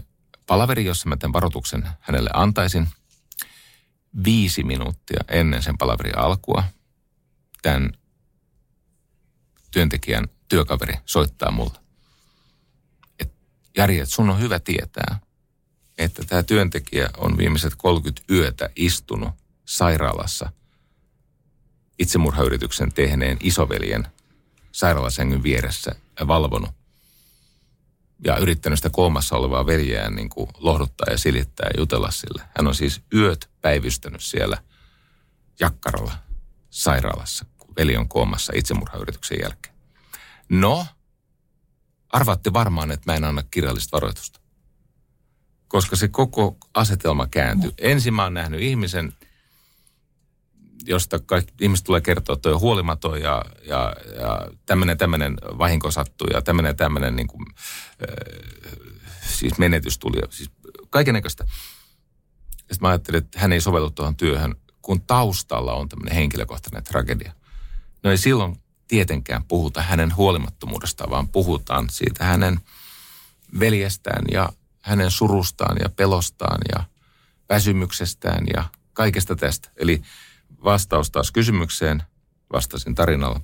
palaveri, 0.46 0.84
jossa 0.84 1.08
mä 1.08 1.16
tämän 1.16 1.32
varoituksen 1.32 1.88
hänelle 2.00 2.30
antaisin. 2.34 2.88
Viisi 4.24 4.64
minuuttia 4.64 5.20
ennen 5.28 5.62
sen 5.62 5.78
palaverin 5.78 6.18
alkua 6.18 6.64
tämän 7.62 7.92
työntekijän 9.70 10.28
työkaveri 10.48 10.94
soittaa 11.04 11.50
mulle. 11.50 11.78
Et, 13.20 13.32
Jari, 13.76 13.98
että 13.98 14.14
sun 14.14 14.30
on 14.30 14.40
hyvä 14.40 14.60
tietää, 14.60 15.18
että 15.98 16.24
tämä 16.24 16.42
työntekijä 16.42 17.10
on 17.16 17.38
viimeiset 17.38 17.74
30 17.76 18.22
yötä 18.30 18.70
istunut 18.76 19.34
sairaalassa 19.64 20.52
itsemurhayrityksen 21.98 22.92
tehneen 22.92 23.36
isoveljen 23.40 24.06
sairaalasängyn 24.72 25.42
vieressä 25.42 25.94
valvonut. 26.26 26.77
Ja 28.24 28.36
yrittänyt 28.36 28.78
sitä 28.78 28.90
koomassa 28.90 29.36
olevaa 29.36 29.66
veljeään 29.66 30.14
niin 30.14 30.28
kuin 30.28 30.50
lohduttaa 30.58 31.06
ja 31.10 31.18
silittää 31.18 31.70
ja 31.74 31.80
jutella 31.80 32.10
sille. 32.10 32.42
Hän 32.56 32.66
on 32.66 32.74
siis 32.74 33.02
yöt 33.14 33.50
päivystänyt 33.60 34.20
siellä 34.20 34.58
Jakkaralla 35.60 36.12
sairaalassa, 36.70 37.46
kun 37.58 37.74
veli 37.76 37.96
on 37.96 38.08
koomassa 38.08 38.52
itsemurhayrityksen 38.56 39.38
jälkeen. 39.42 39.74
No, 40.48 40.86
arvaatte 42.08 42.52
varmaan, 42.52 42.90
että 42.90 43.12
mä 43.12 43.16
en 43.16 43.24
anna 43.24 43.42
kirjallista 43.50 43.96
varoitusta. 43.96 44.40
Koska 45.68 45.96
se 45.96 46.08
koko 46.08 46.56
asetelma 46.74 47.26
kääntyy. 47.26 47.70
Ensin 47.78 48.14
mä 48.14 48.22
oon 48.22 48.34
nähnyt 48.34 48.60
ihmisen, 48.60 49.12
josta 50.86 51.18
kaikki 51.18 51.54
ihmiset 51.60 51.86
tulee 51.86 52.00
kertoa, 52.00 52.34
että 52.34 52.48
on 52.48 52.60
huolimaton 52.60 53.20
ja, 53.20 53.44
ja, 53.62 53.96
ja 54.20 54.48
tämmöinen 54.66 54.98
tämmöinen 54.98 55.36
vahinko 55.58 55.90
sattuu 55.90 56.26
ja 56.32 56.42
tämmöinen 56.42 56.76
tämmöinen 56.76 57.16
niin 57.16 57.26
kuin, 57.26 57.46
äh, 57.50 58.78
siis 59.20 59.58
menetys 59.58 59.98
tuli. 59.98 60.18
Siis 60.30 60.50
kaikenlaista. 60.90 61.44
Sitten 62.56 62.78
mä 62.80 62.88
ajattelin, 62.88 63.18
että 63.18 63.40
hän 63.40 63.52
ei 63.52 63.60
sovellu 63.60 63.90
tuohon 63.90 64.16
työhön, 64.16 64.54
kun 64.82 65.00
taustalla 65.00 65.74
on 65.74 65.88
tämmöinen 65.88 66.14
henkilökohtainen 66.14 66.84
tragedia. 66.84 67.32
No 68.02 68.10
ei 68.10 68.18
silloin 68.18 68.56
tietenkään 68.88 69.44
puhuta 69.44 69.82
hänen 69.82 70.16
huolimattomuudestaan, 70.16 71.10
vaan 71.10 71.28
puhutaan 71.28 71.90
siitä 71.90 72.24
hänen 72.24 72.60
veljestään 73.60 74.24
ja 74.32 74.48
hänen 74.82 75.10
surustaan 75.10 75.76
ja 75.82 75.88
pelostaan 75.88 76.58
ja 76.72 76.84
väsymyksestään 77.48 78.46
ja 78.54 78.64
kaikesta 78.92 79.36
tästä. 79.36 79.70
Eli 79.76 80.02
vastaus 80.64 81.10
taas 81.10 81.32
kysymykseen, 81.32 82.02
vastasin 82.52 82.94
tarinalla. 82.94 83.40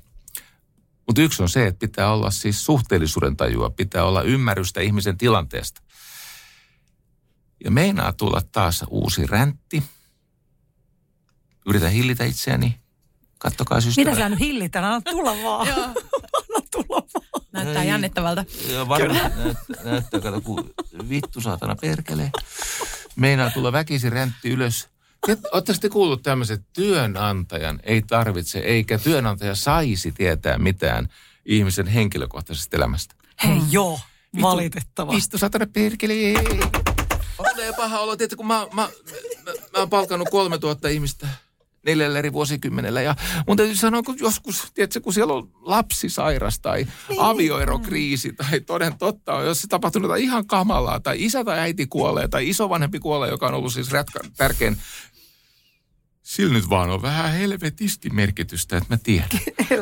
Mutta 1.07 1.23
yksi 1.23 1.43
on 1.43 1.49
se, 1.49 1.67
että 1.67 1.79
pitää 1.79 2.12
olla 2.12 2.31
siis 2.31 2.65
suhteellisuuden 2.65 3.37
tajua, 3.37 3.71
pitää 3.71 4.05
olla 4.05 4.23
ymmärrystä 4.23 4.81
ihmisen 4.81 5.19
tilanteesta. 5.19 5.83
Ja 7.65 7.71
meinaa 7.71 8.12
tulla 8.12 8.43
taas 8.53 8.85
uusi 8.91 9.27
räntti. 9.27 9.83
Yritän 11.67 11.93
hillitä 11.93 12.25
itseäni. 12.25 12.81
Kattokaa 13.39 13.81
systeemi. 13.81 14.11
Mitä 14.11 14.23
sä 14.23 14.29
nyt 14.29 14.41
hillitän? 14.41 14.85
Anna 14.85 15.01
tulla 15.01 15.31
vaan. 15.45 15.69
Anna 15.69 16.67
tulla 16.71 17.03
vaan. 17.15 17.45
Näyttää 17.53 17.85
jännittävältä. 17.85 18.45
Joo, 18.73 18.89
varmaan 18.89 19.33
näyttää, 19.37 19.85
näyttää, 19.85 20.21
kato, 20.21 20.41
kun 20.41 20.71
vittu 21.09 21.41
saatana 21.41 21.77
perkele. 21.81 22.31
Meinaa 23.17 23.51
tulla 23.51 23.73
väkisin 23.73 24.12
räntti 24.12 24.51
ylös. 24.51 24.89
Oletteko 25.29 25.79
te 25.81 25.89
kuullut 25.89 26.22
tämmöiset, 26.22 26.62
työnantajan 26.72 27.81
ei 27.83 28.03
tarvitse, 28.03 28.59
eikä 28.59 28.99
työnantaja 28.99 29.55
saisi 29.55 30.12
tietää 30.12 30.59
mitään 30.59 31.09
ihmisen 31.47 31.87
henkilökohtaisesta 31.87 32.77
elämästä. 32.77 33.14
Hei 33.45 33.61
joo, 33.70 34.01
valitettava. 34.43 35.12
Vittu 35.12 35.39
saatana 35.39 35.66
perkele. 35.72 36.14
Tulee 37.37 37.72
paha 37.77 37.99
olo, 37.99 38.16
tiedätkö, 38.16 38.37
kun 38.37 38.47
mä, 38.47 38.66
mä, 38.72 38.89
mä, 39.45 39.53
mä 39.72 39.79
oon 39.79 39.91
palkannut 39.91 40.29
3000 40.31 40.89
ihmistä 40.89 41.29
neljällä 41.87 42.18
eri 42.18 42.33
vuosikymmenellä. 42.33 43.03
Ja 43.03 43.14
mun 43.47 43.57
täytyy 43.57 43.77
sanoa, 43.77 44.03
kun 44.03 44.16
joskus, 44.20 44.62
tiedätkö, 44.75 45.01
kun 45.01 45.12
siellä 45.12 45.35
on 45.35 45.51
lapsi 45.61 46.09
sairas 46.09 46.59
tai 46.59 46.87
niin. 47.09 47.20
avioerokriisi 47.20 48.33
tai 48.33 48.61
toden 48.61 48.99
totta 48.99 49.35
on, 49.35 49.47
jos 49.47 49.61
se 49.61 49.68
tapahtunut 49.68 50.05
jotain 50.05 50.22
ihan 50.22 50.47
kamalaa 50.47 51.01
tai 51.01 51.25
isä 51.25 51.45
tai 51.45 51.59
äiti 51.59 51.87
kuolee 51.87 52.29
tai 52.29 52.49
isovanhempi 52.49 52.99
kuolee, 52.99 53.31
joka 53.31 53.47
on 53.47 53.55
ollut 53.55 53.72
siis 53.72 53.91
rätkä, 53.91 54.20
tärkein 54.37 54.77
sillä 56.25 56.55
nyt 56.55 56.70
vaan 56.70 56.91
on 56.91 57.03
vähän 57.03 57.33
helvetisti 57.33 58.11
merkitystä, 58.11 58.77
että 58.77 58.95
mä 58.95 58.99
tiedän. 59.03 59.29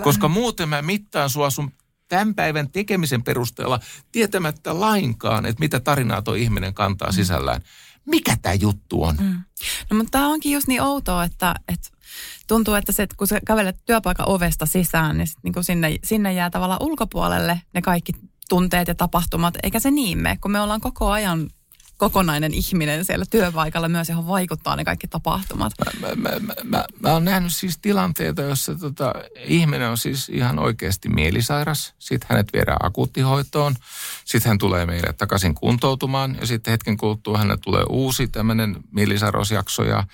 Koska 0.05 0.29
muuten 0.29 0.69
mä 0.69 0.83
mittaan 0.83 1.31
sua 1.31 1.51
sun 1.51 1.73
tämän 2.09 2.35
päivän 2.35 2.71
tekemisen 2.71 3.23
perusteella 3.23 3.81
tietämättä 4.13 4.81
lainkaan, 4.81 5.47
että 5.47 5.61
mitä 5.61 5.81
tarinaa 5.81 6.23
tuo 6.23 6.35
ihminen 6.35 6.75
kantaa 6.75 7.13
sisällään. 7.13 7.63
Mikä 8.07 8.37
tämä 8.43 8.55
juttu 8.55 9.03
on? 9.03 9.17
Mm. 9.21 9.43
No 9.91 9.97
mutta 9.97 10.11
tämä 10.11 10.29
onkin 10.29 10.53
just 10.53 10.67
niin 10.67 10.83
outoa, 10.83 11.25
että, 11.25 11.55
että 11.69 11.89
tuntuu, 12.49 12.75
että 12.75 12.93
se, 12.93 13.03
että 13.03 13.17
kun 13.17 13.27
sä 13.27 13.41
kävelet 13.47 13.77
työpaikan 13.85 14.29
ovesta 14.29 14.67
sisään, 14.67 15.19
niin, 15.19 15.27
sit, 15.27 15.39
niin 15.43 15.53
kuin 15.55 15.65
sinne, 15.65 15.99
sinne 16.05 16.33
jää 16.33 16.51
tavallaan 16.51 16.83
ulkopuolelle 16.83 17.61
ne 17.75 17.83
kaikki 17.83 18.13
tunteet 18.49 18.89
ja 18.89 18.95
tapahtumat, 18.95 19.55
eikä 19.63 19.81
se 19.81 19.91
niin 19.91 20.19
mene, 20.19 20.37
kun 20.37 20.51
me 20.51 20.61
ollaan 20.61 20.81
koko 20.81 21.11
ajan 21.11 21.51
kokonainen 21.97 22.55
ihminen 22.55 23.05
siellä 23.05 23.25
työpaikalla 23.31 23.89
myös, 23.89 24.09
johon 24.09 24.27
vaikuttaa 24.27 24.77
ne 24.77 24.85
kaikki 24.85 25.09
tapahtumat. 25.09 25.73
Mä, 25.79 26.09
mä, 26.09 26.15
mä, 26.17 26.31
mä, 26.41 26.55
mä, 26.65 26.85
mä 27.01 27.13
oon 27.13 27.25
nähnyt 27.25 27.55
siis 27.55 27.79
tilanteita, 27.79 28.43
jossa 28.43 28.75
tota, 28.75 29.15
ihminen 29.45 29.89
on 29.89 29.99
siis 29.99 30.29
ihan 30.29 30.59
oikeasti 30.59 31.09
mielisairas. 31.09 31.95
Sitten 31.99 32.27
hänet 32.31 32.53
viedään 32.53 32.87
akuuttihoitoon. 32.87 33.75
Sitten 34.25 34.51
hän 34.51 34.59
tulee 34.59 34.87
meille 34.87 35.13
takaisin 35.13 35.55
kuntoutumaan 35.55 36.37
ja 36.41 36.47
sitten 36.47 36.71
hetken 36.71 36.97
kuluttua 36.97 37.39
hänelle 37.39 37.61
tulee 37.65 37.85
uusi 37.89 38.29
tämmöinen 38.29 38.77
mielisairausjakso 38.91 39.85
ja 39.85 40.05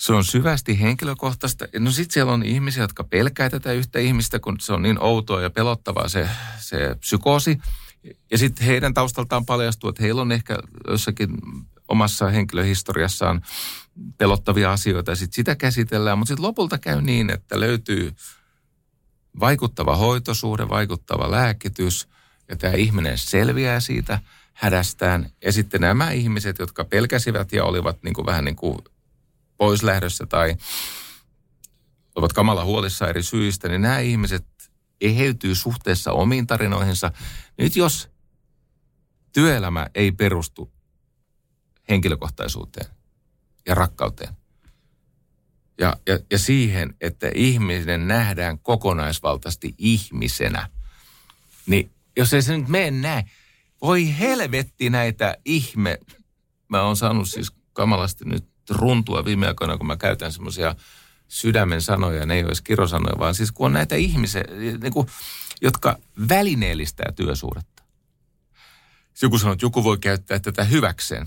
se 0.00 0.12
on 0.12 0.24
syvästi 0.24 0.80
henkilökohtaista. 0.80 1.66
No 1.78 1.90
sitten 1.90 2.14
siellä 2.14 2.32
on 2.32 2.42
ihmisiä, 2.42 2.82
jotka 2.82 3.04
pelkää 3.04 3.50
tätä 3.50 3.72
yhtä 3.72 3.98
ihmistä, 3.98 4.38
kun 4.38 4.60
se 4.60 4.72
on 4.72 4.82
niin 4.82 5.02
outoa 5.02 5.42
ja 5.42 5.50
pelottavaa 5.50 6.08
se, 6.08 6.28
se 6.58 6.96
psykoosi. 7.00 7.58
Ja 8.30 8.38
sitten 8.38 8.66
heidän 8.66 8.94
taustaltaan 8.94 9.46
paljastuu, 9.46 9.90
että 9.90 10.02
heillä 10.02 10.22
on 10.22 10.32
ehkä 10.32 10.58
jossakin 10.88 11.30
omassa 11.88 12.28
henkilöhistoriassaan 12.28 13.42
pelottavia 14.18 14.72
asioita 14.72 15.10
ja 15.10 15.16
sitten 15.16 15.34
sitä 15.34 15.56
käsitellään. 15.56 16.18
Mutta 16.18 16.28
sitten 16.28 16.46
lopulta 16.46 16.78
käy 16.78 17.02
niin, 17.02 17.30
että 17.30 17.60
löytyy 17.60 18.12
vaikuttava 19.40 19.96
hoitosuhde, 19.96 20.68
vaikuttava 20.68 21.30
lääkitys 21.30 22.08
ja 22.48 22.56
tämä 22.56 22.72
ihminen 22.72 23.18
selviää 23.18 23.80
siitä 23.80 24.20
hädästään. 24.52 25.30
Ja 25.44 25.52
sitten 25.52 25.80
nämä 25.80 26.10
ihmiset, 26.10 26.58
jotka 26.58 26.84
pelkäsivät 26.84 27.52
ja 27.52 27.64
olivat 27.64 28.02
niin 28.02 28.14
kuin 28.14 28.26
vähän 28.26 28.44
niin 28.44 28.56
kuin 28.56 28.78
pois 29.56 29.82
lähdössä 29.82 30.26
tai 30.26 30.56
ovat 32.14 32.32
kamala 32.32 32.64
huolissa 32.64 33.08
eri 33.08 33.22
syistä, 33.22 33.68
niin 33.68 33.82
nämä 33.82 33.98
ihmiset 33.98 34.46
eheytyy 35.00 35.54
suhteessa 35.54 36.12
omiin 36.12 36.46
tarinoihinsa. 36.46 37.12
Nyt 37.58 37.76
jos 37.76 38.08
työelämä 39.32 39.86
ei 39.94 40.12
perustu 40.12 40.72
henkilökohtaisuuteen 41.88 42.86
ja 43.66 43.74
rakkauteen 43.74 44.36
ja, 45.80 45.96
ja, 46.06 46.18
ja 46.30 46.38
siihen, 46.38 46.94
että 47.00 47.30
ihminen 47.34 48.08
nähdään 48.08 48.58
kokonaisvaltaisesti 48.58 49.74
ihmisenä, 49.78 50.68
niin 51.66 51.90
jos 52.16 52.34
ei 52.34 52.42
se 52.42 52.58
nyt 52.58 52.68
mene 52.68 52.90
näin, 52.90 53.30
voi 53.82 54.18
helvetti 54.18 54.90
näitä 54.90 55.36
ihme. 55.44 55.98
Mä 56.68 56.82
oon 56.82 56.96
saanut 56.96 57.28
siis 57.28 57.52
kamalasti 57.72 58.24
nyt 58.24 58.44
runtua 58.70 59.24
viime 59.24 59.46
aikoina, 59.46 59.78
kun 59.78 59.86
mä 59.86 59.96
käytän 59.96 60.32
semmoisia 60.32 60.74
sydämen 61.30 61.82
sanoja, 61.82 62.26
ne 62.26 62.34
ei 62.34 62.44
olisi 62.44 62.62
kirosanoja, 62.62 63.18
vaan 63.18 63.34
siis 63.34 63.52
kun 63.52 63.66
on 63.66 63.72
näitä 63.72 63.96
ihmisiä, 63.96 64.44
niin 64.82 64.92
kuin, 64.92 65.06
jotka 65.60 65.98
välineellistää 66.28 67.12
työsuhdetta. 67.16 67.82
Joku 69.22 69.38
sanoo, 69.38 69.52
että 69.52 69.64
joku 69.64 69.84
voi 69.84 69.98
käyttää 69.98 70.38
tätä 70.38 70.64
hyväkseen. 70.64 71.26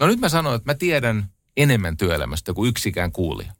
No 0.00 0.06
nyt 0.06 0.20
mä 0.20 0.28
sanon, 0.28 0.54
että 0.54 0.70
mä 0.70 0.74
tiedän 0.74 1.28
enemmän 1.56 1.96
työelämästä 1.96 2.52
kuin 2.52 2.68
yksikään 2.68 3.12
kuulija. 3.12 3.52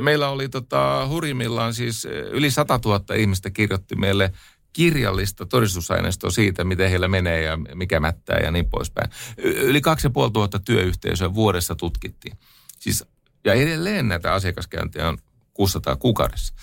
Meillä 0.00 0.28
oli 0.28 0.48
tota, 0.48 1.06
hurimmillaan 1.08 1.74
siis 1.74 2.04
yli 2.30 2.50
100 2.50 2.80
000 2.84 3.14
ihmistä 3.14 3.50
kirjoitti 3.50 3.96
meille 3.96 4.32
kirjallista 4.76 5.46
todistusaineistoa 5.46 6.30
siitä, 6.30 6.64
miten 6.64 6.90
heillä 6.90 7.08
menee 7.08 7.42
ja 7.42 7.56
mikä 7.56 8.00
mättää 8.00 8.38
ja 8.38 8.50
niin 8.50 8.70
poispäin. 8.70 9.10
Yli 9.38 9.80
2500 9.80 10.60
työyhteisöä 10.64 11.34
vuodessa 11.34 11.74
tutkittiin. 11.74 12.38
Siis, 12.78 13.04
ja 13.44 13.54
edelleen 13.54 14.08
näitä 14.08 14.32
asiakaskäyntejä 14.32 15.08
on 15.08 15.18
600 15.54 15.96
kuukaudessa. 15.96 16.54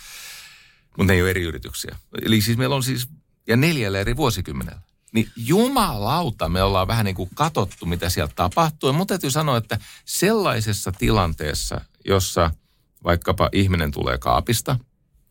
Mutta 0.97 1.03
ne 1.03 1.13
ei 1.13 1.21
ole 1.21 1.29
eri 1.29 1.43
yrityksiä. 1.43 1.95
Eli 2.25 2.41
siis 2.41 2.57
meillä 2.57 2.75
on 2.75 2.83
siis, 2.83 3.07
ja 3.47 3.57
neljällä 3.57 3.99
eri 3.99 4.17
vuosikymmenellä. 4.17 4.81
Niin 5.13 5.27
jumalauta, 5.35 6.49
me 6.49 6.63
ollaan 6.63 6.87
vähän 6.87 7.05
niin 7.05 7.15
kuin 7.15 7.29
katottu, 7.35 7.85
mitä 7.85 8.09
siellä 8.09 8.33
tapahtuu. 8.35 8.89
Ja 8.89 9.05
täytyy 9.05 9.31
sanoa, 9.31 9.57
että 9.57 9.79
sellaisessa 10.05 10.91
tilanteessa, 10.91 11.81
jossa 12.05 12.51
vaikkapa 13.03 13.49
ihminen 13.51 13.91
tulee 13.91 14.17
kaapista– 14.17 14.77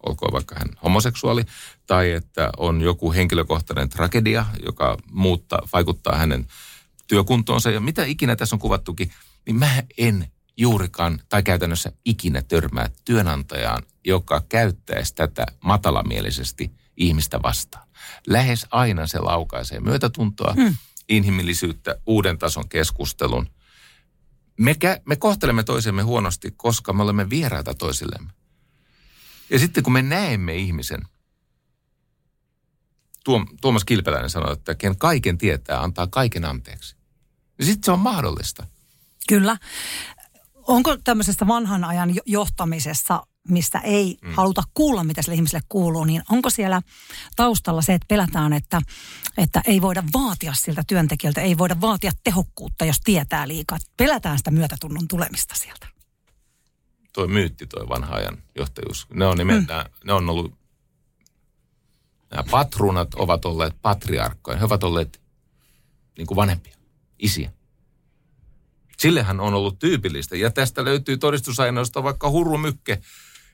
olkoon 0.07 0.33
vaikka 0.33 0.55
hän 0.59 0.69
homoseksuaali, 0.85 1.45
tai 1.87 2.11
että 2.11 2.51
on 2.57 2.81
joku 2.81 3.13
henkilökohtainen 3.13 3.89
tragedia, 3.89 4.47
joka 4.65 4.97
muuttaa, 5.11 5.69
vaikuttaa 5.73 6.17
hänen 6.17 6.47
työkuntoonsa 7.07 7.71
ja 7.71 7.81
mitä 7.81 8.05
ikinä 8.05 8.37
tässä 8.37 8.57
on 8.57 8.61
kuvattukin, 8.61 9.11
niin 9.47 9.57
mä 9.57 9.83
en 9.99 10.33
juurikaan 10.57 11.21
tai 11.29 11.43
käytännössä 11.43 11.93
ikinä 12.05 12.43
törmää 12.43 12.91
työnantajaan, 13.05 13.83
joka 14.05 14.43
käyttäisi 14.49 15.15
tätä 15.15 15.47
matalamielisesti 15.65 16.71
ihmistä 16.97 17.43
vastaan. 17.43 17.89
Lähes 18.27 18.67
aina 18.71 19.07
se 19.07 19.19
laukaisee 19.19 19.81
myötätuntoa, 19.81 20.53
hmm. 20.53 20.77
inhimillisyyttä, 21.09 21.97
uuden 22.07 22.39
tason 22.39 22.69
keskustelun. 22.69 23.47
Me, 24.59 24.73
kä- 24.73 25.03
me 25.05 25.17
kohtelemme 25.17 25.63
toisemme 25.63 26.03
huonosti, 26.03 26.51
koska 26.57 26.93
me 26.93 27.03
olemme 27.03 27.31
vieraita 27.31 27.75
toisillemme. 27.75 28.33
Ja 29.51 29.59
sitten 29.59 29.82
kun 29.82 29.93
me 29.93 30.03
näemme 30.03 30.57
ihmisen, 30.57 31.03
Tuom, 33.24 33.47
Tuomas 33.61 33.84
Kilpeläinen 33.84 34.30
sanoi, 34.30 34.53
että 34.53 34.74
ken 34.74 34.99
kaiken 34.99 35.38
tietää, 35.38 35.82
antaa 35.82 36.07
kaiken 36.07 36.45
anteeksi. 36.45 36.97
Ja 37.59 37.64
sitten 37.64 37.84
se 37.84 37.90
on 37.90 37.99
mahdollista. 37.99 38.66
Kyllä. 39.28 39.57
Onko 40.55 40.97
tämmöisessä 40.97 41.47
vanhan 41.47 41.84
ajan 41.84 42.14
jo- 42.14 42.22
johtamisessa, 42.26 43.26
mistä 43.49 43.78
ei 43.78 44.18
mm. 44.22 44.34
haluta 44.34 44.62
kuulla, 44.74 45.05
mitä 45.05 45.22
sille 45.22 45.34
ihmiselle 45.34 45.64
kuuluu, 45.68 46.05
niin 46.05 46.22
onko 46.30 46.51
siellä 46.51 46.82
taustalla 47.36 47.82
se, 47.82 47.95
että 47.95 48.07
pelätään, 48.09 48.53
että, 48.53 48.82
että 49.38 49.62
ei 49.66 49.82
voida 49.82 50.03
vaatia 50.12 50.55
siltä 50.55 50.82
työntekijältä, 50.86 51.40
ei 51.40 51.59
voida 51.59 51.80
vaatia 51.80 52.11
tehokkuutta, 52.24 52.84
jos 52.84 53.01
tietää 53.05 53.49
liikaa. 53.49 53.78
Pelätään 53.97 54.38
sitä 54.38 54.51
myötätunnon 54.51 55.09
tulemista 55.09 55.55
sieltä. 55.55 55.86
Toi 57.13 57.29
myytti, 57.29 57.67
toi 57.67 57.89
vanha 57.89 58.17
ajan 58.17 58.43
johtajuus. 58.59 59.07
Ne 59.15 59.27
on, 59.27 59.39
nimeltään, 59.39 59.87
mm. 59.87 60.07
ne 60.07 60.13
on 60.13 60.31
ollut, 60.31 60.55
nämä 62.31 62.45
patruunat 62.51 63.15
ovat 63.15 63.45
olleet 63.45 63.75
patriarkkoja. 63.83 64.59
He 64.59 64.65
ovat 64.65 64.85
olleet 64.85 65.21
niin 66.19 66.27
kuin 66.27 66.37
vanhempia, 66.37 66.75
isiä. 67.19 67.53
Sillehän 68.99 69.41
on 69.41 69.55
ollut 69.55 69.79
tyypillistä. 69.79 70.37
Ja 70.37 70.51
tästä 70.51 70.85
löytyy 70.85 71.17
todistusaineistosta 71.17 72.03
vaikka 72.03 72.31
hurrumykke, 72.31 73.03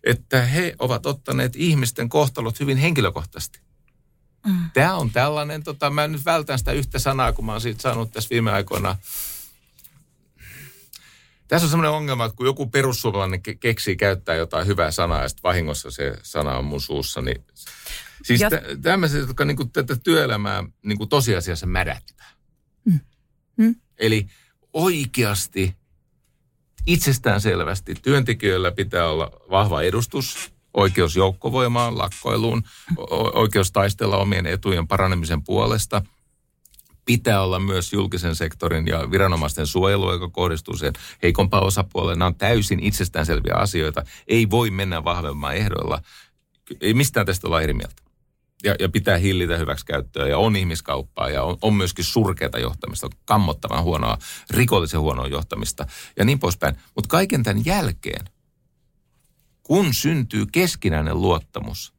että 0.05 0.43
he 0.43 0.75
ovat 0.79 1.07
ottaneet 1.07 1.57
ihmisten 1.57 2.09
kohtalot 2.09 2.61
hyvin 2.61 2.79
henkilökohtaisesti. 2.79 3.61
Mm. 4.47 4.71
Tämä 4.75 4.97
on 4.97 5.11
tällainen, 5.11 5.63
tota, 5.63 5.91
mä 5.91 6.09
nyt 6.09 6.25
vältän 6.25 6.59
sitä 6.59 6.73
yhtä 6.73 6.99
sanaa, 6.99 7.33
kun 7.33 7.45
mä 7.45 7.53
oon 7.53 7.61
siitä 7.61 7.83
saanut 7.83 8.13
tässä 8.13 8.31
viime 8.31 8.53
aikoina. 8.53 8.97
Tässä 11.49 11.67
on 11.67 11.71
semmoinen 11.71 11.91
ongelma, 11.91 12.25
että 12.25 12.37
kun 12.37 12.47
joku 12.47 12.67
perussuomalainen 12.67 13.41
ke- 13.49 13.57
keksii 13.61 13.97
käyttää 13.97 14.35
jotain 14.35 14.67
hyvää 14.67 14.91
sanaa 14.91 15.23
ja 15.23 15.29
sitten 15.29 15.43
vahingossa 15.43 15.91
se 15.91 16.15
sana 16.23 16.59
on 16.59 16.65
mun 16.65 16.81
suussa, 16.81 17.21
niin 17.23 17.45
siis 18.25 18.41
Ja- 18.41 18.51
tä- 18.51 18.63
tämmöiset, 18.83 19.21
jotka 19.21 19.45
niinku 19.45 19.65
tätä 19.65 19.97
työelämää 19.97 20.65
niinku 20.83 21.07
tosiasiassa 21.07 21.67
mädättää. 21.67 22.31
Mm. 22.85 23.01
Mm. 23.57 23.75
Eli 23.99 24.27
oikeasti 24.73 25.77
itsestään 26.87 27.41
selvästi 27.41 27.95
työntekijöillä 28.03 28.73
pitää 28.73 29.09
olla 29.09 29.31
vahva 29.51 29.83
edustus, 29.83 30.53
oikeus 30.75 31.17
joukkovoimaan, 31.17 31.99
lakkoiluun, 31.99 32.63
o- 32.99 33.41
oikeus 33.41 33.73
taistella 33.73 34.17
omien 34.17 34.47
etujen 34.47 34.89
paranemisen 34.89 35.45
puolesta. 35.45 36.03
Pitää 37.09 37.43
olla 37.43 37.61
myös 37.61 37.93
julkisen 37.93 38.37
sektorin 38.37 38.87
ja 38.87 39.11
viranomaisten 39.11 39.67
suojelu, 39.67 40.13
joka 40.13 40.29
kohdistuu 40.29 40.77
sen 40.77 40.93
heikompaan 41.23 41.65
osapuolelle. 41.65 42.15
Nämä 42.15 42.27
on 42.27 42.35
täysin 42.35 42.81
itsestäänselviä 42.81 43.55
asioita. 43.55 44.05
Ei 44.27 44.51
voi 44.51 44.71
mennä 44.71 45.05
vahvemman 45.05 45.57
ehdoilla. 45.57 46.03
Ei 46.81 46.95
mistään 46.95 47.27
tästä 47.27 47.47
olla 47.47 47.61
eri 47.61 47.75
mieltä. 47.75 48.03
Ja, 48.65 48.75
ja 48.81 48.89
pitää 48.89 49.17
hillitä 49.17 49.57
hyväksikäyttöä 49.57 50.27
ja 50.27 50.39
on 50.39 50.57
ihmiskauppaa 50.57 51.31
ja 51.31 51.43
on, 51.43 51.57
on 51.63 51.75
myöskin 51.75 52.05
surkeata 52.05 52.59
johtamista, 52.59 53.09
kammottavan 53.25 53.83
huonoa, 53.83 54.19
rikollisen 54.51 55.01
huonoa 55.01 55.27
johtamista 55.27 55.87
ja 56.17 56.25
niin 56.25 56.39
poispäin. 56.39 56.77
Mutta 56.95 57.09
kaiken 57.09 57.43
tämän 57.43 57.65
jälkeen, 57.65 58.25
kun 59.63 59.95
syntyy 59.95 60.47
keskinäinen 60.53 61.21
luottamus, 61.21 61.93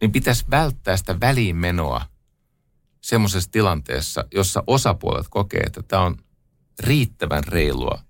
niin 0.00 0.12
pitäisi 0.12 0.44
välttää 0.50 0.96
sitä 0.96 1.20
väliinmenoa 1.20 2.10
semmoisessa 3.10 3.50
tilanteessa, 3.50 4.24
jossa 4.34 4.62
osapuolet 4.66 5.26
kokee, 5.30 5.60
että 5.60 5.82
tämä 5.82 6.02
on 6.02 6.16
riittävän 6.80 7.44
reilua 7.44 8.02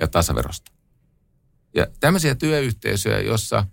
ja 0.00 0.08
tasaverosta. 0.08 0.72
Ja 1.74 1.86
tämmöisiä 2.00 2.34
työyhteisöjä, 2.34 3.20
jossa 3.20 3.66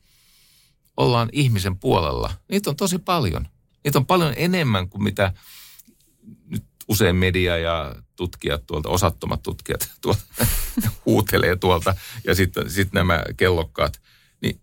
ollaan 0.97 1.29
ihmisen 1.31 1.77
puolella, 1.77 2.33
niitä 2.51 2.69
on 2.69 2.75
tosi 2.75 2.99
paljon. 2.99 3.47
Niitä 3.83 3.99
on 3.99 4.05
paljon 4.05 4.33
enemmän 4.37 4.89
kuin 4.89 5.03
mitä 5.03 5.33
nyt 6.45 6.65
usein 6.87 7.15
media 7.15 7.57
ja 7.57 7.95
tutkijat 8.15 8.65
tuolta, 8.65 8.89
osattomat 8.89 9.43
tutkijat 9.43 9.89
tuolta 10.01 10.23
huutelee 11.05 11.55
tuolta 11.55 11.95
ja 12.23 12.35
sitten 12.35 12.69
sit 12.69 12.93
nämä 12.93 13.23
kellokkaat. 13.37 14.01
Niin 14.41 14.61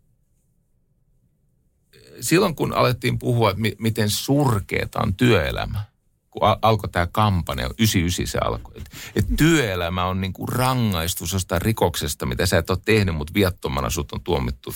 silloin 2.21 2.55
kun 2.55 2.73
alettiin 2.73 3.19
puhua, 3.19 3.55
miten 3.79 4.11
surkeeta 4.11 5.01
on 5.03 5.15
työelämä, 5.15 5.94
kun 6.35 6.49
al- 6.49 6.57
alkoi 6.63 6.89
tämä 6.91 7.07
kampanja, 7.13 7.71
99 7.79 8.27
se 8.27 8.39
alkoi, 8.39 8.75
että 8.77 8.91
et 9.17 9.27
työelämä 9.37 10.05
on 10.05 10.21
niinku 10.21 10.47
rangaistus 10.47 11.33
jostain 11.33 11.63
rikoksesta, 11.63 12.27
mitä 12.27 12.47
sä 12.47 12.59
et 12.59 12.71
ole 12.71 12.79
tehnyt, 12.85 13.15
mutta 13.15 13.35
viattomana 13.35 13.91
sut 13.91 14.13
on 14.13 14.21
tuomittu 14.21 14.75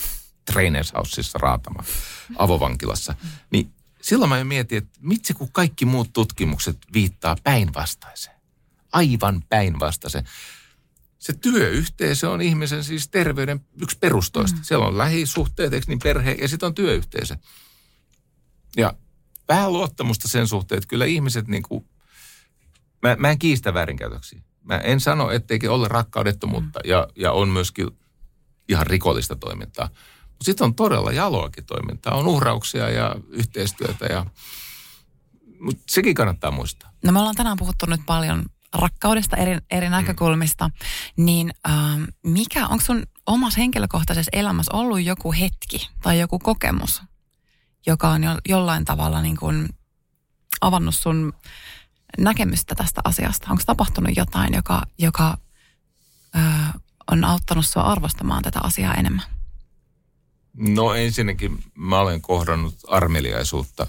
Trainers 0.51 0.93
Houseissa 0.93 1.39
raatamaan 1.41 1.85
avovankilassa. 2.37 3.15
Niin 3.51 3.73
silloin 4.01 4.29
mä 4.29 4.37
jo 4.37 4.45
mietin, 4.45 4.77
että 4.77 4.99
mitsi 5.01 5.33
kun 5.33 5.51
kaikki 5.51 5.85
muut 5.85 6.13
tutkimukset 6.13 6.77
viittaa 6.93 7.35
päinvastaiseen. 7.43 8.35
Aivan 8.91 9.43
päinvastaiseen. 9.49 10.23
Se 11.19 11.33
työyhteisö 11.33 12.29
on 12.29 12.41
ihmisen 12.41 12.83
siis 12.83 13.07
terveyden 13.07 13.65
yksi 13.81 13.97
perustoista. 13.97 14.57
Mm. 14.57 14.63
Siellä 14.63 14.85
on 14.85 14.97
lähisuhteet, 14.97 15.73
eikö 15.73 15.85
niin 15.87 15.99
perhe 15.99 16.31
ja 16.31 16.47
sitten 16.47 16.67
on 16.67 16.75
työyhteisö. 16.75 17.35
Ja 18.77 18.93
vähän 19.49 19.73
luottamusta 19.73 20.27
sen 20.27 20.47
suhteen, 20.47 20.77
että 20.77 20.87
kyllä 20.87 21.05
ihmiset 21.05 21.47
niin 21.47 21.63
kuin, 21.63 21.85
mä, 23.01 23.15
mä 23.19 23.29
en 23.29 23.39
kiistä 23.39 23.73
väärinkäytöksiä. 23.73 24.41
Mä 24.63 24.77
en 24.77 24.99
sano, 24.99 25.31
etteikö 25.31 25.73
ole 25.73 25.87
rakkaudettomuutta 25.87 26.79
ja, 26.85 27.07
ja 27.15 27.31
on 27.31 27.49
myöskin 27.49 27.87
ihan 28.69 28.87
rikollista 28.87 29.35
toimintaa. 29.35 29.89
Mutta 30.21 30.45
sitten 30.45 30.65
on 30.65 30.75
todella 30.75 31.11
jaloakin 31.11 31.65
toimintaa. 31.65 32.15
On 32.15 32.27
uhrauksia 32.27 32.89
ja 32.89 33.15
yhteistyötä. 33.29 34.05
Ja... 34.05 34.25
Mutta 35.59 35.83
sekin 35.89 36.15
kannattaa 36.15 36.51
muistaa. 36.51 36.91
No 37.03 37.11
me 37.11 37.19
ollaan 37.19 37.35
tänään 37.35 37.57
puhuttu 37.57 37.85
nyt 37.85 38.01
paljon 38.05 38.45
rakkaudesta 38.73 39.37
eri, 39.37 39.57
eri 39.71 39.89
näkökulmista, 39.89 40.69
niin 41.17 41.51
ähm, 41.69 42.03
mikä, 42.23 42.67
onko 42.67 42.83
sun 42.85 43.03
omassa 43.25 43.59
henkilökohtaisessa 43.59 44.29
elämässä 44.33 44.75
ollut 44.75 45.01
joku 45.01 45.31
hetki 45.31 45.89
tai 46.01 46.19
joku 46.19 46.39
kokemus, 46.39 47.01
joka 47.89 48.09
on 48.09 48.23
jo, 48.23 48.31
jollain 48.49 48.85
tavalla 48.85 49.21
niin 49.21 49.37
kuin 49.37 49.69
avannut 50.61 50.95
sun 50.95 51.33
näkemystä 52.17 52.75
tästä 52.75 53.01
asiasta? 53.03 53.47
Onko 53.49 53.63
tapahtunut 53.65 54.17
jotain, 54.17 54.53
joka, 54.53 54.83
joka 54.97 55.37
ö, 56.35 56.39
on 57.11 57.23
auttanut 57.23 57.65
sua 57.65 57.83
arvostamaan 57.83 58.43
tätä 58.43 58.59
asiaa 58.63 58.93
enemmän? 58.93 59.25
No 60.57 60.93
ensinnäkin 60.93 61.63
mä 61.75 61.99
olen 61.99 62.21
kohdannut 62.21 62.75
armeliaisuutta 62.87 63.87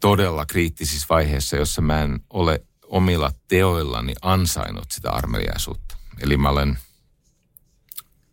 todella 0.00 0.46
kriittisissä 0.46 1.06
vaiheissa, 1.10 1.56
jossa 1.56 1.82
mä 1.82 2.02
en 2.02 2.20
ole 2.30 2.66
omilla 2.82 3.32
teoillani 3.48 4.14
ansainnut 4.22 4.90
sitä 4.90 5.10
armeliaisuutta. 5.10 5.96
Eli 6.20 6.36
mä 6.36 6.48
olen 6.48 6.78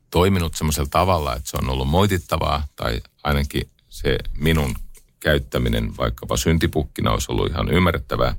toiminut 0.10 0.56
semmoisella 0.56 0.90
tavalla, 0.92 1.36
että 1.36 1.50
se 1.50 1.58
on 1.58 1.70
ollut 1.70 1.88
moitittavaa 1.88 2.68
tai 2.76 3.02
ainakin 3.24 3.70
se 3.90 4.18
minun 4.38 4.76
käyttäminen 5.20 5.98
vaikkapa 5.98 6.38
syntipukkina 6.38 7.12
olisi 7.12 7.32
ollut 7.32 7.52
ihan 7.52 7.72
ymmärrettävää, 7.72 8.36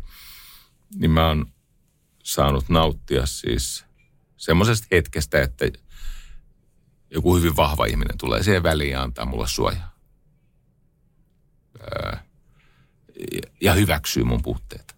niin 0.95 1.11
mä 1.11 1.29
oon 1.29 1.47
saanut 2.23 2.69
nauttia 2.69 3.27
siis 3.27 3.85
semmoisesta 4.37 4.87
hetkestä, 4.91 5.43
että 5.43 5.65
joku 7.11 7.37
hyvin 7.37 7.57
vahva 7.57 7.85
ihminen 7.85 8.19
tulee 8.19 8.43
siihen 8.43 8.63
väliin 8.63 8.91
ja 8.91 9.03
antaa 9.03 9.25
mulle 9.25 9.49
suojaa. 9.49 9.91
Ja 13.61 13.73
hyväksyy 13.73 14.25
mun 14.25 14.43
puutteet. 14.43 14.97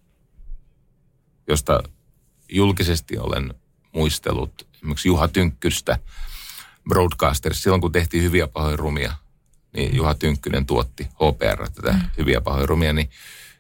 Josta 1.49 1.83
julkisesti 2.49 3.19
olen 3.19 3.55
muistellut 3.93 4.69
esimerkiksi 4.75 5.09
Juha 5.09 5.29
Tynkkystä 5.29 5.99
Broadcasters. 6.89 7.63
Silloin 7.63 7.81
kun 7.81 7.93
tehtiin 7.93 8.23
hyviä 8.23 8.47
pahoja 8.47 8.77
rumia, 8.77 9.13
niin 9.77 9.97
Juha 9.97 10.15
Tynkkynen 10.15 10.67
tuotti 10.67 11.05
HPR 11.05 11.71
tätä 11.75 11.93
mm. 11.93 12.01
hyviä 12.19 12.41
pahoja 12.41 12.67
rumia, 12.67 12.93
niin, 12.93 13.11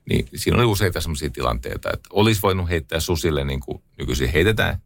niin 0.08 0.28
siinä 0.34 0.56
oli 0.56 0.66
useita 0.66 1.00
sellaisia 1.00 1.30
tilanteita, 1.30 1.90
että 1.92 2.08
olisi 2.12 2.42
voinut 2.42 2.68
heittää 2.68 3.00
susille 3.00 3.44
niin 3.44 3.60
kuin 3.60 3.82
nykyisin 3.98 4.32
heitetään 4.32 4.78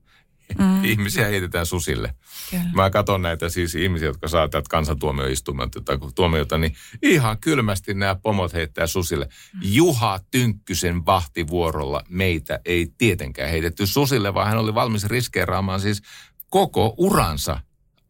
mm. 0.59 0.84
ihmisiä 0.93 1.26
heitetään 1.26 1.66
susille. 1.66 2.14
Kyllä. 2.51 2.64
Mä 2.74 2.91
katson 2.91 3.22
näitä 3.22 3.49
siis 3.49 3.74
ihmisiä, 3.74 4.09
jotka 4.09 4.28
saa 4.28 4.49
täältä 4.49 4.68
kansantuomioistuimelta 4.70 5.80
tai 5.80 5.99
tuomiota, 6.14 6.59
niin 6.59 6.76
ihan 7.03 7.39
kylmästi 7.39 7.95
nämä 7.95 8.14
pomot 8.14 8.53
heittää 8.53 8.87
susille. 8.87 9.24
Mm. 9.24 9.61
Juha 9.62 10.20
Tynkkysen 10.30 11.07
vahtivuorolla 11.07 12.03
meitä 12.09 12.61
ei 12.64 12.93
tietenkään 12.99 13.51
heitetty 13.51 13.87
susille, 13.87 14.34
vaan 14.34 14.47
hän 14.49 14.59
oli 14.59 14.74
valmis 14.74 15.05
riskeeraamaan 15.05 15.80
siis 15.80 16.03
koko 16.51 16.95
uransa 16.97 17.61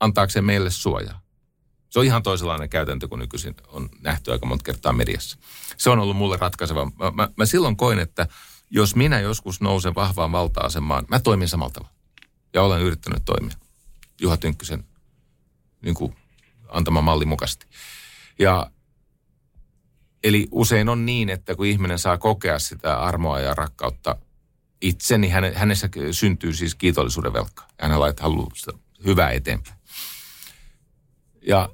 antaakseen 0.01 0.45
meille 0.45 0.71
suojaa. 0.71 1.21
Se 1.89 1.99
on 1.99 2.05
ihan 2.05 2.23
toisenlainen 2.23 2.69
käytäntö 2.69 3.09
kuin 3.09 3.19
nykyisin 3.19 3.55
on 3.69 3.89
nähty 4.01 4.33
aika 4.33 4.47
monta 4.47 4.63
kertaa 4.63 4.93
mediassa. 4.93 5.39
Se 5.77 5.91
on 5.91 5.99
ollut 5.99 6.17
mulle 6.17 6.37
ratkaiseva. 6.37 6.85
Mä, 6.85 7.11
mä, 7.15 7.29
mä 7.37 7.47
silloin 7.47 7.77
koin, 7.77 7.99
että, 7.99 8.27
jos 8.71 8.97
minä 8.97 9.21
joskus 9.21 9.61
nousen 9.61 9.95
vahvaan 9.95 10.33
valta-asemaan, 10.33 11.05
mä 11.09 11.21
toimin 11.21 11.49
samalla 11.49 11.73
tavalla. 11.73 11.95
Ja 12.55 12.63
olen 12.63 12.83
yrittänyt 12.83 13.25
toimia 13.25 13.57
Juha 14.21 14.37
Tynkkysen 14.37 14.85
niin 15.83 15.95
kuin, 15.95 16.17
antama 16.69 17.01
malli 17.01 17.25
mukaisesti. 17.25 17.67
Ja 18.39 18.71
eli 20.25 20.49
usein 20.51 20.89
on 20.89 21.07
niin, 21.07 21.29
että 21.29 21.55
kun 21.55 21.67
ihminen 21.67 21.99
saa 21.99 22.19
kokea 22.19 22.59
sitä 22.59 22.99
armoa 22.99 23.41
ja 23.41 23.55
rakkautta 23.55 24.17
itse, 24.81 25.19
niin 25.19 25.33
häne, 25.33 25.55
hänessä 25.55 25.89
syntyy 26.11 26.53
siis 26.53 26.75
kiitollisuuden 26.75 27.33
velka. 27.33 27.65
Hänellä 27.81 28.15
haluaa 28.21 28.51
sitä 28.55 28.73
hyvää 29.05 29.31
eteenpäin. 29.31 29.76
Ja 31.47 31.69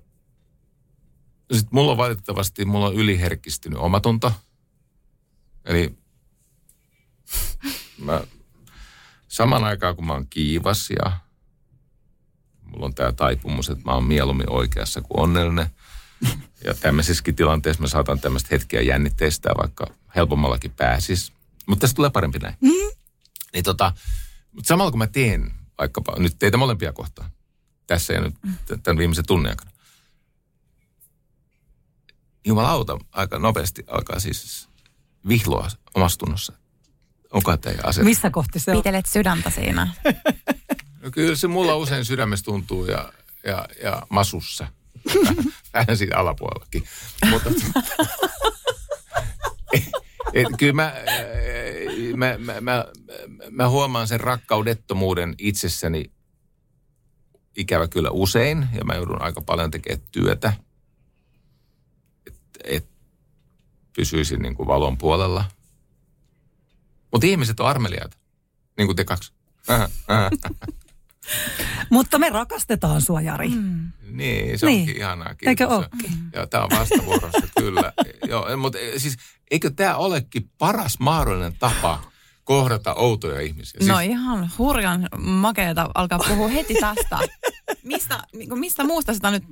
sitten 1.53 1.68
mulla 1.73 1.91
on 1.91 1.97
valitettavasti, 1.97 2.64
mulla 2.64 2.87
on 2.87 2.95
yliherkistynyt 2.95 3.79
omatunto. 3.79 4.33
Eli 5.64 5.99
mä, 7.99 8.20
saman 9.29 9.64
aikaan 9.64 9.97
kun 9.97 10.07
mä 10.07 10.12
oon 10.12 10.27
kiivas 10.27 10.91
ja 10.91 11.18
mulla 12.62 12.87
on 12.87 12.95
tämä 12.95 13.12
taipumus, 13.12 13.70
että 13.70 13.85
mä 13.85 13.93
oon 13.93 14.05
mieluummin 14.05 14.51
oikeassa 14.51 15.01
kuin 15.01 15.20
onnellinen. 15.20 15.66
Ja 16.64 16.75
tämmöisessäkin 16.75 17.37
tilanteessa 17.37 17.83
mä 17.83 17.89
saatan 17.89 18.20
tämmöistä 18.20 18.49
hetkeä 18.51 18.81
jännitteistä, 18.81 19.51
vaikka 19.59 19.87
helpommallakin 20.16 20.70
pääsis. 20.70 21.33
Mutta 21.66 21.81
tässä 21.81 21.95
tulee 21.95 22.11
parempi 22.11 22.39
näin. 22.39 22.55
Mm. 22.61 22.70
Niin 23.53 23.64
tota, 23.64 23.93
mutta 24.53 24.68
samalla 24.68 24.91
kun 24.91 24.99
mä 24.99 25.07
teen 25.07 25.53
vaikkapa 25.79 26.14
nyt 26.18 26.37
teitä 26.39 26.57
molempia 26.57 26.93
kohtaan, 26.93 27.31
tässä 27.87 28.12
ja 28.12 28.20
nyt 28.20 28.35
tämän 28.83 28.99
viimeisen 28.99 29.26
tunnin 29.26 29.51
aikana, 29.51 29.70
jumalauta 32.47 32.99
aika 33.12 33.39
nopeasti 33.39 33.85
alkaa 33.87 34.20
siis 34.20 34.68
vihloa 35.28 35.68
omassa 35.95 36.18
tunnossa. 36.18 36.53
Onko 37.33 37.57
tämä 37.57 37.76
asia? 37.83 38.05
Missä 38.05 38.30
kohti 38.30 38.59
se 38.59 38.70
on? 38.70 38.76
Pitelet 38.76 39.07
sydäntä 39.07 39.51
siinä. 39.51 39.89
No 41.03 41.11
kyllä 41.11 41.37
se 41.37 41.49
mulla 41.49 41.76
usein 41.76 42.05
sydämessä 42.05 42.45
tuntuu 42.45 42.87
ja, 42.87 43.12
ja, 43.45 43.68
ja 43.83 44.03
masussa. 44.09 44.68
Vähän 45.74 45.97
siitä 45.97 46.18
alapuolellakin. 46.18 46.85
Mutta 47.30 47.51
et, 49.72 49.83
et, 50.35 50.47
kyllä 50.59 50.72
mä, 50.72 50.95
mä, 52.16 52.39
mä, 52.39 52.61
mä, 52.61 52.85
mä 53.51 53.68
huomaan 53.68 54.09
sen 54.09 54.20
rakkaudettomuuden 54.20 55.35
itsessäni 55.39 56.12
ikävä 57.57 57.88
kyllä 57.88 58.11
usein. 58.11 58.68
Ja 58.72 58.84
mä 58.84 58.94
joudun 58.94 59.22
aika 59.22 59.40
paljon 59.40 59.70
tekemään 59.70 60.07
työtä, 60.12 60.53
että 62.26 62.59
et 62.64 62.88
pysyisin 63.96 64.42
niin 64.42 64.55
kuin 64.55 64.66
valon 64.66 64.98
puolella. 64.98 65.44
Mutta 67.12 67.26
ihmiset 67.26 67.61
on 67.61 67.66
armeliaita, 67.66 68.16
niin 68.78 68.86
kuin 68.86 68.96
te 68.96 69.05
kaksi. 69.05 69.32
Mutta 71.90 72.18
me 72.18 72.30
rakastetaan 72.30 73.03
sua, 73.03 73.20
Jari. 73.20 73.48
Mm. 73.48 73.92
Niin, 74.11 74.59
se 74.59 74.66
Niin. 74.66 74.80
onkin 74.80 74.96
ihanaa. 74.96 75.34
Kiitos. 75.34 75.48
Eikö 75.48 75.68
ookin? 75.68 76.12
Joo, 76.34 76.46
tämä 76.46 76.64
on 76.64 76.70
vastavuorossa, 76.78 77.46
kyllä. 77.61 77.92
Joo, 78.28 78.57
mutta 78.57 78.78
siis 78.96 79.16
eikö 79.50 79.70
tämä 79.70 79.96
olekin 79.96 80.50
paras 80.59 80.98
mahdollinen 80.98 81.57
tapa 81.59 82.12
kohdata 82.45 82.95
outoja 82.95 83.40
ihmisiä? 83.40 83.78
Siis, 83.78 83.90
No 83.90 84.01
ihan 84.01 84.51
hurjan 84.59 85.09
makeeta 85.18 85.90
alkaa 85.95 86.18
puhua 86.18 86.49
heti 86.49 86.74
tästä. 86.74 87.18
Mistä, 87.84 88.22
niin 88.32 88.59
mistä 88.59 88.84
muusta 88.84 89.14
sitä 89.14 89.30
nyt, 89.30 89.45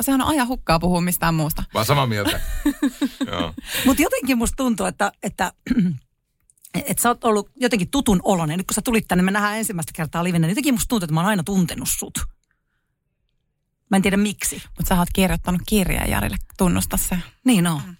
sehän 0.00 0.20
on 0.20 0.28
ajan 0.28 0.48
hukkaa 0.48 0.78
puhua 0.78 1.00
mistään 1.00 1.34
muusta. 1.34 1.64
Vaan 1.74 1.86
samaa 1.86 2.06
mieltä. 2.06 2.40
Joo. 3.30 3.54
Mutta 3.86 4.02
jotenkin 4.02 4.38
musta 4.38 4.56
tuntuu, 4.56 4.86
että, 4.86 5.12
että, 5.22 5.52
että 6.74 7.02
sä 7.02 7.08
oot 7.08 7.24
ollut 7.24 7.50
jotenkin 7.56 7.90
tutun 7.90 8.20
oloinen. 8.24 8.58
Nyt 8.58 8.66
kun 8.66 8.74
sä 8.74 8.82
tulit 8.82 9.08
tänne, 9.08 9.24
me 9.24 9.30
nähdään 9.30 9.58
ensimmäistä 9.58 9.92
kertaa 9.94 10.24
livenä, 10.24 10.46
niin 10.46 10.50
jotenkin 10.50 10.74
musta 10.74 10.88
tuntuu, 10.88 11.04
että 11.04 11.14
mä 11.14 11.20
oon 11.20 11.28
aina 11.28 11.42
tuntenut 11.42 11.88
sut. 11.98 12.18
Mä 13.90 13.96
en 13.96 14.02
tiedä 14.02 14.16
miksi. 14.16 14.62
Mutta 14.76 14.88
sä 14.88 14.98
oot 14.98 15.08
kirjoittanut 15.12 15.62
kirjeen 15.66 16.10
Jarille, 16.10 16.36
tunnusta 16.58 16.96
se. 16.96 17.18
Niin 17.44 17.66
on. 17.66 17.82
Öö, 17.88 17.92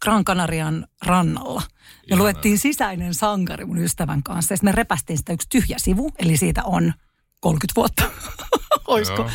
Gran 0.00 0.24
Canarian 0.24 0.86
rannalla. 1.06 1.60
Me 1.60 1.66
Ihanaa. 2.06 2.22
luettiin 2.22 2.58
sisäinen 2.58 3.14
sankari 3.14 3.64
mun 3.64 3.78
ystävän 3.78 4.22
kanssa. 4.22 4.54
Ja 4.54 4.58
me 4.62 4.72
repästiin 4.72 5.18
sitä 5.18 5.32
yksi 5.32 5.48
tyhjä 5.48 5.76
sivu, 5.78 6.10
eli 6.18 6.36
siitä 6.36 6.64
on 6.64 6.92
30 7.40 7.72
vuotta. 7.76 8.04
Oisko? 8.88 9.16
Joo. 9.16 9.30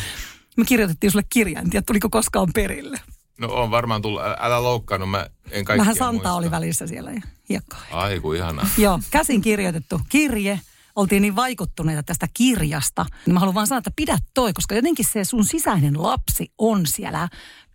Me 0.56 0.64
kirjoitettiin 0.64 1.10
sulle 1.10 1.24
kirja, 1.28 1.60
en 1.60 1.70
tiedä 1.70 1.84
tuliko 1.86 2.10
koskaan 2.10 2.48
perille. 2.54 3.00
No 3.38 3.48
on 3.48 3.70
varmaan 3.70 4.02
tullut, 4.02 4.22
älä, 4.38 4.62
loukkaannut, 4.62 5.10
mä 5.10 5.26
en 5.50 5.64
kaikkia 5.64 5.80
Vähän 5.82 5.94
Santa 5.96 6.12
muista. 6.12 6.32
oli 6.34 6.50
välissä 6.50 6.86
siellä 6.86 7.10
ja 7.10 7.20
hiekkaa. 7.48 7.80
Ai 7.92 8.20
kun 8.20 8.36
ihanaa. 8.36 8.66
Joo, 8.78 9.00
käsin 9.10 9.40
kirjoitettu 9.42 10.00
kirje. 10.08 10.60
Oltiin 10.96 11.22
niin 11.22 11.36
vaikuttuneita 11.36 12.02
tästä 12.02 12.26
kirjasta. 12.34 13.06
Niin 13.26 13.34
mä 13.34 13.40
haluan 13.40 13.54
vaan 13.54 13.66
sanoa, 13.66 13.78
että 13.78 13.90
pidä 13.96 14.18
toi, 14.34 14.52
koska 14.52 14.74
jotenkin 14.74 15.06
se 15.12 15.24
sun 15.24 15.44
sisäinen 15.44 16.02
lapsi 16.02 16.52
on 16.58 16.86
siellä 16.86 17.28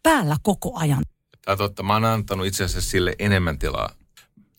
päällä 0.04 0.38
koko 0.44 0.78
ajan. 0.80 1.04
On 1.48 1.58
totta, 1.58 1.84
mä 1.84 1.94
oon 1.94 2.06
antanut 2.06 2.46
itse 2.46 2.64
asiassa 2.64 2.90
sille 2.92 3.16
enemmän 3.20 3.60
tilaa. 3.60 3.90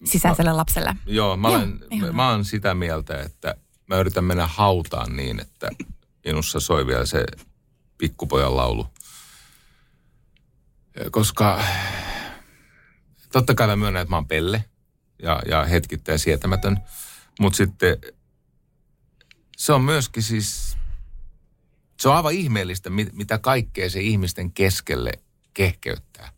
Sisäiselle 0.05 0.53
lapselle. 0.53 0.97
Joo, 1.07 1.37
mä, 1.37 1.49
Joo, 1.49 1.57
olen, 1.57 1.79
ihanaa. 1.91 2.13
mä 2.13 2.31
oon 2.31 2.45
sitä 2.45 2.75
mieltä, 2.75 3.23
että 3.23 3.55
mä 3.87 3.97
yritän 3.97 4.25
mennä 4.25 4.47
hautaan 4.47 5.17
niin, 5.17 5.41
että 5.41 5.71
minussa 6.25 6.61
soi 6.61 6.87
vielä 6.87 7.07
se 7.07 7.25
pikkupojan 7.99 8.57
laulu. 8.57 8.87
Koska 11.11 11.63
totta 13.33 13.55
kai 13.55 13.67
mä 13.67 13.77
myönnän, 13.77 14.03
että 14.03 14.11
mä 14.11 14.17
oon 14.17 14.29
pelle 14.29 14.65
ja, 15.23 15.43
ja 15.49 15.65
hetkittäin 15.65 16.19
sietämätön, 16.19 16.79
mutta 17.41 17.57
sitten 17.57 17.97
se 19.57 19.73
on 19.73 19.83
myöskin 19.83 20.23
siis, 20.23 20.77
se 22.01 22.09
on 22.09 22.17
aivan 22.17 22.33
ihmeellistä, 22.35 22.91
mit- 22.91 23.13
mitä 23.13 23.39
kaikkea 23.39 23.91
se 23.91 24.01
ihmisten 24.01 24.53
keskelle 24.53 25.13
kehkeyttää 25.55 26.36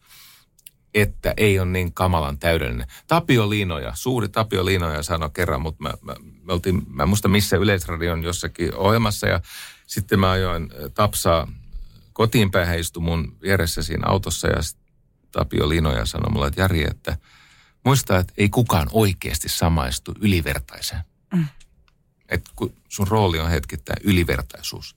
että 0.94 1.34
ei 1.36 1.58
ole 1.58 1.68
niin 1.68 1.92
kamalan 1.92 2.38
täydellinen. 2.38 2.86
Tapio 3.06 3.50
Liinoja, 3.50 3.92
suuri 3.94 4.28
Tapio 4.28 4.64
Liinoja 4.64 5.02
sanoi 5.02 5.30
kerran, 5.30 5.62
mutta 5.62 5.82
mä, 5.82 5.92
mä, 6.02 6.14
me 6.42 6.52
oltiin, 6.52 6.82
mä 6.88 7.02
en 7.02 7.08
muista 7.08 7.28
missä 7.28 7.56
Yleisradion 7.56 8.22
jossakin 8.22 8.74
ohjelmassa 8.74 9.28
ja 9.28 9.40
sitten 9.86 10.20
mä 10.20 10.30
ajoin 10.30 10.62
äh, 10.62 10.90
Tapsaa 10.94 11.48
kotiin 12.12 12.50
päin, 12.50 12.68
hän 12.68 12.78
istui 12.78 13.02
mun 13.02 13.36
vieressä 13.42 13.82
siinä 13.82 14.08
autossa 14.08 14.48
ja 14.48 14.60
Tapio 15.32 15.68
Liinoja 15.68 16.04
sanoi 16.04 16.32
mulle, 16.32 16.46
että 16.46 16.60
Jari, 16.60 16.84
että 16.90 17.16
muista, 17.84 18.18
että 18.18 18.32
ei 18.36 18.48
kukaan 18.48 18.88
oikeasti 18.92 19.48
samaistu 19.48 20.14
ylivertaiseen. 20.20 21.02
Mm. 21.34 21.46
Että 22.28 22.50
kun 22.56 22.74
sun 22.88 23.08
rooli 23.08 23.40
on 23.40 23.50
hetkittäin 23.50 24.00
ylivertaisuus. 24.04 24.96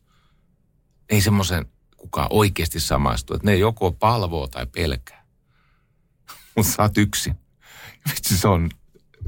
Ei 1.09 1.21
semmoisen 1.21 1.65
kukaan 1.97 2.27
oikeasti 2.29 2.79
samaistu, 2.79 3.33
että 3.33 3.47
ne 3.47 3.55
joko 3.55 3.91
palvoo 3.91 4.47
tai 4.47 4.65
pelkää 4.65 5.20
mutta 6.55 6.71
sä 6.71 6.81
oot 6.81 6.97
yksin. 6.97 7.35
Vitsi, 8.09 8.37
se 8.37 8.47
on 8.47 8.69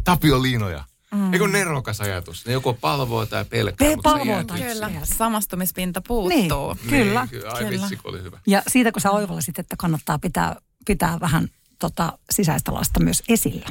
Tapio 0.03 0.41
Liinoja. 0.41 0.83
Mm. 1.13 1.33
Eikö 1.33 1.47
nerokas 1.47 2.01
ajatus? 2.01 2.45
Ne 2.45 2.53
joko 2.53 2.73
palvoo 2.73 3.25
tai 3.25 3.45
pelkää, 3.45 3.89
Pe- 3.89 3.97
palvoo 4.03 4.43
tai-. 4.43 4.61
Kyllä, 4.61 4.91
samastumispinta 5.03 6.01
puuttuu. 6.07 6.73
Niin. 6.73 6.89
Kyllä. 6.89 7.21
Niin, 7.21 7.29
kyllä. 7.29 7.51
Ai 7.51 7.65
Kyllä. 7.65 7.81
vitsi, 7.89 7.99
oli 8.03 8.23
hyvä. 8.23 8.39
Ja 8.47 8.61
siitä 8.67 8.91
kun 8.91 9.01
sä 9.01 9.11
oivallasit, 9.11 9.59
että 9.59 9.75
kannattaa 9.79 10.19
pitää, 10.19 10.55
pitää 10.85 11.19
vähän 11.19 11.47
tota, 11.79 12.17
sisäistä 12.31 12.73
lasta 12.73 12.99
myös 12.99 13.23
esillä. 13.29 13.65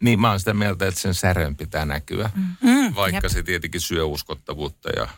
Niin, 0.00 0.20
mä 0.20 0.30
oon 0.30 0.38
sitä 0.38 0.54
mieltä, 0.54 0.86
että 0.86 1.00
sen 1.00 1.14
särön 1.14 1.56
pitää 1.56 1.84
näkyä. 1.84 2.30
Mm. 2.60 2.94
Vaikka 2.94 3.26
Jep. 3.26 3.32
se 3.32 3.42
tietenkin 3.42 3.80
syö 3.80 4.04
uskottavuutta 4.04 4.88
ja 4.96 5.08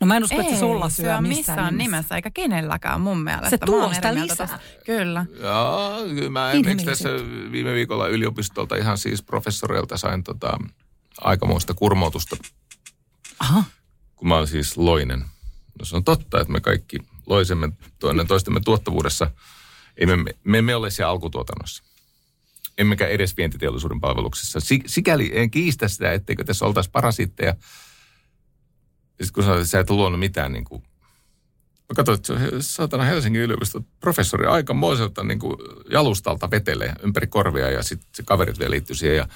No 0.00 0.06
mä 0.06 0.16
en 0.16 0.24
usko, 0.24 0.36
että 0.36 0.48
se 0.48 0.54
Ei 0.54 0.60
sulla 0.60 0.88
syö 0.88 1.04
syö 1.04 1.20
missään, 1.20 1.22
missään 1.28 1.78
nimessä, 1.78 2.16
eikä 2.16 2.30
kenelläkään 2.30 3.00
mun 3.00 3.22
mielestä. 3.24 3.50
Se 3.50 3.58
tuo 3.58 3.94
sitä 3.94 4.14
lisää. 4.14 4.36
tosta. 4.36 4.58
Kyllä. 4.86 5.26
Joo, 5.40 6.02
kyllä 6.14 6.30
mä 6.30 6.50
esimerkiksi 6.52 6.86
tässä 6.86 7.08
viime 7.52 7.74
viikolla 7.74 8.08
yliopistolta 8.08 8.76
ihan 8.76 8.98
siis 8.98 9.22
professoreilta 9.22 9.96
sain 9.96 10.24
tota, 10.24 10.58
aikamoista 11.20 11.74
kurmotusta, 11.74 12.36
Aha. 13.40 13.64
kun 14.16 14.28
mä 14.28 14.34
oon 14.36 14.48
siis 14.48 14.76
loinen. 14.76 15.24
No 15.78 15.84
se 15.84 15.96
on 15.96 16.04
totta, 16.04 16.40
että 16.40 16.52
me 16.52 16.60
kaikki 16.60 16.98
loisemme 17.26 17.72
toinen 17.98 18.26
toistemme 18.26 18.60
tuottavuudessa. 18.64 19.30
Ei 19.96 20.06
me, 20.06 20.16
me 20.44 20.58
emme 20.58 20.74
ole 20.74 20.90
siellä 20.90 21.10
alkutuotannossa. 21.10 21.82
Emmekä 22.78 23.06
edes 23.06 23.36
vientiteollisuuden 23.36 24.00
palveluksessa. 24.00 24.60
Si- 24.60 24.82
Sikäli 24.86 25.30
en 25.34 25.50
kiistä 25.50 25.88
sitä, 25.88 26.12
etteikö 26.12 26.44
tässä 26.44 26.64
oltaisi 26.66 26.90
parasiitteja. 26.90 27.54
Sitten 29.20 29.32
kun 29.34 29.42
sanoit, 29.44 29.60
että 29.60 29.70
sä 29.70 29.80
et 29.80 29.90
ole 29.90 29.98
luonut 29.98 30.20
mitään 30.20 30.52
niin 30.52 30.64
kuin 30.64 30.82
Mä 31.88 31.94
katsoin, 31.96 32.16
että 32.16 32.60
se 32.60 32.62
saatana 32.72 33.04
Helsingin 33.04 33.42
yliopiston 33.42 33.86
professori 34.00 34.46
aikamoiselta 34.46 35.24
niin 35.24 35.38
kuin 35.38 35.56
jalustalta 35.90 36.50
vetelee 36.50 36.92
ympäri 37.02 37.26
korvia 37.26 37.70
ja 37.70 37.82
sitten 37.82 38.08
se 38.14 38.22
kaverit 38.22 38.58
vielä 38.58 38.70
liittyy 38.70 38.96
siihen. 38.96 39.16
Ja 39.16 39.28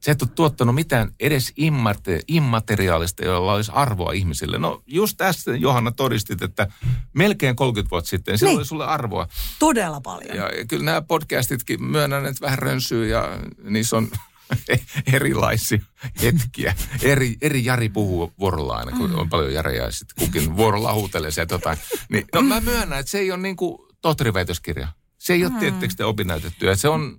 sä 0.00 0.12
et 0.12 0.22
ole 0.22 0.30
tuottanut 0.34 0.74
mitään 0.74 1.10
edes 1.20 1.52
immate, 1.56 2.20
immateriaalista, 2.28 3.24
jolla 3.24 3.52
olisi 3.54 3.72
arvoa 3.74 4.12
ihmisille. 4.12 4.58
No 4.58 4.82
just 4.86 5.16
tässä 5.16 5.56
Johanna 5.56 5.90
todistit, 5.90 6.42
että 6.42 6.66
melkein 7.12 7.56
30 7.56 7.90
vuotta 7.90 8.08
sitten 8.10 8.38
sillä 8.38 8.50
Niin. 8.50 8.58
oli 8.58 8.64
sulle 8.64 8.86
arvoa. 8.86 9.28
Todella 9.58 10.00
paljon. 10.00 10.36
Ja 10.36 10.50
kyllä 10.68 10.84
nämä 10.84 11.02
podcastitkin 11.02 11.82
myönnän, 11.84 12.26
että 12.26 12.40
vähän 12.40 12.58
rönsyy 12.58 13.06
ja 13.08 13.38
niissä 13.64 13.96
on 13.96 14.08
erilaisia 15.12 15.78
hetkiä. 16.22 16.74
Eri, 17.02 17.36
eri 17.42 17.64
Jari 17.64 17.88
puhuu 17.88 18.32
vuorolla 18.38 18.76
aina, 18.76 18.92
kun 18.92 19.14
on 19.14 19.28
paljon 19.28 19.54
Jareja 19.54 19.84
ja 19.84 19.90
sitten 19.90 20.26
kukin 20.26 20.56
vuorolla 20.56 20.92
huutelee 20.94 21.30
sieltä 21.30 21.54
jotain. 21.54 21.78
Niin, 22.08 22.24
no 22.34 22.42
mä 22.42 22.60
myönnän, 22.60 22.98
että 22.98 23.10
se 23.10 23.18
ei 23.18 23.32
ole 23.32 23.42
niin 23.42 23.56
kuin 23.56 23.78
tohtoriväitöskirja. 24.00 24.88
Se 25.18 25.32
ei 25.32 25.44
ole 25.44 25.52
tietysti 25.60 25.96
te 25.96 26.04
opinnäytettyä. 26.04 26.76
Se 26.76 26.88
on 26.88 27.18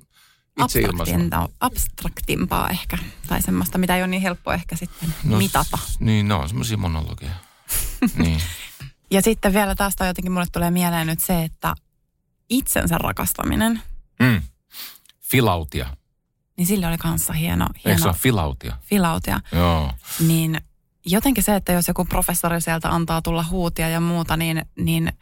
itse 0.64 0.80
ilmaisu. 0.82 1.14
Abstraktimpaa 1.60 2.70
ehkä. 2.70 2.98
Tai 3.28 3.42
semmoista, 3.42 3.78
mitä 3.78 3.96
ei 3.96 4.02
ole 4.02 4.08
niin 4.08 4.22
helppo 4.22 4.54
ehkä 4.54 4.76
sitten 4.76 5.14
No, 5.24 5.38
mitata. 5.38 5.78
s- 5.78 6.00
Niin, 6.00 6.28
ne 6.28 6.34
on 6.34 6.48
semmoisia 6.50 6.78
monologeja. 6.78 7.32
niin. 8.24 8.42
Ja 9.12 9.22
sitten 9.22 9.54
vielä 9.54 9.76
tästä 9.76 10.06
jotenkin 10.06 10.32
mulle 10.32 10.46
tulee 10.52 10.72
mieleen 10.72 11.08
nyt 11.08 11.20
se, 11.20 11.44
että 11.44 11.76
itsensä 12.50 12.98
rakastaminen, 12.98 13.82
Mm. 14.20 14.42
Filautia. 15.22 15.98
Niin 16.58 16.68
sille 16.68 16.88
oli 16.88 16.98
kanssa 16.98 17.34
hieno, 17.34 17.66
Eikö 17.76 17.82
se 17.82 17.90
hieno 17.90 18.06
ole 18.06 18.14
filautia? 18.14 18.78
filautia. 18.82 19.40
Joo. 19.52 19.92
Niin 20.20 20.62
jotenkin 21.06 21.44
se, 21.44 21.56
että 21.56 21.72
jos 21.72 21.88
joku 21.88 22.06
professori 22.06 22.62
sieltä 22.62 22.90
antaa 22.90 23.22
tulla 23.22 23.46
huutia 23.50 23.90
ja 23.90 24.00
muuta, 24.00 24.38
niin, 24.38 24.66
niin, 24.76 25.14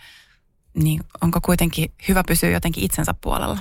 niin 0.74 1.02
onko 1.22 1.42
kuitenkin 1.42 1.94
hyvä 2.08 2.24
pysyä 2.28 2.50
jotenkin 2.50 2.84
itsensä 2.84 3.14
puolella? 3.22 3.60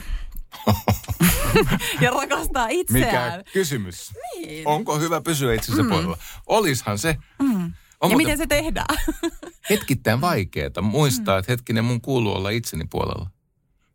ja 2.01 2.11
rakastaa 2.11 2.69
itseään. 2.69 3.39
Mikä 3.39 3.53
kysymys? 3.53 4.13
Niin. 4.37 4.69
Onko 4.69 4.99
hyvä 4.99 5.21
pysyä 5.21 5.55
itsensä 5.55 5.83
mm. 5.83 5.89
puolella? 5.89 6.19
Olishan 6.47 6.99
se. 6.99 7.17
Mm. 7.39 7.73
On 8.01 8.11
Ja 8.11 8.17
muuten 8.17 8.17
miten 8.17 8.39
se 8.39 8.47
tehdään? 8.47 8.97
hetkittäin 9.71 10.21
vaikeaa 10.21 10.83
muistaa, 10.83 11.39
että 11.39 11.53
hetkinen, 11.53 11.85
mun 11.85 12.01
kuuluu 12.01 12.35
olla 12.35 12.51
itseni 12.51 12.85
puolella. 12.91 13.31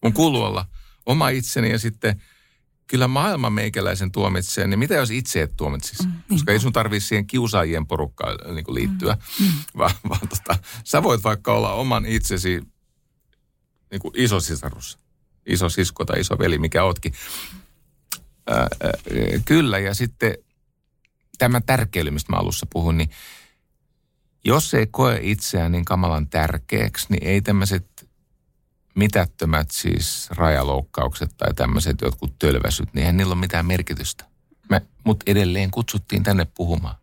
Mun 0.04 0.14
kuuluu 0.14 0.44
olla 0.44 0.66
oma 1.06 1.30
itseni 1.30 1.72
ja 1.72 1.80
sitten 1.80 2.22
kyllä 2.90 3.08
maailma 3.08 3.50
meikäläisen 3.50 4.12
tuomitsee, 4.12 4.68
niin 4.68 4.80
mitä 4.80 4.94
jos 4.94 5.12
itse 5.12 5.42
et 5.42 5.58
tuomitsisi? 5.58 6.04
Mm, 6.04 6.14
Koska 6.30 6.52
ei 6.52 6.60
sun 6.60 6.74
tarvitse 6.74 7.08
siihen 7.08 7.28
kiusaajien 7.28 7.88
porukkaan 7.88 8.56
niin 8.56 8.66
kuin 8.66 8.76
liittyä, 8.76 9.18
mm. 9.40 9.48
vaan, 9.78 9.96
vaan 10.10 10.28
tota, 10.28 10.60
sä 10.84 11.04
voit 11.04 11.24
vaikka 11.24 11.54
olla 11.54 11.74
oman 11.74 12.06
itsesi 12.06 12.62
niin 13.92 14.02
kuin 14.02 14.14
iso 14.18 14.40
sisarus, 14.40 15.00
iso 15.46 15.70
sisko 15.70 16.06
tai 16.06 16.20
iso 16.20 16.40
veli, 16.40 16.58
mikä 16.58 16.84
ootkin. 16.84 17.14
Ää, 18.48 18.58
ää, 18.58 18.92
kyllä, 19.46 19.80
ja 19.80 19.94
sitten 19.94 20.38
tämä 21.38 21.62
tärkeily, 21.62 22.12
mistä 22.12 22.32
mä 22.32 22.38
alussa 22.38 22.68
puhun, 22.70 22.98
niin 22.98 23.10
jos 24.46 24.74
ei 24.74 24.88
koe 24.88 25.20
itseään 25.22 25.72
niin 25.72 25.86
kamalan 25.86 26.28
tärkeäksi, 26.28 27.08
niin 27.10 27.24
ei 27.24 27.42
tämmöiset 27.42 27.89
mitättömät 28.96 29.72
siis 29.72 30.30
rajaloukkaukset 30.30 31.32
tai 31.38 31.54
tämmöiset 31.54 32.02
jotkut 32.02 32.40
tölväsyt, 32.40 32.94
niin 32.94 33.00
eihän 33.00 33.18
niillä 33.18 33.34
ole 33.34 33.40
mitään 33.40 33.66
merkitystä. 33.66 34.26
Me, 34.70 34.82
mut 35.04 35.24
edelleen 35.28 35.72
kutsuttiin 35.72 36.24
tänne 36.24 36.48
puhumaan. 36.56 36.96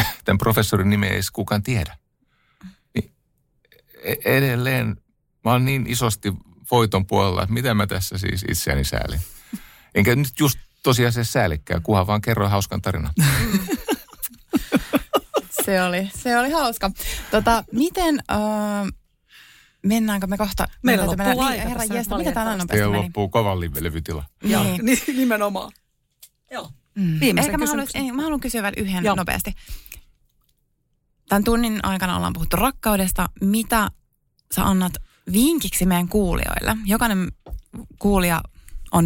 Tämän 0.24 0.38
professorin 0.38 0.90
nimeä 0.90 1.10
ei 1.10 1.14
edes 1.14 1.30
kukaan 1.30 1.62
tiedä. 1.62 1.96
Niin 2.94 3.12
e- 4.02 4.36
edelleen 4.36 4.96
mä 5.44 5.50
oon 5.52 5.64
niin 5.64 5.86
isosti 5.86 6.32
voiton 6.70 7.06
puolella, 7.06 7.42
että 7.42 7.52
mitä 7.52 7.74
mä 7.74 7.86
tässä 7.86 8.18
siis 8.18 8.44
itseäni 8.48 8.84
säälin. 8.84 9.20
Enkä 9.94 10.16
nyt 10.16 10.40
just 10.40 10.58
tosiasiassa 10.82 11.32
säälikkää, 11.32 11.80
kunhan 11.80 12.06
vaan 12.06 12.20
kerroin 12.20 12.50
hauskan 12.50 12.82
tarinan. 12.82 13.12
Se 15.64 15.82
oli, 15.82 16.10
se 16.14 16.38
oli 16.38 16.50
hauska. 16.50 16.90
Tota, 17.30 17.64
miten, 17.72 18.22
äh, 18.30 18.38
mennäänkö 19.86 20.26
me 20.26 20.36
kohta? 20.36 20.68
Meillä 20.82 21.06
loppuu 21.06 21.26
mennä- 21.26 21.46
aika 21.46 21.62
Herra 21.62 21.78
tässä 21.80 21.94
jästä, 21.94 22.18
mitä. 22.18 22.32
Teillä 22.32 22.56
nopeasti 22.56 22.90
meni? 22.90 23.02
loppuu 23.04 23.28
kovan 23.28 23.60
levytila. 23.60 24.24
Joo, 24.44 24.62
Niin. 24.64 24.84
niin, 24.86 24.98
nimenomaan. 25.16 25.72
Joo. 26.50 26.70
Mm. 26.94 27.20
Viimeisen 27.20 27.50
Ehkä 27.50 27.58
mä 27.58 27.66
haluan, 27.66 27.86
ei, 27.94 28.12
mä 28.12 28.22
haluan 28.22 28.40
kysyä 28.40 28.62
vielä 28.62 28.74
yhden 28.76 29.04
Joo. 29.04 29.14
nopeasti. 29.14 29.54
Tämän 31.28 31.44
tunnin 31.44 31.84
aikana 31.84 32.16
ollaan 32.16 32.32
puhuttu 32.32 32.56
rakkaudesta. 32.56 33.28
Mitä 33.40 33.90
sä 34.54 34.64
annat 34.64 34.92
vinkiksi 35.32 35.86
meidän 35.86 36.08
kuulijoille? 36.08 36.76
Jokainen 36.84 37.32
kuulija 37.98 38.40
on, 38.92 39.04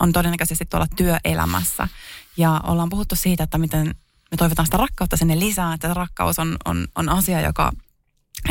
on 0.00 0.12
todennäköisesti 0.12 0.64
tuolla 0.66 0.86
työelämässä. 0.96 1.88
Ja 2.36 2.60
ollaan 2.64 2.88
puhuttu 2.88 3.14
siitä, 3.16 3.44
että 3.44 3.58
miten 3.58 3.86
me 4.30 4.36
toivotaan 4.36 4.66
sitä 4.66 4.76
rakkautta 4.76 5.16
sinne 5.16 5.38
lisää. 5.38 5.74
Että 5.74 5.94
rakkaus 5.94 6.38
on, 6.38 6.56
on, 6.64 6.86
on 6.94 7.08
asia, 7.08 7.40
joka, 7.40 7.72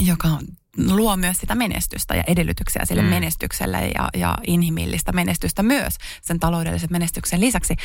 joka 0.01 0.27
luo 0.77 1.17
myös 1.17 1.37
sitä 1.37 1.55
menestystä 1.55 2.15
ja 2.15 2.23
edellytyksiä 2.27 2.85
sille 2.85 3.01
Mm. 3.01 3.07
menestykselle 3.07 3.87
ja, 3.87 4.09
ja 4.13 4.37
inhimillistä 4.47 5.11
menestystä 5.11 5.63
myös 5.63 5.93
sen 6.21 6.39
taloudellisen 6.39 6.89
menestyksen 6.91 7.41
lisäksi. 7.41 7.75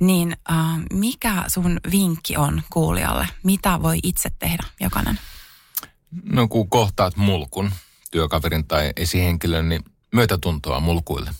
Niin 0.00 0.36
äh, 0.50 0.56
mikä 0.92 1.44
sun 1.48 1.80
vinkki 1.90 2.36
on 2.36 2.62
kuulijalle? 2.72 3.28
Mitä 3.42 3.82
voi 3.82 3.98
itse 4.02 4.30
tehdä 4.38 4.62
jokainen? 4.80 5.18
No 6.24 6.48
kun 6.48 6.68
kohtaat 6.68 7.16
mulkun, 7.16 7.70
työkaverin 8.10 8.66
tai 8.66 8.92
esihenkilön, 8.96 9.68
niin 9.68 9.84
myötätuntoa 10.12 10.80
mulkuille. 10.80 11.30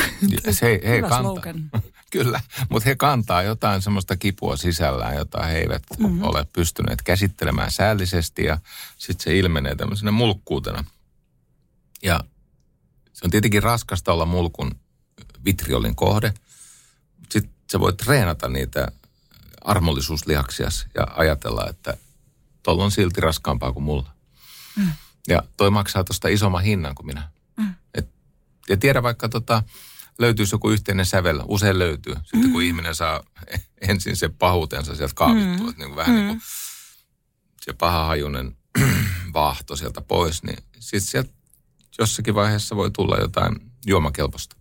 Se, 0.50 0.80
he 0.84 0.96
Hyvä 0.96 1.08
kantaa, 1.08 1.32
slogan. 1.32 1.70
Kyllä, 2.10 2.40
mutta 2.68 2.88
he 2.88 2.96
kantaa 2.96 3.42
jotain 3.42 3.82
semmoista 3.82 4.16
kipua 4.16 4.56
sisällään, 4.56 5.14
jota 5.14 5.42
he 5.42 5.58
eivät 5.58 5.82
mm-hmm. 5.98 6.22
ole 6.22 6.46
pystyneet 6.52 7.02
käsittelemään 7.02 7.70
säällisesti 7.70 8.44
ja 8.44 8.58
sitten 8.98 9.24
se 9.24 9.38
ilmenee 9.38 9.74
tämmöisenä 9.74 10.10
mulkkuutena. 10.10 10.84
Ja 12.02 12.20
se 13.12 13.24
on 13.24 13.30
tietenkin 13.30 13.62
raskasta 13.62 14.12
olla 14.12 14.26
mulkun 14.26 14.74
vitriolin 15.44 15.96
kohde, 15.96 16.34
sitten 17.30 17.52
sä 17.72 17.80
voit 17.80 17.96
treenata 17.96 18.48
niitä 18.48 18.92
armollisuuslihaksias 19.60 20.86
ja 20.94 21.06
ajatella, 21.16 21.66
että 21.68 21.96
tuolla 22.62 22.84
on 22.84 22.90
silti 22.90 23.20
raskaampaa 23.20 23.72
kuin 23.72 23.84
mulla. 23.84 24.10
Mm. 24.76 24.92
Ja 25.28 25.42
toi 25.56 25.70
maksaa 25.70 26.04
tuosta 26.04 26.28
isomman 26.28 26.62
hinnan 26.62 26.94
kuin 26.94 27.06
minä. 27.06 27.30
Mm. 27.56 27.74
Et, 27.94 28.08
ja 28.68 28.76
tiedä 28.76 29.02
vaikka 29.02 29.28
tota, 29.28 29.62
löytyisi 30.18 30.54
joku 30.54 30.70
yhteinen 30.70 31.06
sävel, 31.06 31.40
usein 31.48 31.78
löytyy. 31.78 32.14
Sitten 32.14 32.46
mm. 32.46 32.52
kun 32.52 32.62
ihminen 32.62 32.94
saa 32.94 33.22
ensin 33.80 34.16
se 34.16 34.28
pahuutensa 34.28 34.94
sieltä 34.94 35.14
kaavittua, 35.14 35.70
mm. 35.70 35.74
niin 35.78 35.96
vähän 35.96 36.16
mm. 36.16 36.16
niin 36.16 36.28
kuin 36.28 36.40
se 37.60 37.72
pahahajunen 37.72 38.56
vaahto 39.34 39.76
sieltä 39.76 40.00
pois, 40.00 40.42
niin 40.42 40.58
sitten 40.78 41.10
sieltä 41.10 41.30
jossakin 41.98 42.34
vaiheessa 42.34 42.76
voi 42.76 42.90
tulla 42.90 43.16
jotain 43.16 43.56
juomakelpoista. 43.86 44.56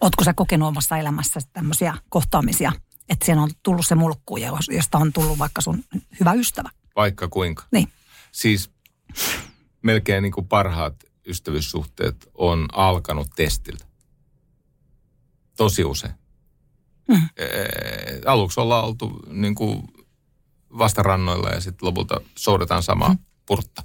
Ootko 0.00 0.24
sä 0.24 0.34
kokenut 0.34 0.68
omassa 0.68 0.96
elämässä 0.96 1.40
tämmöisiä 1.52 1.94
kohtaamisia, 2.08 2.72
että 3.08 3.26
siinä 3.26 3.42
on 3.42 3.50
tullut 3.62 3.86
se 3.86 3.94
mulkku, 3.94 4.36
josta 4.70 4.98
on 4.98 5.12
tullut 5.12 5.38
vaikka 5.38 5.60
sun 5.60 5.84
hyvä 6.20 6.32
ystävä? 6.32 6.70
Vaikka 6.96 7.28
kuinka. 7.28 7.64
Niin. 7.72 7.88
Siis 8.32 8.70
melkein 9.82 10.22
niin 10.22 10.32
kuin 10.32 10.48
parhaat 10.48 10.94
ystävyyssuhteet 11.26 12.30
on 12.34 12.68
alkanut 12.72 13.28
testiltä. 13.36 13.84
Tosi 15.56 15.84
usein. 15.84 16.14
Mm. 17.08 17.28
Aluksi 18.26 18.60
ollaan 18.60 18.84
oltu 18.84 19.20
niin 19.30 19.54
kuin 19.54 19.82
vastarannoilla 20.78 21.50
ja 21.50 21.60
sitten 21.60 21.86
lopulta 21.86 22.20
soudetaan 22.38 22.82
samaa 22.82 23.08
Mm. 23.08 23.18
purtta. 23.46 23.82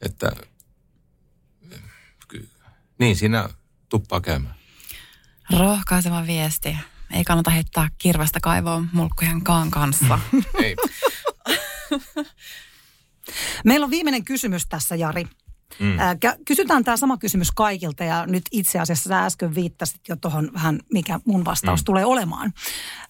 Että 0.00 0.32
ky- 2.28 2.48
niin 2.98 3.16
siinä 3.16 3.48
tuppaa 3.88 4.20
käymään. 4.20 4.54
Rohkaiseva 5.58 6.26
viesti. 6.26 6.76
Ei 7.10 7.24
kannata 7.24 7.50
heittää 7.50 7.88
kirvestä 7.98 8.40
kaivoon 8.42 8.88
mulkkujen 8.92 9.44
kaan 9.44 9.70
kanssa. 9.70 10.18
Ei. 10.62 10.76
Meillä 13.64 13.84
on 13.84 13.90
viimeinen 13.90 14.24
kysymys 14.24 14.66
tässä, 14.66 14.96
Jari. 14.96 15.26
Mm. 15.78 15.96
Kysytään 16.44 16.84
tämä 16.84 16.96
sama 16.96 17.16
kysymys 17.18 17.50
kaikilta 17.50 18.04
ja 18.04 18.26
nyt 18.26 18.42
itse 18.52 18.78
asiassa 18.80 19.08
sä 19.08 19.24
äsken 19.24 19.54
viittasit 19.54 20.00
jo 20.08 20.16
tuohon 20.16 20.50
vähän, 20.54 20.80
mikä 20.92 21.20
mun 21.24 21.44
vastaus 21.44 21.80
mm. 21.80 21.84
tulee 21.84 22.04
olemaan. 22.04 22.52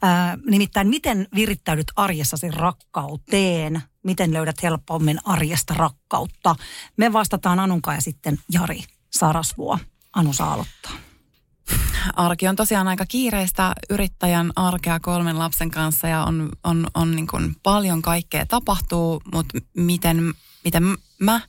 Ää, 0.03 0.39
nimittäin, 0.47 0.89
miten 0.89 1.29
virittäydyt 1.35 1.93
arjessasi 1.97 2.51
rakkauteen? 2.51 3.83
Miten 4.05 4.33
löydät 4.33 4.63
helpommin 4.63 5.19
arjesta 5.25 5.75
rakkautta? 5.75 6.57
Me 6.97 7.13
vastataan 7.13 7.59
Anunka 7.59 7.95
ja 7.95 8.01
sitten 8.01 8.39
Jari 8.53 8.85
Sarasvuo. 9.11 9.79
Anu 10.13 10.33
saa 10.33 10.53
aloittaa. 10.53 10.93
Arki 12.17 12.49
on 12.49 12.57
tosiaan 12.57 12.89
aika 12.89 13.07
kiireistä 13.07 13.73
yrittäjän 13.91 14.53
arkea 14.57 15.01
kolmen 15.01 15.39
lapsen 15.39 15.71
kanssa 15.71 16.09
ja 16.09 16.25
on, 16.25 16.49
on, 16.65 16.87
on 16.95 17.17
niin 17.17 17.27
kuin 17.27 17.57
paljon 17.63 18.03
kaikkea 18.03 18.47
tapahtuu, 18.47 19.23
mutta 19.33 19.59
miten, 19.77 20.35
miten 20.65 20.83
mä 21.19 21.41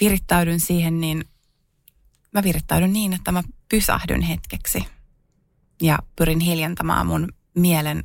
virittäydyn 0.00 0.60
siihen, 0.60 1.00
niin 1.00 1.24
mä 2.32 2.42
virittäydyn 2.42 2.92
niin, 2.92 3.12
että 3.12 3.32
mä 3.32 3.42
pysähdyn 3.68 4.22
hetkeksi 4.22 4.86
ja 5.82 5.98
pyrin 6.16 6.40
hiljentämään 6.40 7.06
mun 7.06 7.28
mielen 7.54 8.04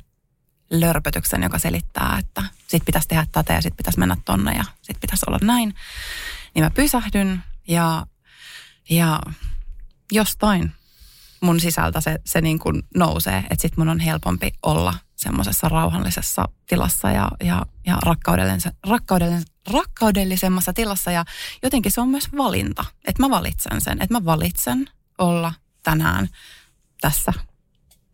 lörpötyksen, 0.70 1.42
joka 1.42 1.58
selittää, 1.58 2.16
että 2.18 2.42
sit 2.66 2.84
pitäisi 2.84 3.08
tehdä 3.08 3.26
tätä 3.32 3.52
ja 3.52 3.62
sit 3.62 3.76
pitäisi 3.76 3.98
mennä 3.98 4.16
tonne 4.24 4.52
ja 4.56 4.64
sit 4.82 5.00
pitäisi 5.00 5.26
olla 5.28 5.38
näin. 5.42 5.74
Niin 6.54 6.64
mä 6.64 6.70
pysähdyn 6.70 7.42
ja, 7.68 8.06
ja 8.90 9.20
jostain 10.12 10.72
mun 11.40 11.60
sisältä 11.60 12.00
se, 12.00 12.18
se 12.24 12.40
niin 12.40 12.58
kuin 12.58 12.82
nousee, 12.94 13.38
että 13.38 13.62
sit 13.62 13.76
mun 13.76 13.88
on 13.88 14.00
helpompi 14.00 14.52
olla 14.62 14.94
semmoisessa 15.16 15.68
rauhallisessa 15.68 16.48
tilassa 16.66 17.10
ja, 17.10 17.30
ja, 17.44 17.66
ja 17.86 17.98
rakkaudellisen, 18.02 18.72
rakkaudellisen, 18.86 19.44
rakkaudellisemmassa 19.72 20.72
tilassa 20.72 21.10
ja 21.10 21.24
jotenkin 21.62 21.92
se 21.92 22.00
on 22.00 22.08
myös 22.08 22.28
valinta, 22.36 22.84
että 23.04 23.22
mä 23.22 23.30
valitsen 23.30 23.80
sen, 23.80 24.02
että 24.02 24.14
mä 24.14 24.24
valitsen 24.24 24.90
olla 25.18 25.52
tänään 25.82 26.28
tässä, 27.00 27.32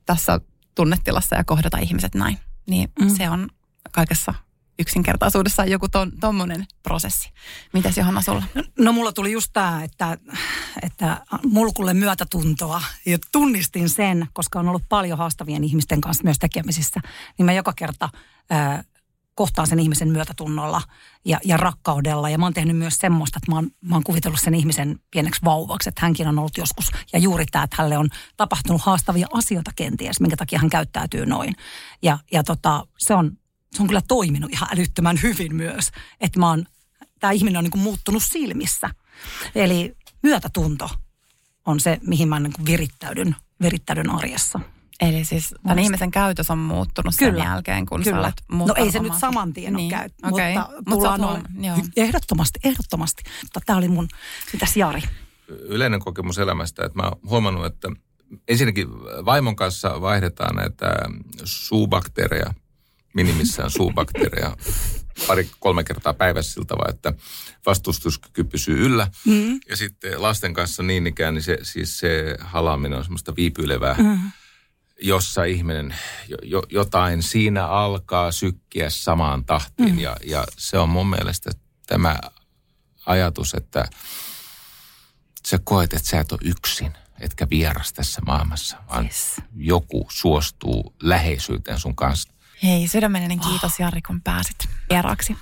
tässä 0.07 0.40
tunnetilassa 0.74 1.36
ja 1.36 1.44
kohdata 1.44 1.78
ihmiset 1.78 2.14
näin. 2.14 2.38
Niin 2.66 2.92
mm. 3.00 3.16
se 3.16 3.30
on 3.30 3.48
kaikessa 3.90 4.34
yksinkertaisuudessaan 4.78 5.70
joku 5.70 5.88
ton, 5.88 6.12
tommonen 6.20 6.66
prosessi. 6.82 7.30
Mitäs 7.72 7.98
Johanna 7.98 8.22
sulla? 8.22 8.42
No, 8.55 8.62
no 8.78 8.92
mulla 8.92 9.12
tuli 9.12 9.32
just 9.32 9.50
tämä, 9.53 9.84
että, 9.84 10.18
että 10.82 11.20
mulkulle 11.44 11.94
myötätuntoa. 11.94 12.82
Ja 13.07 13.18
tunnistin 13.32 13.88
sen, 13.88 14.28
koska 14.32 14.59
on 14.59 14.68
ollut 14.68 14.88
paljon 14.88 15.18
haastavien 15.18 15.64
ihmisten 15.64 16.00
kanssa 16.00 16.24
myös 16.24 16.38
tekemisissä. 16.38 17.00
Niin 17.38 17.46
mä 17.46 17.53
joka 17.53 17.72
kerta 17.76 18.09
äh, 18.53 18.84
kohtaan 19.35 19.66
sen 19.66 19.78
ihmisen 19.78 20.09
myötätunnolla 20.09 20.83
ja, 21.24 21.41
ja 21.45 21.57
rakkaudella. 21.57 22.30
Ja 22.30 22.39
mä 22.39 22.47
oon 22.47 22.55
tehnyt 22.55 22.76
myös 22.76 22.95
semmoista, 22.95 23.39
että 23.39 23.53
mä 23.53 23.57
oon, 23.57 23.70
mä 23.80 23.95
oon 23.95 24.05
kuvitellut 24.05 24.41
sen 24.41 24.55
ihmisen 24.55 25.01
pieneksi 25.11 25.41
vauvaksi, 25.45 25.89
että 25.89 26.01
hänkin 26.01 26.28
on 26.28 26.39
ollut 26.39 26.59
joskus. 26.59 26.91
Ja 27.12 27.18
juuri 27.18 27.47
tämä, 27.47 27.64
että 27.64 27.76
hänelle 27.78 27.99
on 27.99 28.09
tapahtunut 28.37 28.83
haastavia 28.83 29.26
asioita 29.33 29.70
kenties, 29.76 30.20
minkä 30.20 30.37
takia 30.37 30.59
hän 30.59 30.70
käyttäytyy 30.70 31.26
noin. 31.26 31.55
Ja, 32.03 32.18
ja 32.33 32.45
tota, 32.45 32.87
se 32.99 33.14
on 33.14 33.37
se 33.72 33.83
on 33.83 33.89
kyllä 33.89 34.03
toiminut 34.09 34.53
ihan 34.53 34.68
älyttömän 34.72 35.22
hyvin 35.22 35.57
myös. 35.57 35.91
Että 36.20 36.41
mä 36.41 36.49
oon, 36.49 36.66
tämä 37.20 37.30
ihminen 37.30 37.59
on 37.59 37.64
niin 37.64 37.70
kuin 37.70 37.83
muuttunut 37.83 38.22
silmissä. 38.22 38.91
Eli 39.55 39.97
myötätunto 40.22 40.91
on 41.66 41.80
se, 41.80 41.99
mihin 42.07 42.28
mä 42.28 42.41
niin 42.41 42.53
kuin 42.53 42.66
virittäydyn, 42.66 43.37
virittäydyn 43.62 44.11
arjessa. 44.11 44.61
Eli 45.01 45.24
siis 45.24 45.49
tämän 45.49 45.76
Musta. 45.76 45.80
ihmisen 45.80 46.11
käytös 46.11 46.51
on 46.51 46.59
muuttunut 46.59 47.14
kyllä, 47.18 47.32
sen 47.32 47.51
jälkeen, 47.51 47.86
kun 47.86 48.03
kyllä. 48.03 48.16
sä 48.16 48.20
olet 48.20 48.68
No 48.68 48.74
ei 48.76 48.93
se 48.93 48.99
nyt 48.99 49.14
saman 49.20 49.53
tien 49.53 49.72
niin. 49.72 49.95
ole 49.95 50.01
käyt, 50.01 50.14
okay. 50.22 50.55
mutta 50.55 50.90
tullaan 50.90 51.20
Mut 51.20 51.30
on, 51.30 51.90
ehdottomasti, 51.97 52.59
ehdottomasti. 52.64 53.22
Mutta 53.43 53.61
tämä 53.66 53.76
oli 53.78 53.88
mun, 53.88 54.09
mitäs 54.53 54.76
Jari? 54.76 55.03
Yleinen 55.49 56.01
kokemus 56.01 56.38
elämästä, 56.38 56.84
että 56.84 56.99
mä 56.99 57.03
oon 57.03 57.20
huomannut, 57.28 57.66
että 57.66 57.88
ensinnäkin 58.49 58.88
vaimon 59.24 59.57
kanssa 59.57 60.01
vaihdetaan 60.01 60.57
näitä 60.57 60.95
suubakteereja 61.45 62.55
minimissään 63.14 63.70
suubakteereja 63.70 64.57
pari-kolme 65.26 65.84
kertaa 65.84 66.14
päivässä 66.14 66.53
siltä 66.53 66.74
vaan, 66.78 66.95
että 66.95 67.12
vastustuskyky 67.66 68.45
pysyy 68.45 68.86
yllä. 68.86 69.09
Mm. 69.26 69.61
Ja 69.68 69.76
sitten 69.76 70.22
lasten 70.22 70.55
kanssa 70.55 70.82
niin 70.82 71.07
ikään, 71.07 71.34
niin 71.34 71.43
se, 71.43 71.59
siis 71.62 71.99
se 71.99 72.36
halaaminen 72.40 72.99
on 72.99 73.05
semmoista 73.05 73.36
viipyilevää, 73.36 73.95
mm. 73.99 74.18
Jossa 75.03 75.44
ihminen, 75.44 75.94
jo, 76.42 76.62
jotain 76.70 77.22
siinä 77.22 77.66
alkaa 77.66 78.32
sykkiä 78.32 78.90
samaan 78.90 79.44
tahtiin. 79.44 79.92
Mm. 79.92 79.98
Ja, 79.98 80.16
ja 80.24 80.44
se 80.57 80.78
on 80.78 80.88
mun 80.88 81.11
mielestä 81.11 81.50
tämä 81.86 82.20
ajatus, 83.07 83.55
että 83.55 83.88
sä 85.46 85.59
koet, 85.64 85.92
että 85.92 86.09
sä 86.09 86.20
et 86.20 86.32
ole 86.32 86.40
yksin 86.44 86.92
etkä 87.20 87.46
vieras 87.50 87.92
tässä 87.92 88.22
maailmassa, 88.26 88.76
vaan 88.88 89.05
yes. 89.05 89.40
joku 89.57 90.07
suostuu 90.11 90.94
läheisyyteen 91.03 91.80
sun 91.80 91.96
kanssa. 91.96 92.32
Hei, 92.62 92.88
sydämellinen 92.88 93.40
kiitos 93.40 93.80
Jari, 93.80 94.03
kun 94.03 94.20
pääsit 94.20 94.57
vieraaksi. 94.90 95.36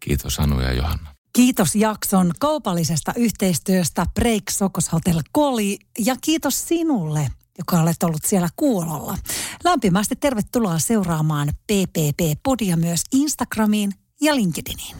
Kiitos 0.00 0.40
Anu 0.40 0.60
ja 0.60 0.72
Johanna. 0.72 1.14
Kiitos 1.32 1.74
jakson 1.74 2.32
kaupallisesta 2.38 3.12
yhteistyöstä 3.16 4.06
Break 4.14 4.42
Sokos 4.50 4.92
Hotel 4.92 5.22
Koli 5.32 5.78
ja 5.98 6.16
kiitos 6.20 6.68
sinulle, 6.68 7.30
joka 7.58 7.80
olet 7.80 8.02
ollut 8.02 8.24
siellä 8.24 8.48
kuulolla. 8.56 9.18
Lämpimästi 9.64 10.16
tervetuloa 10.16 10.78
seuraamaan 10.78 11.48
PPP-podia 11.48 12.76
myös 12.76 13.00
Instagramiin 13.12 13.92
ja 14.20 14.34
LinkedIniin. 14.34 14.96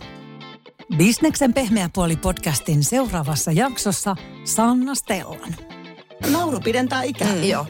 Bisneksen 0.97 1.55
pehmeä 1.55 1.91
puoli 1.95 2.17
podcastin 2.17 2.85
seuraavassa 2.85 3.53
jaksossa 3.53 4.17
Sanna 4.45 4.95
Stellan. 4.95 5.57
Nauru 6.31 6.61
pidentää 6.61 7.03
ikää. 7.03 7.35
Mm. 7.35 7.45
Joo. 7.45 7.67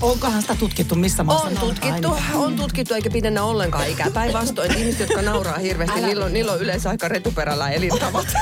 Onkohan 0.00 0.42
sitä 0.42 0.54
tutkittu 0.54 0.94
missä 0.94 1.24
maassa? 1.24 1.48
On 1.48 1.56
tutkittu, 1.56 2.16
on 2.34 2.56
tutkittu 2.56 2.94
eikä 2.94 3.10
pidennä 3.10 3.44
ollenkaan 3.44 3.88
ikää. 3.88 4.10
Päinvastoin 4.10 4.78
ihmiset, 4.78 5.00
jotka 5.00 5.22
nauraa 5.22 5.58
hirveästi, 5.58 6.00
niillä 6.00 6.24
on, 6.24 6.32
niillä 6.32 6.52
on 6.52 6.60
yleensä 6.60 6.90
aika 6.90 7.08
retuperällä 7.08 7.70
elintavat. 7.70 8.26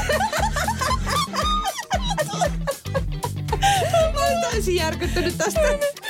Täysin 4.50 4.76
järkyttynyt 4.76 5.38
tästä. 5.38 5.60